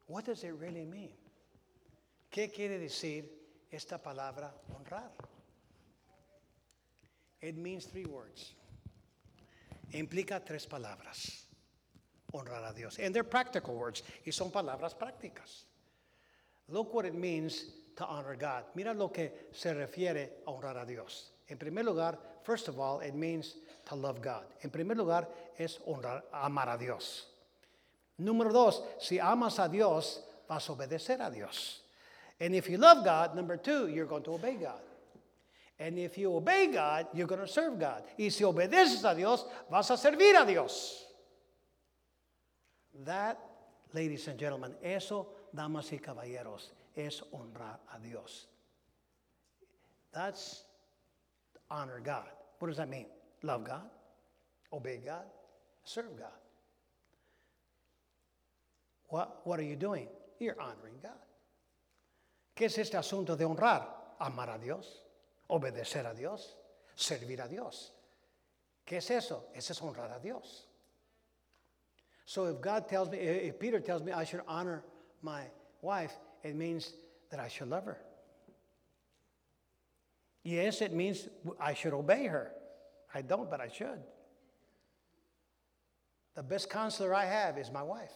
What 0.07 0.25
does 0.25 0.43
it 0.43 0.53
really 0.59 0.83
mean? 0.83 1.13
¿Qué 2.29 2.51
quiere 2.51 2.77
decir 2.77 3.23
esta 3.71 3.97
palabra 3.97 4.51
honrar? 4.75 5.11
It 7.39 7.55
means 7.55 7.85
three 7.85 8.03
words. 8.05 8.55
Implica 9.93 10.39
tres 10.39 10.65
palabras. 10.65 11.45
Honrar 12.31 12.63
a 12.63 12.73
Dios. 12.73 12.99
And 12.99 13.13
they're 13.13 13.23
practical 13.23 13.75
words. 13.75 14.03
Y 14.25 14.31
son 14.31 14.51
palabras 14.51 14.93
prácticas. 14.93 15.65
Look 16.67 16.93
what 16.93 17.05
it 17.05 17.15
means 17.15 17.65
to 17.95 18.05
honor 18.05 18.35
God. 18.35 18.63
Mira 18.75 18.93
lo 18.93 19.09
que 19.09 19.31
se 19.51 19.73
refiere 19.73 20.29
a 20.47 20.51
honrar 20.51 20.77
a 20.81 20.85
Dios. 20.85 21.31
En 21.49 21.57
primer 21.57 21.83
lugar, 21.83 22.17
first 22.43 22.67
of 22.67 22.79
all, 22.79 22.99
it 22.99 23.15
means 23.15 23.55
to 23.85 23.95
love 23.95 24.21
God. 24.21 24.45
En 24.63 24.69
primer 24.69 24.95
lugar, 24.95 25.27
es 25.57 25.79
honrar, 25.87 26.21
amar 26.31 26.69
a 26.69 26.77
Dios. 26.77 27.25
Número 28.19 28.51
dos, 28.51 28.83
si 28.99 29.17
amas 29.17 29.59
a 29.59 29.67
Dios, 29.67 30.21
vas 30.47 30.69
a 30.69 30.73
obedecer 30.73 31.19
a 31.21 31.31
Dios. 31.31 31.81
And 32.39 32.53
if 32.53 32.69
you 32.69 32.77
love 32.77 33.03
God, 33.03 33.35
number 33.35 33.57
two, 33.57 33.87
you're 33.87 34.05
going 34.05 34.23
to 34.23 34.33
obey 34.33 34.55
God. 34.55 34.81
And 35.79 35.97
if 35.97 36.17
you 36.17 36.35
obey 36.35 36.67
God, 36.67 37.07
you're 37.13 37.27
going 37.27 37.41
to 37.41 37.47
serve 37.47 37.79
God. 37.79 38.03
Y 38.17 38.27
si 38.29 38.43
obedeces 38.43 39.09
a 39.09 39.15
Dios, 39.15 39.45
vas 39.71 39.89
a 39.89 39.93
servir 39.93 40.41
a 40.41 40.45
Dios. 40.45 41.05
That, 43.05 43.39
ladies 43.93 44.27
and 44.27 44.37
gentlemen, 44.37 44.75
eso, 44.83 45.27
damas 45.55 45.91
y 45.93 45.99
caballeros, 45.99 46.71
es 46.95 47.21
honrar 47.33 47.77
a 47.95 47.99
Dios. 47.99 48.47
That's 50.11 50.63
honor 51.71 52.01
God. 52.03 52.27
What 52.59 52.67
does 52.67 52.77
that 52.77 52.89
mean? 52.89 53.05
Love 53.41 53.63
God, 53.63 53.89
obey 54.73 54.99
God, 55.05 55.23
serve 55.85 56.17
God. 56.17 56.27
What, 59.07 59.41
what 59.45 59.59
are 59.59 59.63
you 59.63 59.77
doing? 59.77 60.07
You're 60.39 60.59
honoring 60.59 60.95
God. 61.01 61.11
¿Qué 62.53 62.65
es 62.65 62.77
este 62.77 62.95
asunto 62.95 63.37
de 63.37 63.45
honrar? 63.45 63.85
Amar 64.19 64.49
a 64.49 64.59
Dios. 64.59 65.03
Obedecer 65.49 66.05
a 66.05 66.13
Dios, 66.13 66.55
servir 66.95 67.41
a 67.41 67.47
Dios. 67.47 67.91
¿Qué 68.85 68.97
es 68.97 69.09
eso? 69.11 69.45
Eso 69.53 69.73
es 69.73 69.81
honrar 69.81 70.11
a 70.11 70.19
Dios. 70.19 70.65
So 72.25 72.45
if 72.45 72.61
God 72.61 72.87
tells 72.87 73.09
me, 73.09 73.17
eh, 73.17 73.47
if 73.49 73.59
Peter 73.59 73.79
tells 73.79 74.03
me 74.03 74.11
I 74.11 74.23
should 74.23 74.41
honor 74.47 74.83
my 75.21 75.43
wife, 75.81 76.13
it 76.43 76.55
means 76.55 76.93
that 77.31 77.39
I 77.39 77.47
should 77.47 77.69
love 77.69 77.85
her. 77.85 77.97
Yes, 80.43 80.81
it 80.81 80.93
means 80.93 81.27
I 81.59 81.73
should 81.73 81.93
obey 81.93 82.27
her. 82.27 82.51
I 83.13 83.21
don't, 83.21 83.49
but 83.49 83.59
I 83.59 83.67
should. 83.67 83.99
The 86.35 86.43
best 86.43 86.69
counselor 86.69 87.13
I 87.13 87.25
have 87.25 87.57
is 87.57 87.71
my 87.71 87.83
wife. 87.83 88.13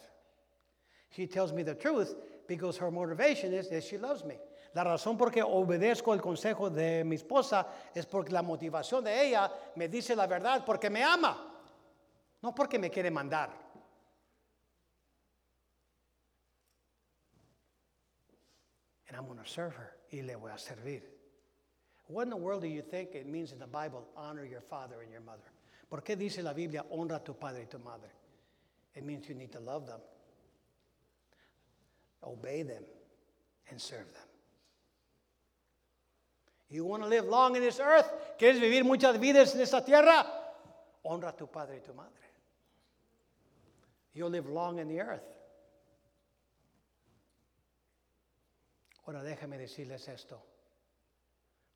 She 1.10 1.28
tells 1.28 1.52
me 1.52 1.64
the 1.64 1.76
truth 1.76 2.16
because 2.48 2.78
her 2.78 2.90
motivation 2.90 3.54
is 3.54 3.70
that 3.70 3.84
she 3.84 3.98
loves 3.98 4.24
me. 4.24 4.38
La 4.74 4.84
razón 4.84 5.18
por 5.18 5.32
qué 5.32 5.44
obedezco 5.44 6.14
el 6.14 6.22
consejo 6.22 6.70
de 6.70 7.04
mi 7.04 7.16
esposa 7.16 7.68
es 7.94 8.06
porque 8.08 8.32
la 8.32 8.42
motivación 8.42 9.04
de 9.04 9.28
ella 9.28 9.52
me 9.76 9.88
dice 9.88 10.16
la 10.16 10.26
verdad 10.26 10.66
porque 10.66 10.90
me 10.90 11.04
ama, 11.04 11.62
no 12.42 12.56
porque 12.56 12.80
me 12.80 12.90
quiere 12.90 13.12
mandar. 13.12 13.52
And 19.08 19.16
I'm 19.16 19.28
going 19.28 19.38
to 19.38 19.48
serve 19.48 19.76
her 19.76 19.96
y 20.12 20.24
le 20.24 20.36
voy 20.36 20.52
a 20.52 20.58
servir. 20.58 21.04
What 22.08 22.24
in 22.24 22.30
the 22.32 22.36
world 22.36 22.62
do 22.62 22.68
you 22.68 22.82
think 22.82 23.14
it 23.14 23.28
means 23.28 23.52
in 23.52 23.60
the 23.60 23.68
Bible, 23.68 24.08
honor 24.18 24.44
your 24.44 24.62
father 24.62 25.02
and 25.04 25.12
your 25.12 25.22
mother? 25.22 25.52
¿Por 25.88 26.02
qué 26.02 26.18
dice 26.18 26.42
la 26.42 26.54
Biblia, 26.54 26.84
honra 26.92 27.18
a 27.18 27.24
tu 27.24 27.36
padre 27.36 27.62
y 27.62 27.68
tu 27.70 27.78
madre? 27.78 28.10
It 28.96 29.04
means 29.04 29.30
you 29.30 29.36
need 29.36 29.52
to 29.52 29.60
love 29.60 29.86
them, 29.86 30.00
obey 32.24 32.64
them, 32.64 32.84
and 33.70 33.80
serve 33.80 34.12
them. 34.14 34.33
You 36.74 36.86
want 36.86 37.04
to 37.04 37.08
live 37.08 37.26
long 37.26 37.56
in 37.56 37.62
this 37.62 37.80
earth? 37.80 38.12
¿Quieres 38.40 38.60
vivir 38.60 38.84
muchas 38.84 39.20
vidas 39.20 39.54
en 39.54 39.62
esta 39.62 39.86
tierra? 39.86 40.26
Honra 41.06 41.30
a 41.30 41.38
tu 41.38 41.46
padre 41.46 41.76
y 41.76 41.86
tu 41.86 41.94
madre. 41.94 42.10
You'll 44.16 44.32
live 44.32 44.50
long 44.50 44.80
in 44.80 44.88
the 44.88 45.00
earth. 45.00 45.22
Ahora 49.06 49.22
déjame 49.22 49.60
decirles 49.60 50.10
esto. 50.10 50.42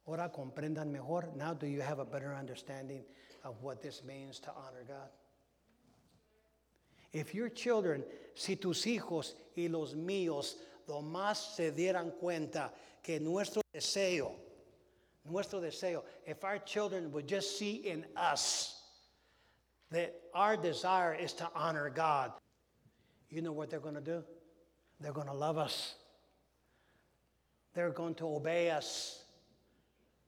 Ahora 0.08 0.32
comprendan 0.32 0.92
mejor. 0.92 1.30
Now 1.36 1.54
do 1.54 1.68
you 1.68 1.82
have 1.82 2.00
a 2.00 2.06
better 2.06 2.34
understanding 2.34 3.04
of 3.44 3.62
what 3.62 3.84
this 3.84 4.04
means 4.04 4.40
to 4.40 4.50
honor 4.50 4.84
God? 4.88 5.10
If 7.14 7.36
your 7.36 7.50
children, 7.50 8.04
si 8.34 8.56
tus 8.56 8.84
hijos 8.86 9.36
y 9.56 9.68
los 9.68 9.94
míos, 9.94 10.56
lo 10.88 11.04
más 11.04 11.56
se 11.56 11.72
dieran 11.72 12.14
cuenta 12.20 12.72
que 13.04 13.20
nuestro 13.20 13.62
deseo, 13.72 14.47
nuestro 15.30 15.60
deseo, 15.62 16.04
if 16.26 16.44
our 16.44 16.58
children 16.60 17.12
would 17.12 17.28
just 17.28 17.58
see 17.58 17.76
in 17.76 18.06
us 18.16 18.82
that 19.92 20.16
our 20.34 20.58
desire 20.58 21.14
is 21.14 21.34
to 21.34 21.50
honor 21.56 21.90
God, 21.90 22.32
you 23.30 23.42
know 23.42 23.52
what 23.52 23.70
they're 23.70 23.80
going 23.80 23.96
to 23.96 24.02
do? 24.02 24.24
They're 25.00 25.14
going 25.14 25.28
to 25.28 25.34
love 25.34 25.58
us. 25.58 25.96
They're 27.74 27.92
going 27.92 28.16
to 28.16 28.28
obey 28.28 28.72
us. 28.72 29.24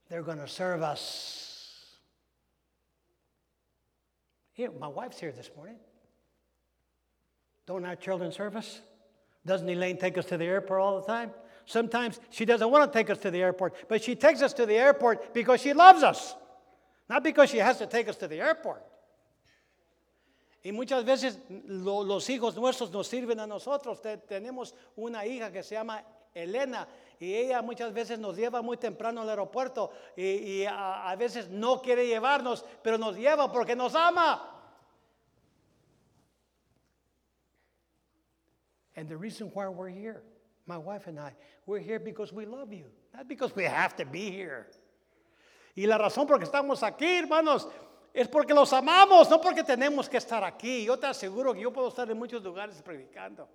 They're 0.09 0.23
going 0.23 0.37
to 0.37 0.47
serve 0.47 0.81
us. 0.81 1.95
Here, 4.53 4.69
my 4.79 4.87
wife's 4.87 5.19
here 5.19 5.31
this 5.31 5.49
morning. 5.55 5.77
Don't 7.65 7.85
our 7.85 7.95
children 7.95 8.31
serve 8.31 8.55
us? 8.55 8.81
Doesn't 9.45 9.69
Elaine 9.69 9.97
take 9.97 10.17
us 10.17 10.25
to 10.25 10.37
the 10.37 10.45
airport 10.45 10.81
all 10.81 10.99
the 10.99 11.07
time? 11.07 11.31
Sometimes 11.69 12.19
she 12.31 12.45
doesn't 12.45 12.71
want 12.71 12.91
to 12.91 12.97
take 12.97 13.11
us 13.11 13.19
to 13.19 13.29
the 13.29 13.43
airport, 13.43 13.75
but 13.87 14.03
she 14.03 14.15
takes 14.15 14.41
us 14.41 14.53
to 14.53 14.65
the 14.65 14.73
airport 14.73 15.35
because 15.35 15.61
she 15.61 15.71
loves 15.71 16.01
us, 16.01 16.33
not 17.07 17.23
because 17.23 17.51
she 17.51 17.59
has 17.59 17.77
to 17.77 17.85
take 17.85 18.09
us 18.09 18.15
to 18.15 18.27
the 18.27 18.41
airport. 18.41 18.81
Y 20.65 20.71
muchas 20.71 21.03
veces 21.03 21.37
lo, 21.67 22.01
los 22.01 22.27
hijos 22.27 22.55
nuestros 22.55 22.91
nos 22.91 23.07
sirven 23.07 23.39
a 23.39 23.45
nosotros. 23.45 24.01
Te, 24.01 24.17
tenemos 24.17 24.73
una 24.97 25.27
hija 25.27 25.51
que 25.51 25.61
se 25.61 25.75
llama 25.75 26.03
Elena 26.33 26.87
y 27.19 27.35
ella 27.35 27.61
muchas 27.61 27.93
veces 27.93 28.17
nos 28.17 28.35
lleva 28.35 28.63
muy 28.63 28.77
temprano 28.77 29.21
al 29.21 29.29
aeropuerto 29.29 29.91
y, 30.17 30.23
y 30.23 30.65
a, 30.65 31.07
a 31.07 31.15
veces 31.15 31.49
no 31.49 31.83
quiere 31.83 32.07
llevarnos, 32.07 32.65
pero 32.81 32.97
nos 32.97 33.15
lleva 33.15 33.51
porque 33.51 33.75
nos 33.75 33.93
ama. 33.93 34.55
And 38.95 39.07
the 39.07 39.15
reason 39.15 39.51
why 39.53 39.67
we're 39.67 39.87
here, 39.87 40.23
my 40.69 40.77
wife 40.77 41.07
and 41.07 41.19
I, 41.19 41.33
we're 41.65 41.79
here 41.79 41.99
because 41.99 42.31
we 42.31 42.45
love 42.45 42.71
you, 42.71 42.85
not 43.13 43.27
because 43.27 43.53
we 43.55 43.63
have 43.63 43.95
to 43.97 44.05
be 44.05 44.29
here. 44.29 44.67
Y 45.75 45.85
la 45.85 45.97
razón 45.97 46.27
por 46.27 46.37
que 46.37 46.45
estamos 46.45 46.83
aquí, 46.83 47.19
hermanos, 47.19 47.67
es 48.13 48.27
porque 48.27 48.53
los 48.53 48.71
amamos, 48.71 49.29
no 49.29 49.39
porque 49.39 49.63
tenemos 49.63 50.09
que 50.09 50.17
estar 50.17 50.43
aquí. 50.43 50.85
Yo 50.85 50.97
te 50.97 51.07
aseguro 51.07 51.53
que 51.53 51.61
yo 51.61 51.71
puedo 51.71 51.89
estar 51.89 52.09
en 52.09 52.17
muchos 52.17 52.43
lugares 52.43 52.81
predicando. 52.81 53.47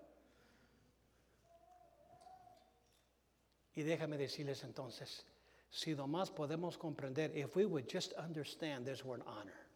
Y 3.76 3.82
déjame 3.82 4.16
decirles 4.16 4.62
entonces, 4.64 5.24
si 5.70 5.94
nomás 5.94 6.30
podemos 6.30 6.78
comprender, 6.78 7.32
if 7.36 7.56
we 7.56 7.64
would 7.64 7.88
just 7.88 8.12
understand 8.14 8.86
this 8.86 9.04
word 9.04 9.22
honor, 9.26 9.66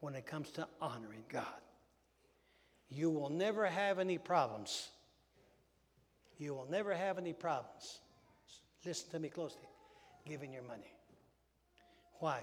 when 0.00 0.14
it 0.14 0.26
comes 0.26 0.50
to 0.50 0.66
honoring 0.80 1.24
God, 1.28 1.60
you 2.88 3.10
will 3.10 3.30
never 3.30 3.66
have 3.66 3.98
any 4.00 4.18
problems. 4.18 4.90
You 6.38 6.54
will 6.54 6.66
never 6.70 6.94
have 6.94 7.18
any 7.18 7.32
problems. 7.32 8.00
Listen 8.84 9.10
to 9.10 9.18
me 9.18 9.28
closely. 9.28 9.68
Giving 10.26 10.52
your 10.52 10.62
money. 10.62 10.92
Why? 12.18 12.40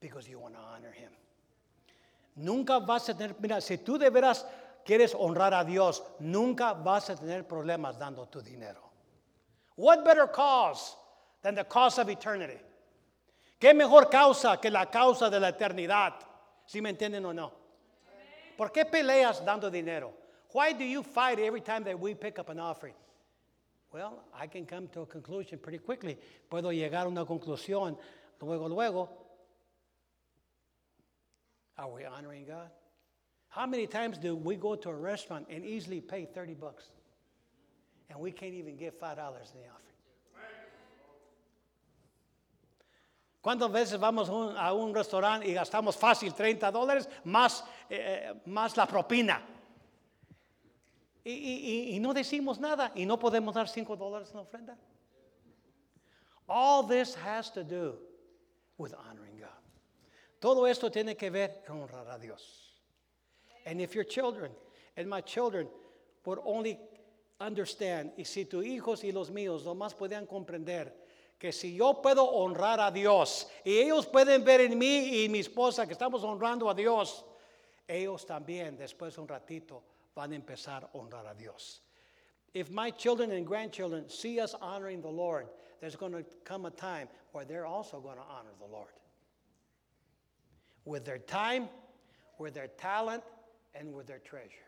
Because 0.00 0.28
you 0.28 0.38
want 0.38 0.54
to 0.54 0.60
honor 0.60 0.92
Him. 0.92 1.10
Nunca 2.36 2.80
vas 2.80 3.08
a 3.08 3.14
tener, 3.14 3.34
mira, 3.40 3.60
si 3.60 3.78
tú 3.78 3.98
de 3.98 4.10
veras 4.10 4.44
quieres 4.84 5.14
honrar 5.14 5.54
a 5.54 5.64
Dios, 5.64 6.02
nunca 6.20 6.74
vas 6.74 7.08
a 7.08 7.16
tener 7.16 7.44
problemas 7.44 7.98
dando 7.98 8.26
tu 8.26 8.40
dinero. 8.42 8.80
What 9.76 10.04
better 10.04 10.26
cause 10.26 10.96
than 11.42 11.54
the 11.54 11.64
cause 11.64 11.98
of 11.98 12.08
eternity? 12.08 12.58
¿Qué 13.58 13.74
mejor 13.74 14.10
causa 14.10 14.58
que 14.60 14.70
la 14.70 14.86
causa 14.86 15.30
de 15.30 15.40
la 15.40 15.48
eternidad? 15.52 16.12
¿Sí 16.66 16.82
me 16.82 16.90
entienden 16.90 17.24
o 17.24 17.32
no? 17.32 17.52
¿Por 18.56 18.70
qué 18.70 18.84
peleas 18.84 19.44
dando 19.44 19.70
dinero? 19.70 20.12
Why 20.52 20.72
do 20.72 20.84
you 20.84 21.02
fight 21.02 21.38
every 21.38 21.60
time 21.60 21.84
that 21.84 21.98
we 21.98 22.14
pick 22.14 22.38
up 22.38 22.50
an 22.50 22.58
offering? 22.58 22.94
Well, 23.96 24.24
I 24.38 24.46
can 24.46 24.66
come 24.66 24.88
to 24.88 25.00
a 25.00 25.06
conclusion 25.06 25.58
pretty 25.58 25.78
quickly. 25.78 26.18
Puedo 26.50 26.70
llegar 26.70 27.06
a 27.06 27.08
una 27.08 27.24
conclusión 27.24 27.96
luego, 28.42 28.68
luego. 28.68 29.08
Are 31.78 31.88
we 31.88 32.04
honoring 32.04 32.44
God? 32.44 32.68
How 33.48 33.64
many 33.64 33.86
times 33.86 34.18
do 34.18 34.36
we 34.36 34.56
go 34.56 34.76
to 34.76 34.90
a 34.90 34.94
restaurant 34.94 35.46
and 35.48 35.64
easily 35.64 36.02
pay 36.02 36.26
30 36.26 36.52
bucks? 36.52 36.84
And 38.10 38.20
we 38.20 38.32
can't 38.32 38.52
even 38.52 38.76
give 38.76 39.00
$5 39.00 39.12
in 39.12 39.16
the 39.16 39.68
offering. 39.70 39.86
¿Cuántas 43.42 43.72
veces 43.72 43.98
vamos 43.98 44.28
a 44.28 44.74
un 44.74 44.92
restaurante 44.92 45.48
y 45.48 45.54
gastamos 45.54 45.96
fácil 45.96 46.34
30 46.34 46.70
dólares 46.70 47.08
más, 47.24 47.64
eh, 47.88 48.34
más 48.44 48.76
la 48.76 48.86
propina? 48.86 49.55
Y, 51.28 51.98
no 52.00 52.14
decimos 52.14 52.60
nada 52.60 52.92
y 52.94 53.04
no 53.04 53.18
podemos 53.18 53.52
dar 53.52 53.68
5 53.68 53.96
dólares 53.96 54.28
en 54.30 54.36
la 54.36 54.42
ofrenda. 54.42 54.78
All 56.46 56.86
this 56.86 57.16
has 57.16 57.50
to 57.52 57.64
do 57.64 57.98
with 58.78 58.94
honoring 58.94 59.36
God. 59.40 59.48
Todo 60.40 60.68
esto 60.68 60.88
tiene 60.88 61.16
que 61.16 61.28
ver 61.30 61.64
con 61.66 61.82
honrar 61.82 62.08
a 62.10 62.18
Dios. 62.18 62.70
And 63.64 63.80
if 63.80 63.96
your 63.96 64.04
children 64.04 64.52
and 64.96 65.08
my 65.08 65.20
children 65.20 65.68
would 66.24 66.38
only 66.44 66.78
understand, 67.40 68.12
y 68.16 68.22
si 68.22 68.44
tus 68.44 68.64
hijos 68.64 69.02
y 69.02 69.10
los 69.10 69.32
míos 69.32 69.64
nomás 69.64 69.96
podían 69.96 70.28
comprender 70.28 70.92
que 71.40 71.50
si 71.50 71.74
yo 71.74 72.00
puedo 72.00 72.24
honrar 72.24 72.78
a 72.78 72.92
Dios 72.92 73.48
y 73.64 73.78
ellos 73.78 74.06
pueden 74.06 74.44
ver 74.44 74.60
en 74.60 74.78
mí 74.78 75.24
y 75.24 75.28
mi 75.28 75.40
esposa 75.40 75.88
que 75.88 75.92
estamos 75.92 76.22
honrando 76.22 76.70
a 76.70 76.74
Dios, 76.74 77.24
ellos 77.88 78.24
también 78.24 78.76
después 78.76 79.16
de 79.16 79.20
un 79.22 79.26
ratito 79.26 79.82
van 80.16 80.32
a 80.32 80.36
empezar 80.36 80.84
a 80.84 80.98
honrar 80.98 81.30
a 81.30 81.34
Dios. 81.34 81.80
If 82.54 82.70
my 82.70 82.90
children 82.90 83.32
and 83.32 83.46
grandchildren 83.46 84.08
see 84.08 84.40
us 84.40 84.54
honoring 84.60 85.02
the 85.02 85.08
Lord, 85.08 85.46
there's 85.80 85.94
going 85.94 86.12
to 86.12 86.24
come 86.44 86.64
a 86.64 86.70
time 86.70 87.08
where 87.32 87.44
they're 87.44 87.66
also 87.66 88.00
going 88.00 88.16
to 88.16 88.22
honor 88.22 88.54
the 88.58 88.66
Lord 88.66 88.88
with 90.86 91.04
their 91.04 91.18
time, 91.18 91.68
with 92.38 92.54
their 92.54 92.68
talent, 92.68 93.22
and 93.74 93.92
with 93.92 94.06
their 94.06 94.20
treasure. 94.20 94.64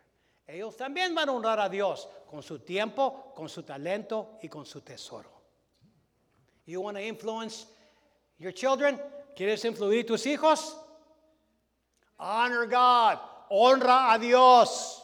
Ellos 0.48 0.76
también 0.76 1.14
van 1.14 1.28
a 1.28 1.32
honrar 1.32 1.64
a 1.64 1.68
Dios 1.70 2.06
con 2.30 2.42
su 2.42 2.58
tiempo, 2.58 3.32
con 3.34 3.48
su 3.48 3.62
talento 3.62 4.38
y 4.42 4.48
con 4.48 4.66
su 4.66 4.80
tesoro. 4.80 5.30
You 6.66 6.80
want 6.82 6.96
to 6.98 7.02
influence 7.02 7.66
your 8.38 8.52
children? 8.52 8.98
¿Quieres 9.36 9.64
influir 9.64 10.06
tus 10.06 10.24
hijos? 10.26 10.74
Honor 12.18 12.66
God, 12.66 13.18
honra 13.50 14.14
a 14.14 14.18
Dios. 14.18 14.97